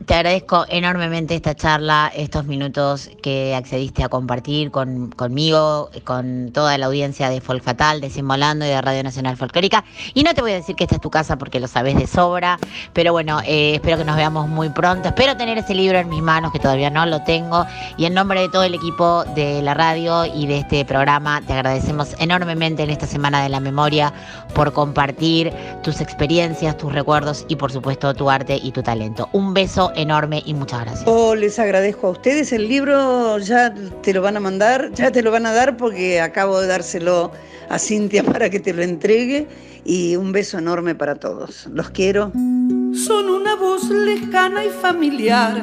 Te 0.04 0.14
agradezco 0.14 0.66
enormemente 0.68 1.34
esta 1.34 1.56
charla, 1.56 2.12
estos 2.14 2.44
minutos 2.44 3.10
que 3.22 3.56
accediste 3.56 4.04
a 4.04 4.08
compartir 4.08 4.70
con, 4.70 5.10
conmigo, 5.10 5.90
con 6.04 6.52
toda 6.52 6.78
la 6.78 6.86
audiencia 6.86 7.28
de 7.28 7.40
Folk 7.40 7.64
Fatal, 7.64 8.00
de 8.00 8.10
Simbolando 8.10 8.64
y 8.64 8.68
de 8.68 8.80
Radio 8.80 9.02
Nacional 9.02 9.36
Folclórica. 9.36 9.84
Y 10.14 10.22
no 10.22 10.32
te 10.32 10.42
voy 10.42 10.52
a 10.52 10.54
decir 10.54 10.76
que 10.76 10.84
esta 10.84 10.96
es 10.96 11.00
tu 11.00 11.10
casa 11.10 11.36
porque 11.38 11.58
lo 11.58 11.66
sabes 11.66 11.96
de 11.96 12.06
sobra, 12.06 12.58
pero 12.92 13.10
bueno, 13.12 13.40
eh, 13.44 13.74
espero 13.74 13.96
que 13.96 14.04
nos 14.04 14.14
veamos 14.14 14.48
muy 14.48 14.68
pronto. 14.68 15.08
Espero 15.08 15.36
tener 15.36 15.58
ese 15.58 15.74
libro 15.74 15.98
en 15.98 16.08
mis 16.08 16.22
manos, 16.22 16.52
que 16.52 16.60
todavía 16.60 16.90
no 16.90 17.04
lo 17.06 17.22
tengo. 17.22 17.66
Y 17.96 18.04
en 18.04 18.14
nombre 18.14 18.42
de 18.42 18.48
todo 18.48 18.62
el 18.62 18.74
equipo 18.74 19.24
de 19.34 19.60
la 19.62 19.74
radio 19.74 20.24
y 20.24 20.46
de 20.46 20.58
este 20.58 20.84
programa, 20.84 21.40
te 21.40 21.52
agradecemos 21.52 22.14
enormemente 22.20 22.84
en 22.84 22.90
esta 22.90 23.06
Semana 23.06 23.42
de 23.42 23.48
la 23.48 23.58
Memoria 23.58 24.12
por 24.54 24.72
compartir 24.72 25.52
tus 25.82 26.00
experiencias, 26.00 26.76
tus 26.76 26.92
recuerdos 26.92 27.44
y 27.48 27.56
por 27.56 27.72
supuesto 27.72 28.14
tu 28.14 28.30
arte 28.30 28.56
y 28.62 28.70
tu 28.70 28.82
talento. 28.82 29.28
Un 29.32 29.52
beso 29.52 29.85
enorme 29.94 30.42
y 30.44 30.54
muchas 30.54 30.82
gracias. 30.82 31.04
Oh, 31.06 31.34
les 31.34 31.58
agradezco 31.58 32.08
a 32.08 32.10
ustedes. 32.10 32.52
El 32.52 32.68
libro 32.68 33.38
ya 33.38 33.74
te 34.02 34.12
lo 34.12 34.22
van 34.22 34.36
a 34.36 34.40
mandar, 34.40 34.92
ya 34.94 35.10
te 35.10 35.22
lo 35.22 35.30
van 35.30 35.46
a 35.46 35.52
dar 35.52 35.76
porque 35.76 36.20
acabo 36.20 36.60
de 36.60 36.66
dárselo 36.66 37.32
a 37.68 37.78
Cintia 37.78 38.22
para 38.32 38.50
que 38.50 38.60
te 38.60 38.72
lo 38.72 38.82
entregue. 38.82 39.46
Y 39.84 40.16
un 40.16 40.32
beso 40.32 40.58
enorme 40.58 40.96
para 40.96 41.14
todos. 41.14 41.68
Los 41.72 41.90
quiero. 41.90 42.32
Son 42.32 43.30
una 43.30 43.54
voz 43.54 43.88
lejana 43.88 44.64
y 44.64 44.70
familiar 44.70 45.62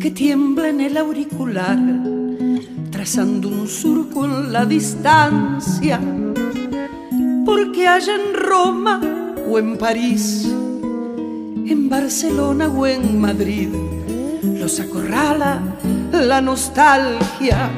que 0.00 0.10
tiembla 0.10 0.68
en 0.68 0.80
el 0.80 0.96
auricular, 0.96 1.78
trazando 2.90 3.48
un 3.48 3.66
surco 3.66 4.24
en 4.24 4.52
la 4.52 4.64
distancia, 4.64 6.00
porque 7.44 7.88
allá 7.88 8.14
en 8.14 8.34
Roma 8.34 9.00
o 9.48 9.58
en 9.58 9.76
París, 9.76 10.48
en 11.68 11.88
Barcelona 11.88 12.68
o 12.68 12.86
en 12.86 13.20
Madrid, 13.20 13.68
los 14.42 14.78
acorrala 14.78 15.60
la 16.12 16.40
nostalgia. 16.40 17.70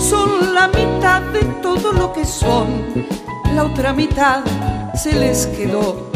Son 0.00 0.54
la 0.54 0.68
mitad 0.68 1.20
de 1.32 1.40
todo 1.62 1.92
lo 1.92 2.12
que 2.12 2.24
son, 2.24 2.66
la 3.54 3.64
otra 3.64 3.92
mitad 3.92 4.44
se 4.94 5.12
les 5.12 5.46
quedó 5.48 6.10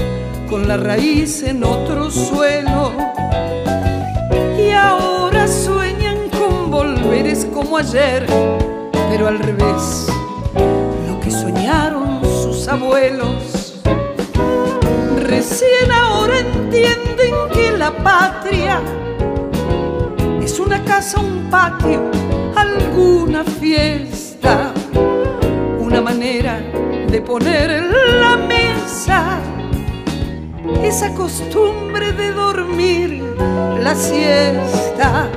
con 0.49 0.69
la 0.69 0.77
raíz 0.77 1.43
en 1.43 1.65
otro 1.65 2.11
suelo. 2.11 2.93
Y 4.57 4.71
ahora 4.71 5.49
sueñan 5.49 6.29
con 6.31 6.71
volveres 6.71 7.47
como 7.53 7.79
ayer, 7.79 8.27
pero 9.11 9.27
al 9.27 9.39
revés, 9.41 10.07
lo 11.09 11.21
que 11.21 11.31
soñaron 11.31 12.21
sus 12.23 12.69
abuelos. 12.69 13.60
Recién 15.31 15.93
ahora 15.93 16.41
entienden 16.41 17.33
que 17.53 17.71
la 17.79 17.97
patria 17.97 18.81
es 20.43 20.59
una 20.59 20.83
casa, 20.83 21.21
un 21.21 21.49
patio, 21.49 22.11
alguna 22.57 23.45
fiesta, 23.45 24.75
una 25.79 26.01
manera 26.01 26.61
de 27.09 27.23
poner 27.23 27.81
la 28.21 28.39
mesa, 28.39 29.39
esa 30.83 31.15
costumbre 31.15 32.11
de 32.13 32.33
dormir 32.33 33.23
la 33.81 33.95
siesta, 33.95 35.29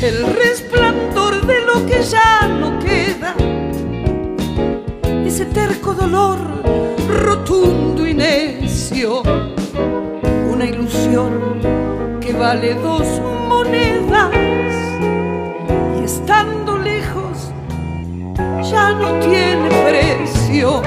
el 0.00 0.32
resplandor 0.32 1.44
de 1.44 1.60
lo 1.62 1.84
que 1.86 2.04
ya 2.04 2.46
no 2.46 2.78
queda, 2.78 3.34
ese 5.26 5.46
terco 5.46 5.92
dolor 5.92 6.38
rotundo 7.24 8.06
y 8.06 8.14
una 8.94 10.66
ilusión 10.66 11.58
que 12.20 12.34
vale 12.34 12.74
dos 12.74 13.06
monedas 13.48 14.30
y 15.98 16.04
estando 16.04 16.76
lejos 16.76 17.50
ya 18.70 18.92
no 18.92 19.18
tiene 19.20 19.70
precio. 19.88 20.82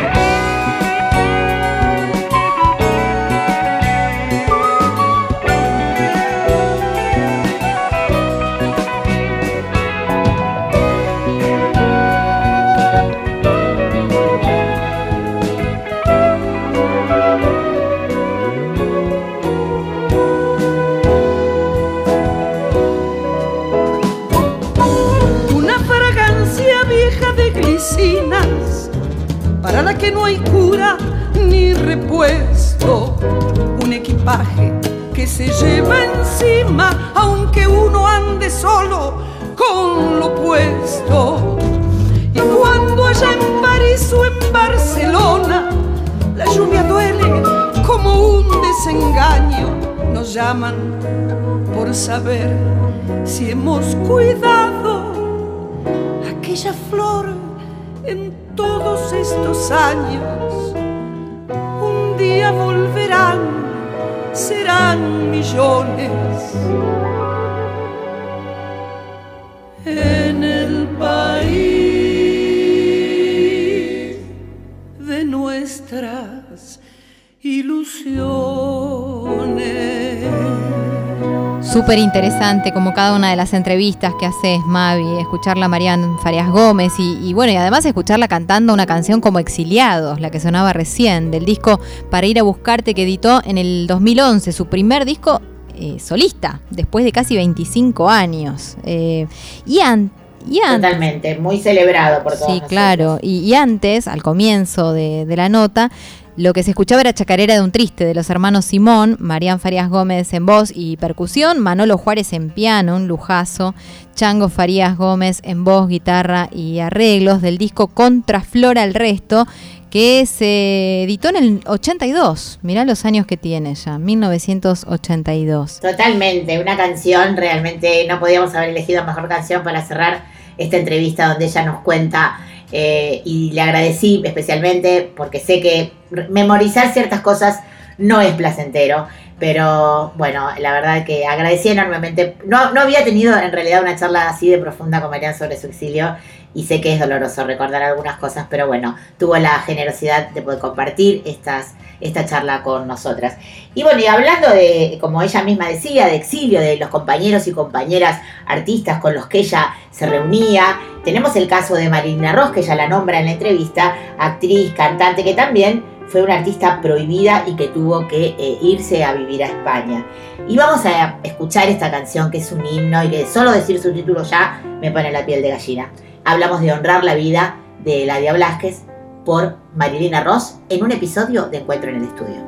Súper 81.96 82.04
interesante 82.08 82.74
como 82.74 82.94
cada 82.94 83.16
una 83.16 83.30
de 83.30 83.38
las 83.38 83.54
entrevistas 83.54 84.12
que 84.20 84.26
haces, 84.26 84.60
Mavi, 84.66 85.18
escucharla 85.22 85.68
a 85.68 85.70
Marian 85.70 86.20
Farias 86.20 86.50
Gómez 86.50 86.92
y, 87.00 87.14
y 87.26 87.34
bueno, 87.34 87.54
y 87.54 87.56
además 87.56 87.86
escucharla 87.86 88.28
cantando 88.28 88.74
una 88.74 88.86
canción 88.86 89.22
como 89.22 89.40
Exiliados, 89.40 90.20
la 90.20 90.30
que 90.30 90.42
sonaba 90.42 90.74
recién, 90.74 91.32
del 91.32 91.46
disco 91.46 91.80
Para 92.12 92.28
ir 92.28 92.38
a 92.38 92.44
buscarte 92.44 92.94
que 92.94 93.04
editó 93.04 93.40
en 93.46 93.58
el 93.58 93.88
2011, 93.88 94.52
su 94.52 94.66
primer 94.66 95.06
disco 95.06 95.40
eh, 95.74 95.96
solista, 96.02 96.60
después 96.70 97.06
de 97.06 97.14
casi 97.14 97.38
25 97.38 98.10
años. 98.10 98.76
Eh, 98.84 99.26
y 99.66 99.80
an- 99.80 100.12
y 100.50 100.60
an- 100.68 100.82
Totalmente, 100.82 101.38
muy 101.38 101.60
celebrado 101.62 102.24
por 102.24 102.34
todos 102.34 102.40
Sí, 102.46 102.48
nosotros. 102.56 102.70
claro. 102.72 103.20
Y, 103.22 103.38
y 103.40 103.54
antes, 103.56 104.10
al 104.10 104.22
comienzo 104.22 104.92
de, 104.92 105.26
de 105.26 105.36
la 105.38 105.48
nota, 105.48 105.90
lo 106.38 106.52
que 106.52 106.64
se 106.64 106.72
escuchaba 106.72 107.02
era 107.02 107.14
Chacarera 107.14 107.54
de 107.54 107.62
un 107.62 107.72
Triste 107.72 108.06
de 108.06 108.14
los 108.14 108.30
hermanos 108.30 108.66
Simón, 108.66 109.16
Marían 109.20 109.60
Farías 109.60 109.90
Gómez 109.90 110.34
en 110.34 110.46
voz 110.46 110.72
y 110.74 110.98
percusión, 110.98 111.60
Manolo 111.60 111.98
Juárez 111.98 112.34
en 112.34 112.50
piano, 112.50 112.98
un 112.98 113.08
lujazo, 113.08 113.74
Chango 114.16 114.50
Farías 114.50 114.98
Gómez 114.98 115.40
en 115.44 115.64
voz, 115.64 115.88
guitarra 115.88 116.50
y 116.52 116.80
arreglos 116.80 117.42
del 117.42 117.58
disco 117.58 117.88
Contraflora 117.88 118.84
el 118.84 118.94
Resto, 118.94 119.48
que 119.90 120.26
se 120.26 121.04
editó 121.04 121.30
en 121.30 121.36
el 121.38 121.62
82. 121.66 122.60
Mirá 122.64 122.84
los 122.84 123.06
años 123.06 123.26
que 123.26 123.38
tiene 123.38 123.74
ya, 123.76 123.98
1982. 123.98 125.80
Totalmente, 125.80 126.60
una 126.60 126.76
canción, 126.76 127.38
realmente 127.38 128.06
no 128.10 128.20
podíamos 128.20 128.54
haber 128.56 128.72
elegido 128.72 129.06
mejor 129.06 129.30
canción 129.30 129.64
para 129.64 129.86
cerrar 129.86 130.26
esta 130.58 130.76
entrevista 130.76 131.30
donde 131.30 131.46
ella 131.46 131.66
nos 131.66 131.80
cuenta 131.82 132.40
eh, 132.72 133.22
y 133.26 133.52
le 133.52 133.62
agradecí 133.62 134.22
especialmente 134.26 135.12
porque 135.16 135.40
sé 135.40 135.62
que 135.62 135.92
memorizar 136.30 136.94
ciertas 136.94 137.22
cosas 137.22 137.60
no 137.98 138.22
es 138.22 138.34
placentero, 138.34 139.08
pero 139.40 140.14
bueno, 140.16 140.50
la 140.60 140.74
verdad 140.74 141.06
que 141.06 141.26
agradecí 141.26 141.70
enormemente. 141.70 142.36
No, 142.46 142.72
no 142.72 142.82
había 142.82 143.04
tenido 143.04 143.38
en 143.38 143.52
realidad 143.52 143.82
una 143.82 143.96
charla 143.96 144.30
así 144.30 144.50
de 144.50 144.58
profunda 144.58 145.02
con 145.02 145.10
Marian 145.10 145.38
sobre 145.38 145.58
su 145.58 145.68
exilio 145.68 146.16
y 146.56 146.64
sé 146.64 146.82
que 146.82 146.94
es 146.94 147.00
doloroso 147.00 147.44
recordar 147.44 147.84
algunas 147.84 148.18
cosas, 148.18 148.48
pero 148.50 148.66
bueno, 148.66 148.96
tuvo 149.20 149.38
la 149.38 149.60
generosidad 149.60 150.30
de 150.30 150.42
poder 150.42 150.60
compartir 150.60 151.22
estas, 151.26 151.76
esta 152.00 152.26
charla 152.26 152.64
con 152.64 152.88
nosotras. 152.88 153.38
Y 153.76 153.84
bueno, 153.84 154.00
y 154.00 154.06
hablando 154.06 154.50
de, 154.50 154.98
como 155.02 155.22
ella 155.22 155.44
misma 155.44 155.68
decía, 155.68 156.08
de 156.08 156.16
exilio, 156.16 156.62
de 156.62 156.78
los 156.78 156.90
compañeros 156.90 157.46
y 157.48 157.52
compañeras 157.52 158.22
artistas 158.48 159.02
con 159.02 159.14
los 159.14 159.28
que 159.28 159.40
ella 159.40 159.76
se 159.92 160.08
reunía, 160.08 160.80
tenemos 161.04 161.36
el 161.36 161.48
caso 161.48 161.76
de 161.76 161.90
Marilina 161.90 162.32
Ross, 162.32 162.52
que 162.52 162.62
ella 162.62 162.76
la 162.76 162.88
nombra 162.88 163.20
en 163.20 163.26
la 163.26 163.32
entrevista, 163.34 163.94
actriz, 164.18 164.74
cantante, 164.74 165.26
que 165.26 165.34
también 165.34 165.84
fue 166.08 166.22
una 166.22 166.36
artista 166.36 166.80
prohibida 166.82 167.44
y 167.48 167.56
que 167.56 167.68
tuvo 167.68 168.08
que 168.08 168.36
eh, 168.38 168.58
irse 168.62 169.04
a 169.04 169.14
vivir 169.14 169.44
a 169.44 169.48
España. 169.48 170.06
Y 170.48 170.56
vamos 170.56 170.86
a 170.86 171.20
escuchar 171.24 171.68
esta 171.68 171.92
canción 171.92 172.32
que 172.32 172.38
es 172.38 172.52
un 172.52 172.66
himno 172.66 173.04
y 173.04 173.10
que 173.10 173.26
solo 173.26 173.52
decir 173.52 173.82
su 173.82 173.92
título 173.92 174.24
ya 174.24 174.62
me 174.80 174.92
pone 174.92 175.12
la 175.12 175.26
piel 175.26 175.42
de 175.42 175.50
gallina. 175.50 175.90
Hablamos 176.26 176.62
de 176.62 176.74
honrar 176.74 177.04
la 177.04 177.14
vida 177.14 177.58
de 177.84 178.04
Ladia 178.08 178.34
Blasquez 178.34 178.82
por 179.24 179.58
Marilina 179.76 180.24
Ross 180.24 180.58
en 180.70 180.84
un 180.84 180.92
episodio 180.92 181.44
de 181.44 181.58
Encuentro 181.58 181.92
en 181.92 181.98
el 181.98 182.04
Estudio. 182.06 182.44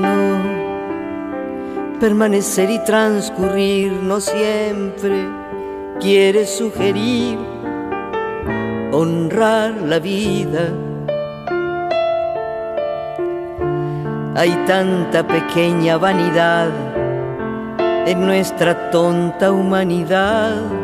No, 0.00 0.40
permanecer 2.00 2.68
y 2.70 2.80
transcurrir 2.80 3.92
no 3.92 4.20
siempre 4.20 5.24
quiere 6.00 6.46
sugerir 6.46 7.38
honrar 8.92 9.74
la 9.82 10.00
vida. 10.00 10.72
Hay 14.34 14.50
tanta 14.66 15.24
pequeña 15.24 15.96
vanidad 15.96 16.70
en 18.04 18.26
nuestra 18.26 18.90
tonta 18.90 19.52
humanidad 19.52 20.83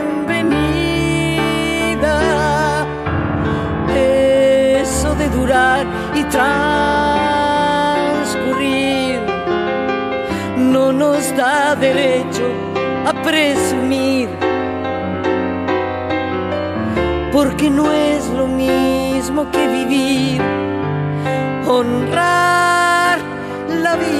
Eso 5.31 5.37
de 5.37 5.37
durar 5.37 5.85
y 6.15 6.23
transcurrir 6.25 7.09
no 10.57 10.91
nos 10.91 11.35
da 11.35 11.75
derecho 11.75 12.43
a 13.05 13.13
presumir, 13.23 14.29
porque 17.33 17.69
no 17.69 17.91
es 17.91 18.27
lo 18.29 18.47
mismo 18.47 19.49
que 19.51 19.67
vivir, 19.67 20.41
honrar 21.67 23.19
la 23.81 23.95
vida. 23.95 24.11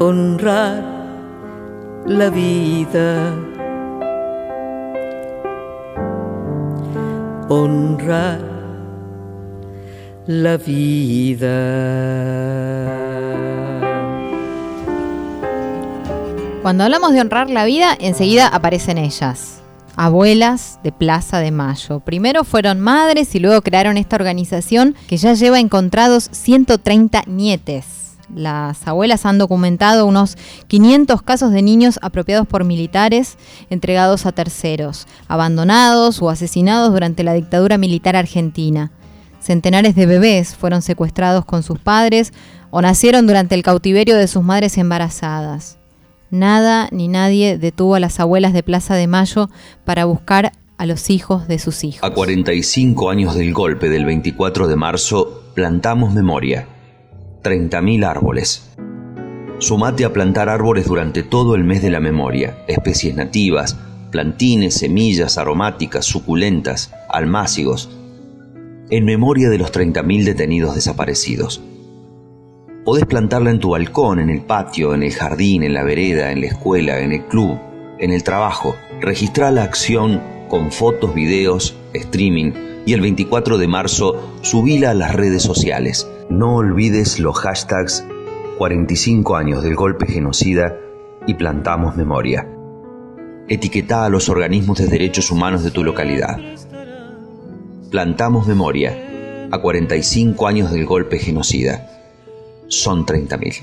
honrar 0.00 0.97
la 2.08 2.30
vida. 2.30 3.34
Honrar 7.50 8.40
la 10.26 10.56
vida. 10.56 11.56
Cuando 16.62 16.84
hablamos 16.84 17.12
de 17.12 17.20
honrar 17.20 17.50
la 17.50 17.64
vida, 17.64 17.96
enseguida 17.98 18.48
aparecen 18.48 18.98
ellas, 18.98 19.60
abuelas 19.96 20.80
de 20.82 20.92
Plaza 20.92 21.40
de 21.40 21.50
Mayo. 21.50 22.00
Primero 22.00 22.44
fueron 22.44 22.80
madres 22.80 23.34
y 23.34 23.38
luego 23.38 23.62
crearon 23.62 23.96
esta 23.96 24.16
organización 24.16 24.94
que 25.08 25.18
ya 25.18 25.34
lleva 25.34 25.60
encontrados 25.60 26.28
130 26.32 27.24
nietes. 27.26 27.97
Las 28.34 28.86
abuelas 28.86 29.24
han 29.24 29.38
documentado 29.38 30.04
unos 30.04 30.36
500 30.66 31.22
casos 31.22 31.50
de 31.52 31.62
niños 31.62 31.98
apropiados 32.02 32.46
por 32.46 32.64
militares 32.64 33.38
entregados 33.70 34.26
a 34.26 34.32
terceros, 34.32 35.06
abandonados 35.28 36.20
o 36.20 36.28
asesinados 36.28 36.92
durante 36.92 37.24
la 37.24 37.34
dictadura 37.34 37.78
militar 37.78 38.16
argentina. 38.16 38.92
Centenares 39.40 39.94
de 39.94 40.06
bebés 40.06 40.54
fueron 40.54 40.82
secuestrados 40.82 41.44
con 41.44 41.62
sus 41.62 41.78
padres 41.78 42.32
o 42.70 42.82
nacieron 42.82 43.26
durante 43.26 43.54
el 43.54 43.62
cautiverio 43.62 44.16
de 44.16 44.28
sus 44.28 44.42
madres 44.42 44.76
embarazadas. 44.76 45.78
Nada 46.30 46.88
ni 46.92 47.08
nadie 47.08 47.56
detuvo 47.56 47.94
a 47.94 48.00
las 48.00 48.20
abuelas 48.20 48.52
de 48.52 48.62
Plaza 48.62 48.94
de 48.94 49.06
Mayo 49.06 49.48
para 49.84 50.04
buscar 50.04 50.52
a 50.76 50.86
los 50.86 51.08
hijos 51.08 51.48
de 51.48 51.58
sus 51.58 51.82
hijos. 51.82 52.02
A 52.02 52.12
45 52.12 53.10
años 53.10 53.34
del 53.34 53.54
golpe 53.54 53.88
del 53.88 54.04
24 54.04 54.68
de 54.68 54.76
marzo, 54.76 55.44
plantamos 55.54 56.12
memoria. 56.12 56.68
30.000 57.48 58.04
árboles. 58.04 58.68
Sumate 59.56 60.04
a 60.04 60.12
plantar 60.12 60.50
árboles 60.50 60.86
durante 60.86 61.22
todo 61.22 61.54
el 61.54 61.64
mes 61.64 61.80
de 61.80 61.88
la 61.88 61.98
memoria, 61.98 62.58
especies 62.68 63.16
nativas, 63.16 63.74
plantines, 64.10 64.74
semillas 64.74 65.38
aromáticas, 65.38 66.04
suculentas, 66.04 66.92
almácigos, 67.08 67.88
en 68.90 69.06
memoria 69.06 69.48
de 69.48 69.56
los 69.56 69.72
30.000 69.72 70.24
detenidos 70.24 70.74
desaparecidos. 70.74 71.62
Podés 72.84 73.06
plantarla 73.06 73.50
en 73.50 73.60
tu 73.60 73.70
balcón, 73.70 74.20
en 74.20 74.28
el 74.28 74.42
patio, 74.42 74.92
en 74.92 75.02
el 75.02 75.12
jardín, 75.12 75.62
en 75.62 75.72
la 75.72 75.84
vereda, 75.84 76.30
en 76.30 76.42
la 76.42 76.48
escuela, 76.48 77.00
en 77.00 77.12
el 77.12 77.24
club, 77.24 77.58
en 77.98 78.12
el 78.12 78.22
trabajo. 78.22 78.76
Registra 79.00 79.50
la 79.50 79.62
acción 79.62 80.20
con 80.48 80.70
fotos, 80.70 81.14
videos, 81.14 81.74
streaming 81.94 82.52
y 82.84 82.92
el 82.92 83.00
24 83.00 83.56
de 83.56 83.68
marzo 83.68 84.34
subila 84.42 84.90
a 84.90 84.94
las 84.94 85.14
redes 85.14 85.42
sociales. 85.42 86.06
No 86.30 86.56
olvides 86.56 87.18
los 87.18 87.38
hashtags 87.38 88.04
45 88.58 89.34
años 89.34 89.62
del 89.62 89.74
golpe 89.74 90.06
genocida 90.06 90.76
y 91.26 91.32
plantamos 91.32 91.96
memoria. 91.96 92.46
Etiqueta 93.48 94.04
a 94.04 94.10
los 94.10 94.28
organismos 94.28 94.76
de 94.76 94.88
derechos 94.88 95.30
humanos 95.30 95.64
de 95.64 95.70
tu 95.70 95.82
localidad. 95.82 96.38
Plantamos 97.90 98.46
memoria 98.46 99.48
a 99.50 99.58
45 99.58 100.46
años 100.46 100.70
del 100.70 100.84
golpe 100.84 101.18
genocida. 101.18 101.88
Son 102.66 103.06
30.000. 103.06 103.62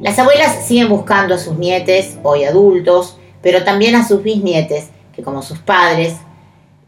Las 0.00 0.18
abuelas 0.18 0.66
siguen 0.66 0.88
buscando 0.88 1.36
a 1.36 1.38
sus 1.38 1.56
nietes, 1.56 2.18
hoy 2.24 2.42
adultos, 2.42 3.16
pero 3.42 3.62
también 3.62 3.94
a 3.94 4.08
sus 4.08 4.24
bisnietes, 4.24 4.88
que 5.14 5.22
como 5.22 5.42
sus 5.42 5.58
padres 5.58 6.16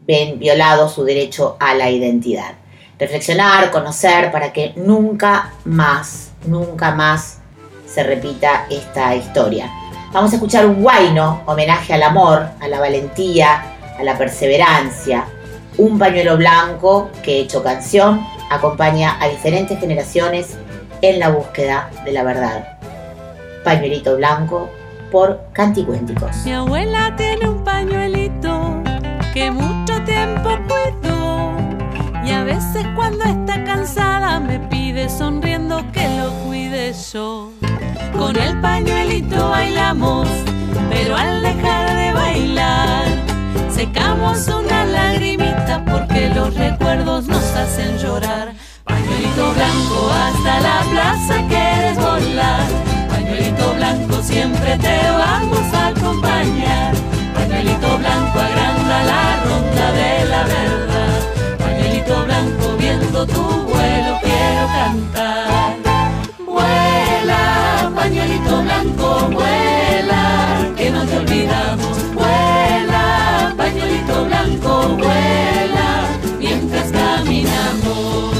ven 0.05 0.39
violado 0.39 0.89
su 0.89 1.05
derecho 1.05 1.55
a 1.61 1.73
la 1.73 1.89
identidad. 1.89 2.62
Reflexionar, 2.99 3.71
conocer, 3.71 4.31
para 4.31 4.53
que 4.53 4.73
nunca 4.75 5.51
más, 5.65 6.31
nunca 6.45 6.93
más 6.93 7.39
se 7.85 8.03
repita 8.03 8.65
esta 8.69 9.15
historia. 9.15 9.69
Vamos 10.11 10.31
a 10.31 10.35
escuchar 10.35 10.65
un 10.65 10.81
guayno, 10.81 11.41
homenaje 11.45 11.93
al 11.93 12.03
amor, 12.03 12.47
a 12.61 12.67
la 12.67 12.79
valentía, 12.79 13.63
a 13.97 14.03
la 14.03 14.17
perseverancia. 14.17 15.25
Un 15.77 15.97
pañuelo 15.97 16.37
blanco 16.37 17.09
que 17.23 17.39
hecho 17.39 17.63
canción 17.63 18.25
acompaña 18.51 19.17
a 19.19 19.27
diferentes 19.27 19.79
generaciones 19.79 20.55
en 21.01 21.19
la 21.19 21.29
búsqueda 21.29 21.89
de 22.05 22.11
la 22.11 22.23
verdad. 22.23 22.77
Pañuelito 23.63 24.15
blanco 24.17 24.69
por 25.11 25.39
Canticuénticos. 25.51 26.45
Mi 26.45 26.53
abuela 26.53 27.15
tiene 27.15 27.49
un 27.49 27.63
pañuelito 27.63 28.81
que 29.33 29.49
mucho 29.49 30.01
tiempo 30.03 30.49
cuidó 30.67 31.62
y 32.25 32.31
a 32.31 32.43
veces 32.43 32.85
cuando 32.95 33.23
está 33.25 33.63
cansada 33.63 34.39
me 34.39 34.59
pide 34.59 35.09
sonriendo 35.09 35.83
que 35.91 36.07
lo 36.17 36.31
cuide 36.45 36.93
yo. 37.11 37.51
Con 38.17 38.35
el 38.35 38.59
pañuelito 38.61 39.49
bailamos, 39.49 40.27
pero 40.89 41.15
al 41.15 41.41
dejar 41.41 41.95
de 41.95 42.13
bailar 42.13 43.05
secamos 43.69 44.47
una 44.47 44.85
lagrimita 44.85 45.83
porque 45.85 46.29
los 46.29 46.53
recuerdos 46.55 47.27
nos 47.27 47.43
hacen 47.55 47.97
llorar. 47.97 48.53
Pañuelito 48.85 49.53
blanco 49.53 50.09
hasta 50.11 50.59
la 50.61 50.81
plaza 50.91 51.47
quieres 51.47 51.97
volar. 51.97 52.67
Pañuelito 53.09 53.73
blanco 53.75 54.21
siempre 54.21 54.77
te 54.77 54.99
vamos 55.17 55.73
a 55.73 55.87
acompañar. 55.87 56.93
Pañuelito 57.33 57.97
blanco 57.97 58.39
agranda 58.39 59.03
la 59.03 59.43
ronda 59.43 59.91
de 59.91 60.25
la 60.29 60.43
verdad. 60.43 60.82
Blanco 62.25 62.77
viendo 62.77 63.25
tu 63.27 63.41
vuelo 63.41 64.19
quiero 64.21 64.67
cantar. 64.67 65.75
Vuela, 66.45 67.91
pañuelito 67.95 68.61
blanco, 68.63 69.29
vuela, 69.31 70.73
que 70.77 70.89
no 70.91 71.05
te 71.05 71.17
olvidamos. 71.17 72.13
Vuela, 72.13 73.53
pañuelito 73.57 74.25
blanco, 74.25 74.97
vuela, 74.97 76.07
mientras 76.39 76.91
caminamos, 76.91 78.32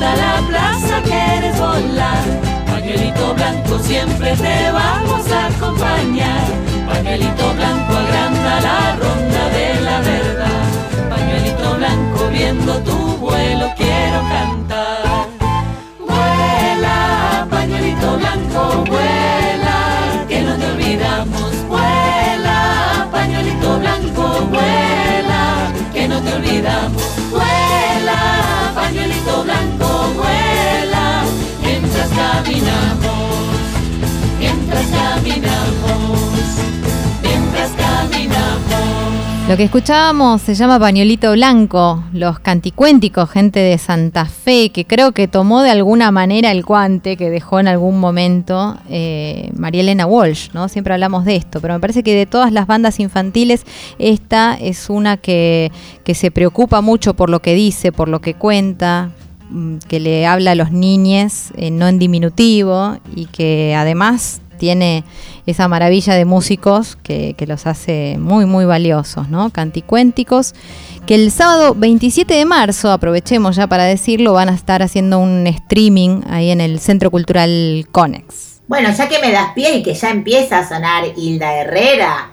la 0.00 0.42
plaza 0.48 1.02
quieres 1.02 1.58
volar. 1.58 2.24
Pañuelito 2.66 3.34
blanco 3.34 3.78
siempre 3.80 4.34
te 4.36 4.70
vamos 4.72 5.30
a 5.30 5.46
acompañar. 5.46 6.46
Pañuelito 6.88 7.54
blanco 7.54 7.92
agranda 7.96 8.60
la 8.60 8.96
ronda 8.96 9.48
de 9.50 9.80
la 9.80 10.00
verdad. 10.00 10.64
Pañuelito 11.10 11.74
blanco 11.76 12.28
viendo 12.32 12.78
tu 12.78 12.96
vuelo 13.18 13.70
quiero 13.76 14.20
cantar. 14.34 15.26
Vuela, 16.08 17.46
pañuelito 17.50 18.16
blanco, 18.16 18.84
vuela, 18.86 19.78
que 20.28 20.40
no 20.42 20.56
te 20.56 20.66
olvidamos. 20.66 21.68
Vuela, 21.68 23.08
pañuelito 23.12 23.78
blanco, 23.78 24.22
vuela, 24.50 25.72
que 25.92 26.08
no 26.08 26.20
te 26.20 26.32
olvidamos. 26.32 27.02
Vuela, 27.30 28.39
pañuelito 29.00 29.44
blanco, 29.44 30.12
vuela, 30.14 31.24
mientras 31.62 32.08
caminamos, 32.10 33.34
mientras 34.38 34.86
caminamos. 34.86 36.20
Lo 39.50 39.56
que 39.56 39.64
escuchábamos 39.64 40.42
se 40.42 40.54
llama 40.54 40.78
Pañuelito 40.78 41.32
Blanco, 41.32 42.04
los 42.12 42.38
canticuénticos, 42.38 43.28
gente 43.28 43.58
de 43.58 43.78
Santa 43.78 44.24
Fe, 44.24 44.70
que 44.70 44.84
creo 44.84 45.10
que 45.10 45.26
tomó 45.26 45.62
de 45.62 45.70
alguna 45.70 46.12
manera 46.12 46.52
el 46.52 46.62
guante 46.62 47.16
que 47.16 47.30
dejó 47.30 47.58
en 47.58 47.66
algún 47.66 47.98
momento 47.98 48.76
eh, 48.88 49.50
María 49.56 49.80
Elena 49.80 50.06
Walsh, 50.06 50.50
¿no? 50.52 50.68
Siempre 50.68 50.94
hablamos 50.94 51.24
de 51.24 51.34
esto, 51.34 51.60
pero 51.60 51.74
me 51.74 51.80
parece 51.80 52.04
que 52.04 52.14
de 52.14 52.26
todas 52.26 52.52
las 52.52 52.68
bandas 52.68 53.00
infantiles, 53.00 53.66
esta 53.98 54.54
es 54.54 54.88
una 54.88 55.16
que, 55.16 55.72
que 56.04 56.14
se 56.14 56.30
preocupa 56.30 56.80
mucho 56.80 57.14
por 57.14 57.28
lo 57.28 57.42
que 57.42 57.54
dice, 57.54 57.90
por 57.90 58.08
lo 58.08 58.20
que 58.20 58.34
cuenta, 58.34 59.10
mm, 59.50 59.78
que 59.88 59.98
le 59.98 60.28
habla 60.28 60.52
a 60.52 60.54
los 60.54 60.70
niños, 60.70 61.50
eh, 61.56 61.72
no 61.72 61.88
en 61.88 61.98
diminutivo, 61.98 62.98
y 63.16 63.26
que 63.26 63.74
además 63.76 64.42
tiene 64.60 65.04
esa 65.46 65.66
maravilla 65.68 66.14
de 66.14 66.26
músicos 66.26 66.96
que, 67.02 67.34
los 67.48 67.66
hace 67.66 68.18
muy, 68.20 68.44
muy 68.44 68.66
valiosos, 68.66 69.30
¿no? 69.30 69.48
Canticuénticos, 69.48 70.54
que 71.06 71.14
el 71.14 71.32
sábado 71.32 71.74
27 71.74 72.34
de 72.34 72.44
marzo, 72.44 72.92
aprovechemos 72.92 73.56
ya 73.56 73.66
para 73.66 73.84
decirlo, 73.84 74.34
van 74.34 74.50
a 74.50 74.54
estar 74.54 74.82
haciendo 74.82 75.18
un 75.18 75.46
streaming 75.46 76.20
ahí 76.28 76.50
en 76.50 76.60
el 76.60 76.78
Centro 76.78 77.10
Cultural 77.10 77.86
Conex. 77.90 78.60
Bueno, 78.68 78.90
ya 78.92 79.08
que 79.08 79.18
me 79.18 79.32
das 79.32 79.52
pie 79.54 79.78
y 79.78 79.82
que 79.82 79.94
ya 79.94 80.10
empieza 80.10 80.58
a 80.58 80.68
sonar 80.68 81.04
Hilda 81.16 81.54
Herrera, 81.54 82.30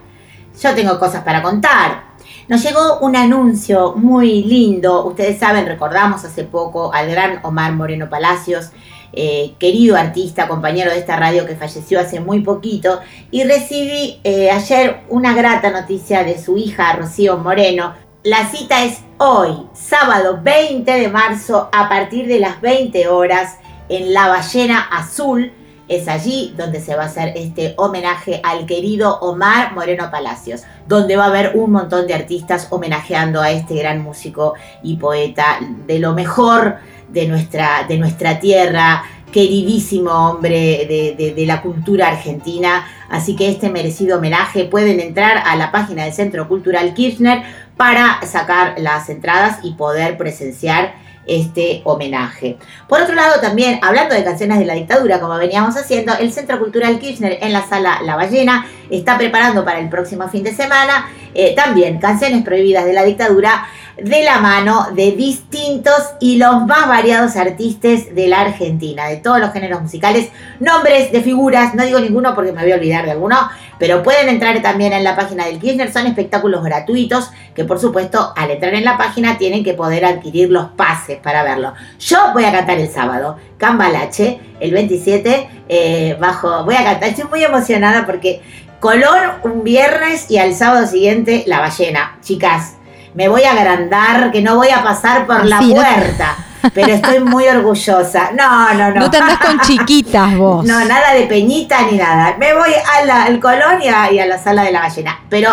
yo 0.61 0.75
tengo 0.75 0.99
cosas 0.99 1.23
para 1.23 1.41
contar. 1.41 2.07
Nos 2.49 2.61
llegó 2.61 2.99
un 2.99 3.15
anuncio 3.15 3.93
muy 3.95 4.43
lindo. 4.43 5.05
Ustedes 5.05 5.39
saben, 5.39 5.65
recordamos 5.65 6.25
hace 6.25 6.43
poco 6.43 6.93
al 6.93 7.09
gran 7.09 7.39
Omar 7.43 7.71
Moreno 7.73 8.09
Palacios, 8.09 8.71
eh, 9.19 9.55
querido 9.57 9.97
artista, 9.97 10.47
compañero 10.47 10.91
de 10.91 10.99
esta 10.99 11.15
radio 11.15 11.47
que 11.47 11.55
falleció 11.55 11.99
hace 11.99 12.19
muy 12.19 12.41
poquito. 12.41 12.99
Y 13.31 13.43
recibí 13.45 14.19
eh, 14.23 14.51
ayer 14.51 15.01
una 15.09 15.33
grata 15.33 15.71
noticia 15.71 16.23
de 16.23 16.37
su 16.37 16.55
hija 16.55 16.93
Rocío 16.93 17.37
Moreno. 17.39 17.95
La 18.21 18.47
cita 18.47 18.85
es 18.85 18.99
hoy, 19.17 19.63
sábado 19.73 20.39
20 20.43 20.91
de 20.91 21.07
marzo, 21.07 21.67
a 21.73 21.89
partir 21.89 22.27
de 22.27 22.39
las 22.39 22.61
20 22.61 23.07
horas, 23.07 23.57
en 23.89 24.13
La 24.13 24.27
Ballena 24.27 24.81
Azul 24.81 25.51
es 25.87 26.07
allí 26.07 26.53
donde 26.57 26.81
se 26.81 26.95
va 26.95 27.03
a 27.03 27.05
hacer 27.05 27.33
este 27.35 27.73
homenaje 27.77 28.41
al 28.43 28.65
querido 28.65 29.19
Omar 29.19 29.73
Moreno 29.73 30.11
Palacios, 30.11 30.63
donde 30.87 31.15
va 31.15 31.25
a 31.25 31.27
haber 31.27 31.53
un 31.55 31.71
montón 31.71 32.07
de 32.07 32.13
artistas 32.13 32.67
homenajeando 32.71 33.41
a 33.41 33.51
este 33.51 33.75
gran 33.75 34.01
músico 34.01 34.53
y 34.83 34.97
poeta 34.97 35.59
de 35.87 35.99
lo 35.99 36.13
mejor 36.13 36.77
de 37.09 37.27
nuestra, 37.27 37.85
de 37.87 37.97
nuestra 37.97 38.39
tierra, 38.39 39.03
queridísimo 39.31 40.11
hombre 40.11 41.15
de, 41.17 41.33
de, 41.35 41.45
la 41.45 41.61
cultura 41.61 42.07
argentina. 42.07 42.87
Así 43.09 43.35
que 43.35 43.49
este 43.49 43.69
merecido 43.69 44.17
homenaje 44.17 44.65
pueden 44.65 44.99
entrar 44.99 45.43
a 45.45 45.55
la 45.55 45.71
página 45.71 46.05
del 46.05 46.13
Centro 46.13 46.47
Cultural 46.47 46.93
Kirchner 46.93 47.43
para 47.75 48.21
sacar 48.25 48.75
las 48.79 49.09
entradas 49.09 49.59
y 49.63 49.73
poder 49.73 50.17
presenciar 50.17 50.95
este 51.27 51.81
homenaje. 51.83 52.57
Por 52.87 53.01
otro 53.01 53.13
lado, 53.13 53.39
también 53.41 53.79
hablando 53.81 54.15
de 54.15 54.23
canciones 54.23 54.59
de 54.59 54.65
la 54.65 54.73
dictadura, 54.73 55.19
como 55.19 55.37
veníamos 55.37 55.75
haciendo, 55.75 56.13
el 56.17 56.31
Centro 56.31 56.57
Cultural 56.57 56.97
Kirchner 56.99 57.37
en 57.41 57.53
la 57.53 57.67
sala 57.67 57.99
La 58.03 58.15
Ballena 58.15 58.65
está 58.89 59.17
preparando 59.17 59.63
para 59.65 59.79
el 59.79 59.89
próximo 59.89 60.27
fin 60.29 60.43
de 60.43 60.53
semana 60.53 61.09
eh, 61.33 61.53
también 61.55 61.99
canciones 61.99 62.43
prohibidas 62.43 62.85
de 62.85 62.93
la 62.93 63.03
dictadura 63.03 63.67
de 64.01 64.23
la 64.23 64.39
mano 64.39 64.87
de 64.93 65.11
distintos 65.13 65.95
y 66.19 66.37
los 66.37 66.65
más 66.67 66.87
variados 66.87 67.35
artistas 67.35 68.13
de 68.13 68.27
la 68.27 68.41
Argentina, 68.41 69.07
de 69.07 69.17
todos 69.17 69.39
los 69.39 69.51
géneros 69.51 69.81
musicales, 69.81 70.29
nombres 70.59 71.11
de 71.11 71.21
figuras, 71.21 71.73
no 71.73 71.83
digo 71.83 71.99
ninguno 71.99 72.35
porque 72.35 72.51
me 72.51 72.61
voy 72.61 72.71
a 72.71 72.75
olvidar 72.75 73.05
de 73.05 73.11
alguno, 73.11 73.37
pero 73.79 74.03
pueden 74.03 74.29
entrar 74.29 74.61
también 74.61 74.93
en 74.93 75.03
la 75.03 75.15
página 75.15 75.45
del 75.45 75.59
Kirchner, 75.59 75.91
son 75.91 76.05
espectáculos 76.05 76.63
gratuitos 76.63 77.31
que 77.55 77.65
por 77.65 77.79
supuesto 77.79 78.33
al 78.35 78.51
entrar 78.51 78.75
en 78.75 78.85
la 78.85 78.97
página 78.97 79.37
tienen 79.39 79.63
que 79.63 79.73
poder 79.73 80.05
adquirir 80.05 80.51
los 80.51 80.69
pases 80.69 81.17
para 81.17 81.43
verlo. 81.43 81.73
Yo 81.99 82.19
voy 82.33 82.45
a 82.45 82.51
cantar 82.51 82.77
el 82.77 82.89
sábado, 82.89 83.37
Cambalache, 83.57 84.39
el 84.59 84.71
27, 84.71 85.49
eh, 85.69 86.17
bajo, 86.19 86.65
voy 86.65 86.75
a 86.75 86.83
cantar, 86.83 87.09
estoy 87.09 87.25
muy 87.25 87.43
emocionada 87.43 88.05
porque 88.05 88.41
color 88.79 89.39
un 89.43 89.63
viernes 89.63 90.29
y 90.29 90.37
al 90.37 90.53
sábado 90.53 90.85
siguiente 90.85 91.43
la 91.47 91.59
ballena, 91.59 92.19
chicas 92.21 92.77
me 93.17 93.27
voy 93.27 93.43
a 93.45 93.51
agrandar, 93.53 94.31
que 94.31 94.41
no 94.43 94.57
voy 94.57 94.69
a 94.69 94.83
pasar 94.83 95.25
por 95.25 95.43
la 95.43 95.57
puerta. 95.59 96.35
Pero 96.71 96.93
estoy 96.93 97.19
muy 97.19 97.47
orgullosa. 97.47 98.29
No, 98.37 98.73
no, 98.75 98.91
no. 98.91 98.99
No 99.01 99.09
te 99.09 99.17
andás 99.17 99.39
con 99.39 99.59
chiquitas 99.61 100.35
vos. 100.37 100.63
No, 100.65 100.85
nada 100.85 101.13
de 101.13 101.23
peñita 101.23 101.81
ni 101.89 101.97
nada. 101.97 102.35
Me 102.37 102.53
voy 102.53 102.69
a 102.95 103.05
la- 103.05 103.23
al 103.23 103.39
Colón 103.39 103.81
y 103.81 103.87
a, 103.87 104.11
y 104.11 104.19
a 104.19 104.27
la 104.27 104.37
sala 104.37 104.61
de 104.63 104.71
la 104.71 104.81
ballena. 104.81 105.19
Pero 105.29 105.49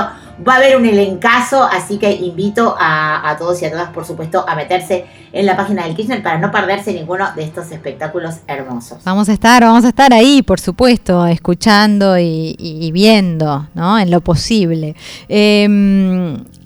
va 0.47 0.55
a 0.55 0.57
haber 0.57 0.77
un 0.77 0.87
elencazo, 0.87 1.63
así 1.63 1.99
que 1.99 2.13
invito 2.13 2.77
a, 2.79 3.29
a 3.29 3.37
todos 3.37 3.61
y 3.63 3.67
a 3.67 3.71
todas, 3.71 3.91
por 3.91 4.05
supuesto, 4.05 4.45
a 4.49 4.55
meterse 4.55 5.07
en 5.33 5.47
la 5.47 5.57
página 5.57 5.85
del 5.85 5.95
Kirchner 5.95 6.23
para 6.23 6.39
no 6.39 6.51
perderse 6.51 6.93
ninguno 6.93 7.27
de 7.35 7.45
estos 7.45 7.71
espectáculos 7.73 8.37
hermosos. 8.47 9.03
Vamos 9.05 9.29
a 9.29 9.33
estar, 9.33 9.63
vamos 9.63 9.85
a 9.85 9.89
estar 9.89 10.13
ahí, 10.13 10.43
por 10.43 10.61
supuesto, 10.61 11.27
escuchando 11.27 12.19
y, 12.19 12.91
viendo, 12.93 13.67
¿no? 13.75 13.99
En 13.99 14.11
lo 14.11 14.21
posible. 14.21 14.95
Eh, 15.29 15.67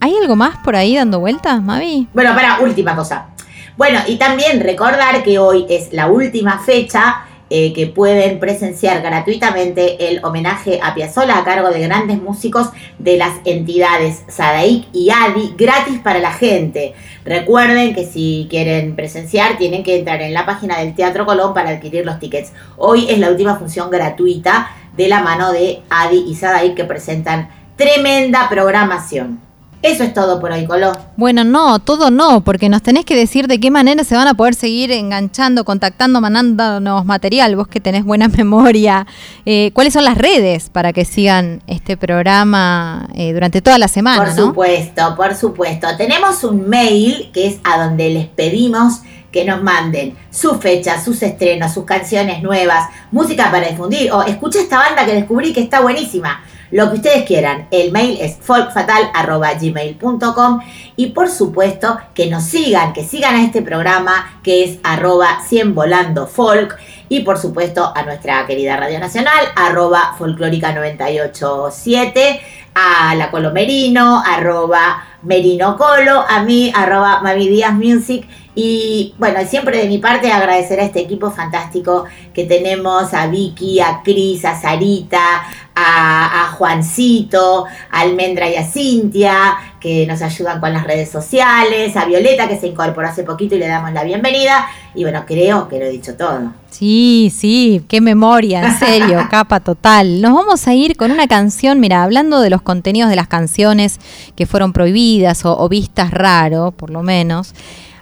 ¿Hay 0.01 0.15
algo 0.21 0.37
más 0.37 0.59
por 0.59 0.77
ahí 0.77 0.97
dando 0.97 1.21
vueltas, 1.21 1.63
Mavi? 1.63 2.09
Bueno, 2.13 2.35
para, 2.35 2.61
última 2.61 2.95
cosa. 2.95 3.29
Bueno, 3.77 4.01
y 4.07 4.17
también 4.17 4.61
recordar 4.61 5.23
que 5.23 5.39
hoy 5.39 5.65
es 5.69 5.93
la 5.93 6.09
última 6.09 6.59
fecha 6.59 7.23
eh, 7.51 7.73
que 7.73 7.87
pueden 7.87 8.39
presenciar 8.41 9.01
gratuitamente 9.03 10.11
el 10.11 10.25
homenaje 10.25 10.81
a 10.83 10.95
Piazzolla 10.95 11.39
a 11.39 11.45
cargo 11.45 11.71
de 11.71 11.81
grandes 11.81 12.21
músicos 12.21 12.69
de 12.99 13.17
las 13.17 13.41
entidades 13.45 14.23
Sadaic 14.29 14.87
y 14.93 15.11
ADI, 15.11 15.55
gratis 15.57 15.99
para 16.01 16.19
la 16.19 16.33
gente. 16.33 16.95
Recuerden 17.25 17.95
que 17.95 18.05
si 18.05 18.47
quieren 18.51 18.97
presenciar 18.97 19.57
tienen 19.57 19.83
que 19.83 19.99
entrar 19.99 20.21
en 20.21 20.35
la 20.35 20.45
página 20.45 20.79
del 20.79 20.95
Teatro 20.95 21.25
Colón 21.25 21.55
para 21.55 21.71
adquirir 21.71 22.05
los 22.05 22.19
tickets. 22.19 22.53
Hoy 22.77 23.07
es 23.09 23.19
la 23.19 23.31
última 23.31 23.57
función 23.57 23.91
gratuita 23.91 24.71
de 24.97 25.09
la 25.09 25.23
mano 25.23 25.53
de 25.53 25.81
ADI 25.89 26.25
y 26.29 26.35
Sadaic 26.35 26.75
que 26.75 26.85
presentan 26.85 27.49
tremenda 27.77 28.49
programación. 28.51 29.48
Eso 29.81 30.03
es 30.03 30.13
todo 30.13 30.41
por 30.41 30.51
hoy, 30.51 30.67
Colón. 30.67 30.97
Bueno, 31.17 31.45
no, 31.45 31.79
todo 31.79 32.11
no, 32.11 32.43
porque 32.43 32.69
nos 32.69 32.83
tenés 32.83 33.05
que 33.05 33.15
decir 33.15 33.47
de 33.47 33.61
qué 33.61 33.71
manera 33.71 34.03
se 34.03 34.17
van 34.17 34.27
a 34.27 34.35
poder 34.35 34.55
seguir 34.57 34.91
enganchando, 34.91 35.65
contactando, 35.65 36.21
mandándonos 36.21 37.05
material. 37.05 37.55
Vos 37.55 37.69
que 37.69 37.81
tenés 37.81 38.05
buena 38.05 38.27
memoria, 38.37 39.07
eh, 39.47 39.71
¿cuáles 39.75 39.93
son 39.93 40.05
las 40.05 40.19
redes 40.19 40.69
para 40.69 40.93
que 40.93 41.05
sigan 41.05 41.63
este 41.69 41.97
programa 41.97 43.09
eh, 43.15 43.33
durante 43.33 43.63
toda 43.63 43.79
la 43.79 43.87
semana? 43.87 44.25
Por 44.25 44.37
¿no? 44.37 44.47
supuesto, 44.47 45.15
por 45.17 45.35
supuesto. 45.37 45.87
Tenemos 45.97 46.43
un 46.43 46.69
mail 46.69 47.31
que 47.33 47.47
es 47.47 47.59
a 47.63 47.85
donde 47.85 48.11
les 48.11 48.27
pedimos 48.27 49.03
que 49.31 49.45
nos 49.45 49.63
manden 49.63 50.17
su 50.31 50.59
fecha, 50.59 51.03
sus 51.03 51.23
estrenos, 51.23 51.73
sus 51.73 51.85
canciones 51.85 52.43
nuevas, 52.43 52.89
música 53.13 53.51
para 53.51 53.69
difundir 53.69 54.11
o 54.11 54.23
escucha 54.23 54.59
esta 54.59 54.79
banda 54.79 55.05
que 55.05 55.15
descubrí 55.15 55.53
que 55.53 55.61
está 55.61 55.81
buenísima. 55.81 56.43
Lo 56.71 56.91
que 56.91 56.97
ustedes 56.97 57.25
quieran. 57.25 57.67
El 57.71 57.93
mail 57.93 58.19
es 58.21 58.37
folkfatal.gmail.com 58.41 60.61
y 60.97 61.07
por 61.07 61.31
supuesto 61.31 61.99
que 62.15 62.29
nos 62.31 62.45
sigan, 62.45 62.93
que 62.93 63.05
sigan 63.05 63.37
a 63.37 63.45
este 63.45 63.63
programa 63.63 64.41
que 64.43 64.65
es 64.65 64.79
arroba 64.83 65.41
100 65.47 65.75
volando 65.75 66.27
folk 66.27 66.77
y 67.09 67.21
por 67.21 67.39
supuesto 67.39 67.91
a 67.95 68.03
nuestra 68.03 68.47
querida 68.47 68.77
Radio 68.77 68.99
Nacional, 68.99 69.47
arroba 69.57 70.15
folclórica 70.19 70.73
987, 70.73 72.41
a 72.75 73.15
la 73.15 73.31
Colo 73.31 73.51
Merino, 73.51 74.23
arroba 74.25 75.05
Merino 75.23 75.77
Colo, 75.77 76.25
a 76.29 76.43
mí, 76.43 76.71
arroba 76.75 77.21
Mavi 77.23 77.49
Díaz 77.49 77.75
Music. 77.75 78.27
Y 78.55 79.15
bueno, 79.19 79.39
siempre 79.47 79.79
de 79.79 79.89
mi 79.89 79.99
parte 79.99 80.31
agradecer 80.31 80.81
a 80.81 80.85
este 80.85 81.01
equipo 81.01 81.31
fantástico 81.31 82.05
que 82.35 82.45
tenemos, 82.45 83.15
a 83.15 83.27
Vicky, 83.29 83.81
a 83.81 84.03
Cris, 84.03 84.45
a 84.45 84.61
Sarita, 84.61 85.45
a, 85.79 86.45
a 86.45 86.53
Juancito, 86.53 87.67
a 87.91 88.01
Almendra 88.01 88.49
y 88.49 88.57
a 88.57 88.65
Cintia, 88.65 89.57
que 89.81 90.07
nos 90.07 90.21
ayudan 90.23 90.61
con 90.61 90.73
las 90.73 90.85
redes 90.85 91.11
sociales, 91.11 91.97
a 91.97 92.05
Violeta, 92.05 92.49
que 92.49 92.59
se 92.59 92.67
incorporó 92.67 93.09
hace 93.09 93.23
poquito 93.23 93.55
y 93.55 93.59
le 93.59 93.69
damos 93.69 93.93
la 93.93 94.03
bienvenida. 94.03 94.67
Y 94.95 95.03
bueno, 95.03 95.25
creo 95.27 95.69
que 95.69 95.79
lo 95.79 95.85
he 95.85 95.91
dicho 95.91 96.17
todo. 96.17 96.53
Sí, 96.71 97.33
sí, 97.35 97.85
qué 97.89 98.01
memoria, 98.01 98.63
en 98.63 98.79
serio, 98.79 99.27
capa 99.31 99.61
total. 99.61 100.21
Nos 100.21 100.35
vamos 100.35 100.67
a 100.67 100.75
ir 100.75 100.97
con 100.97 101.11
una 101.11 101.29
canción, 101.29 101.81
mira, 101.81 102.03
hablando 102.03 102.41
de 102.41 102.51
los 102.51 102.63
contenidos 102.63 103.11
de 103.11 103.17
las 103.17 103.29
canciones 103.29 103.99
que 104.35 104.47
fueron 104.47 104.73
prohibidas 104.73 105.45
o, 105.45 105.57
o 105.59 105.69
vistas 105.69 106.11
raro, 106.11 106.73
por 106.73 106.91
lo 106.91 107.03
menos, 107.03 107.55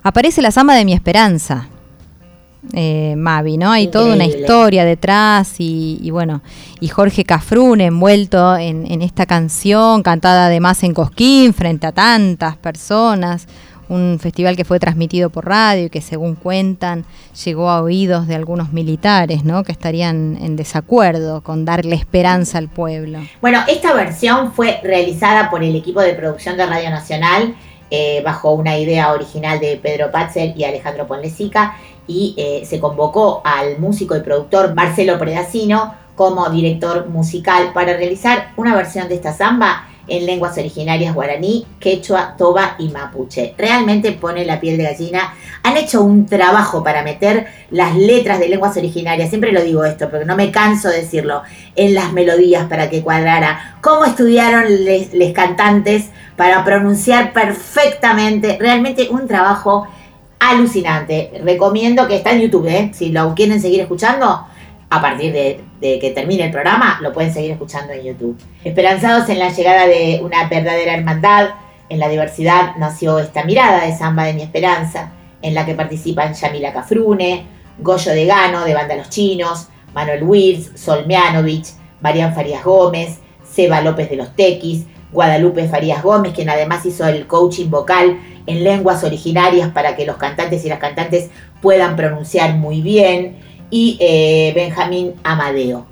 aparece 0.03 0.41
la 0.43 0.51
samba 0.51 0.75
de 0.75 0.85
mi 0.85 0.95
esperanza. 0.95 1.69
Eh, 2.73 3.15
Mavi, 3.17 3.59
¿no? 3.59 3.71
Hay 3.71 3.89
toda 3.89 4.13
una 4.15 4.27
historia 4.27 4.85
detrás 4.85 5.61
y, 5.61 5.99
y 6.03 6.11
bueno, 6.11 6.43
y 6.81 6.89
Jorge 6.89 7.25
Cafrún 7.25 7.81
envuelto 7.81 8.57
en, 8.57 8.91
en 8.91 9.03
esta 9.03 9.25
canción, 9.25 10.03
cantada 10.03 10.47
además 10.47 10.83
en 10.83 10.93
Cosquín, 10.93 11.55
frente 11.55 11.87
a 11.87 11.93
tantas 11.93 12.57
personas, 12.57 13.47
un 13.89 14.19
festival 14.21 14.57
que 14.57 14.65
fue 14.65 14.81
transmitido 14.81 15.31
por 15.31 15.47
radio 15.47 15.87
y 15.87 15.91
que 15.91 16.01
según 16.01 16.35
cuentan 16.35 17.05
llegó 17.45 17.71
a 17.71 17.83
oídos 17.83 18.27
de 18.27 18.35
algunos 18.35 18.73
militares, 18.73 19.45
¿no? 19.45 19.63
Que 19.63 19.73
estarían 19.73 20.37
en 20.41 20.57
desacuerdo 20.57 21.43
con 21.43 21.65
darle 21.65 21.95
esperanza 21.95 22.59
al 22.59 22.69
pueblo. 22.69 23.21
Bueno, 23.41 23.61
esta 23.69 23.95
versión 23.95 24.53
fue 24.53 24.81
realizada 24.83 25.51
por 25.51 25.63
el 25.63 25.77
equipo 25.77 26.01
de 26.01 26.15
producción 26.15 26.57
de 26.57 26.67
Radio 26.67 26.91
Nacional 26.91 27.55
eh, 27.91 28.21
bajo 28.25 28.53
una 28.53 28.77
idea 28.77 29.13
original 29.13 29.61
de 29.61 29.77
Pedro 29.77 30.11
Patzel 30.11 30.55
y 30.57 30.65
Alejandro 30.65 31.07
Ponlesica 31.07 31.77
y 32.07 32.35
eh, 32.37 32.65
se 32.67 32.81
convocó 32.81 33.43
al 33.45 33.79
músico 33.79 34.17
y 34.17 34.21
productor 34.21 34.75
Marcelo 34.75 35.19
Predacino 35.19 35.95
como 36.15 36.49
director 36.49 37.09
musical 37.09 37.73
para 37.75 37.97
realizar 37.97 38.53
una 38.57 38.75
versión 38.75 39.09
de 39.09 39.17
esta 39.17 39.33
samba 39.33 39.89
en 40.09 40.27
lenguas 40.27 40.57
originarias 40.57 41.15
guaraní, 41.15 41.67
quechua, 41.81 42.37
toba 42.37 42.77
y 42.79 42.89
mapuche. 42.89 43.55
Realmente 43.59 44.13
pone 44.13 44.45
la 44.45 44.61
piel 44.61 44.77
de 44.77 44.85
gallina. 44.85 45.35
Han 45.63 45.77
hecho 45.77 46.03
un 46.03 46.27
trabajo 46.27 46.83
para 46.85 47.03
meter 47.03 47.47
las 47.71 47.97
letras 47.97 48.39
de 48.39 48.49
lenguas 48.49 48.77
originarias, 48.77 49.31
siempre 49.31 49.53
lo 49.53 49.63
digo 49.63 49.85
esto, 49.85 50.09
porque 50.09 50.25
no 50.25 50.37
me 50.37 50.51
canso 50.51 50.89
de 50.89 51.03
decirlo, 51.03 51.43
en 51.75 51.95
las 51.95 52.13
melodías 52.13 52.67
para 52.67 52.89
que 52.89 53.03
cuadrara. 53.03 53.79
Cómo 53.81 54.05
estudiaron 54.05 54.65
los 55.13 55.33
cantantes 55.33 56.11
para 56.37 56.65
pronunciar 56.65 57.33
perfectamente. 57.33 58.59
Realmente 58.61 59.09
un 59.11 59.27
trabajo 59.27 59.89
alucinante. 60.39 61.33
Recomiendo 61.43 62.07
que 62.07 62.17
está 62.17 62.33
en 62.33 62.43
YouTube, 62.43 62.67
¿eh? 62.69 62.91
si 62.93 63.11
lo 63.11 63.35
quieren 63.35 63.61
seguir 63.61 63.81
escuchando 63.81 64.47
a 64.89 65.01
partir 65.01 65.33
de, 65.33 65.61
que 65.81 66.13
termine 66.15 66.45
el 66.45 66.51
programa, 66.51 66.99
lo 67.03 67.13
pueden 67.13 67.33
seguir 67.33 67.53
escuchando 67.53 67.93
en 67.93 68.05
YouTube. 68.05 68.39
Esperanzados 68.65 69.29
en 69.29 69.39
la 69.39 69.51
llegada 69.51 69.87
de 69.87 70.21
una 70.23 70.49
verdadera 70.49 70.95
hermandad, 70.95 71.51
en 71.89 71.99
la 71.99 72.09
diversidad 72.09 72.77
nació 72.77 73.19
esta 73.19 73.45
mirada 73.45 73.85
de 73.85 73.97
Samba 73.97 74.25
de 74.25 74.35
mi 74.35 74.43
Esperanza, 74.43 75.13
en 75.43 75.55
la 75.55 75.67
que 75.67 75.75
participan 75.75 76.35
Yamila 76.35 76.73
Cafrune, 76.73 77.47
Goyo 77.79 78.13
de 78.13 78.27
Gano, 78.27 78.65
de 78.65 78.75
Banda 78.75 78.97
Los 78.97 79.11
Chinos, 79.11 79.69
Manuel 79.95 80.23
Wills, 80.23 80.73
Sol 80.75 81.07
Mianovich, 81.07 81.69
Marian 82.01 82.35
Farías 82.35 82.65
Gómez, 82.65 83.19
Seba 83.45 83.81
López 83.81 84.11
de 84.11 84.17
los 84.17 84.35
Tequis, 84.35 84.85
Guadalupe 85.17 85.67
Farías 85.67 86.03
Gómez, 86.03 86.35
quien 86.35 86.51
además 86.51 86.85
hizo 86.85 87.07
el 87.07 87.27
coaching 87.27 87.71
vocal 87.71 88.19
en 88.47 88.63
lenguas 88.63 89.03
originarias 89.03 89.71
para 89.71 89.97
que 89.97 90.05
los 90.05 90.17
cantantes 90.17 90.63
y 90.67 90.69
las 90.69 90.79
cantantes 90.79 91.31
puedan 91.63 91.97
pronunciar 91.97 92.55
muy 92.55 92.83
bien, 92.83 93.39
y 93.71 93.97
eh, 93.99 94.53
Benjamín 94.55 95.15
Amadeo. 95.25 95.87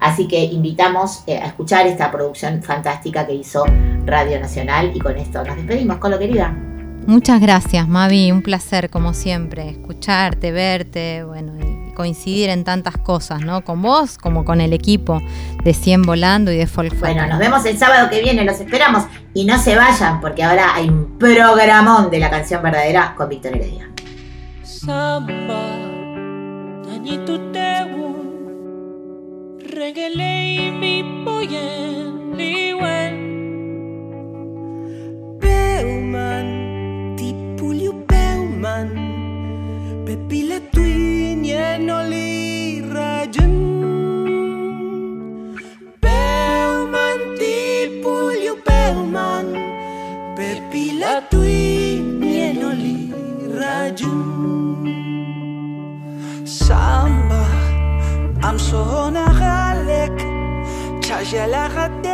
Así 0.00 0.28
que 0.28 0.44
invitamos 0.44 1.22
eh, 1.26 1.38
a 1.38 1.46
escuchar 1.46 1.86
esta 1.86 2.10
producción 2.10 2.62
fantástica 2.62 3.26
que 3.26 3.34
hizo 3.34 3.64
Radio 4.04 4.38
Nacional 4.40 4.90
y 4.92 4.98
con 4.98 5.16
esto 5.16 5.42
nos 5.44 5.56
despedimos, 5.56 5.98
con 5.98 6.10
lo 6.10 6.18
querida. 6.18 6.54
Muchas 7.06 7.40
gracias, 7.40 7.88
Mavi. 7.88 8.30
Un 8.32 8.42
placer, 8.42 8.90
como 8.90 9.14
siempre, 9.14 9.70
escucharte, 9.70 10.52
verte, 10.52 11.24
bueno, 11.24 11.52
coincidir 11.98 12.48
en 12.48 12.62
tantas 12.62 12.96
cosas, 12.96 13.40
¿no? 13.40 13.64
Con 13.64 13.82
vos, 13.82 14.18
como 14.18 14.44
con 14.44 14.60
el 14.60 14.72
equipo 14.72 15.20
de 15.64 15.74
100 15.74 16.02
Volando 16.02 16.52
y 16.52 16.56
de 16.56 16.68
Folk 16.68 16.96
Bueno, 17.00 17.26
nos 17.26 17.40
vemos 17.40 17.64
el 17.64 17.76
sábado 17.76 18.08
que 18.08 18.22
viene, 18.22 18.44
los 18.44 18.60
esperamos. 18.60 19.02
Y 19.34 19.44
no 19.44 19.58
se 19.58 19.74
vayan, 19.74 20.20
porque 20.20 20.44
ahora 20.44 20.76
hay 20.76 20.88
un 20.88 21.18
programón 21.18 22.08
de 22.08 22.20
la 22.20 22.30
canción 22.30 22.62
verdadera 22.62 23.14
con 23.16 23.28
Víctor 23.28 23.56
Heredia. 23.56 23.90
Samba, 24.62 25.60
mi 27.02 27.18
بعجلة 61.18 61.66
غدا 61.66 62.07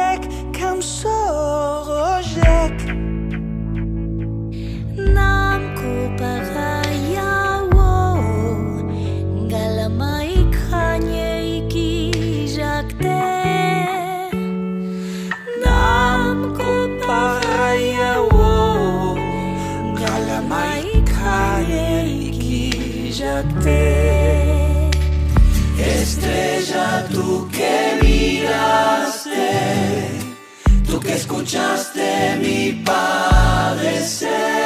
escuchaste 31.15 32.37
mi 32.41 32.83
padecer 32.85 34.64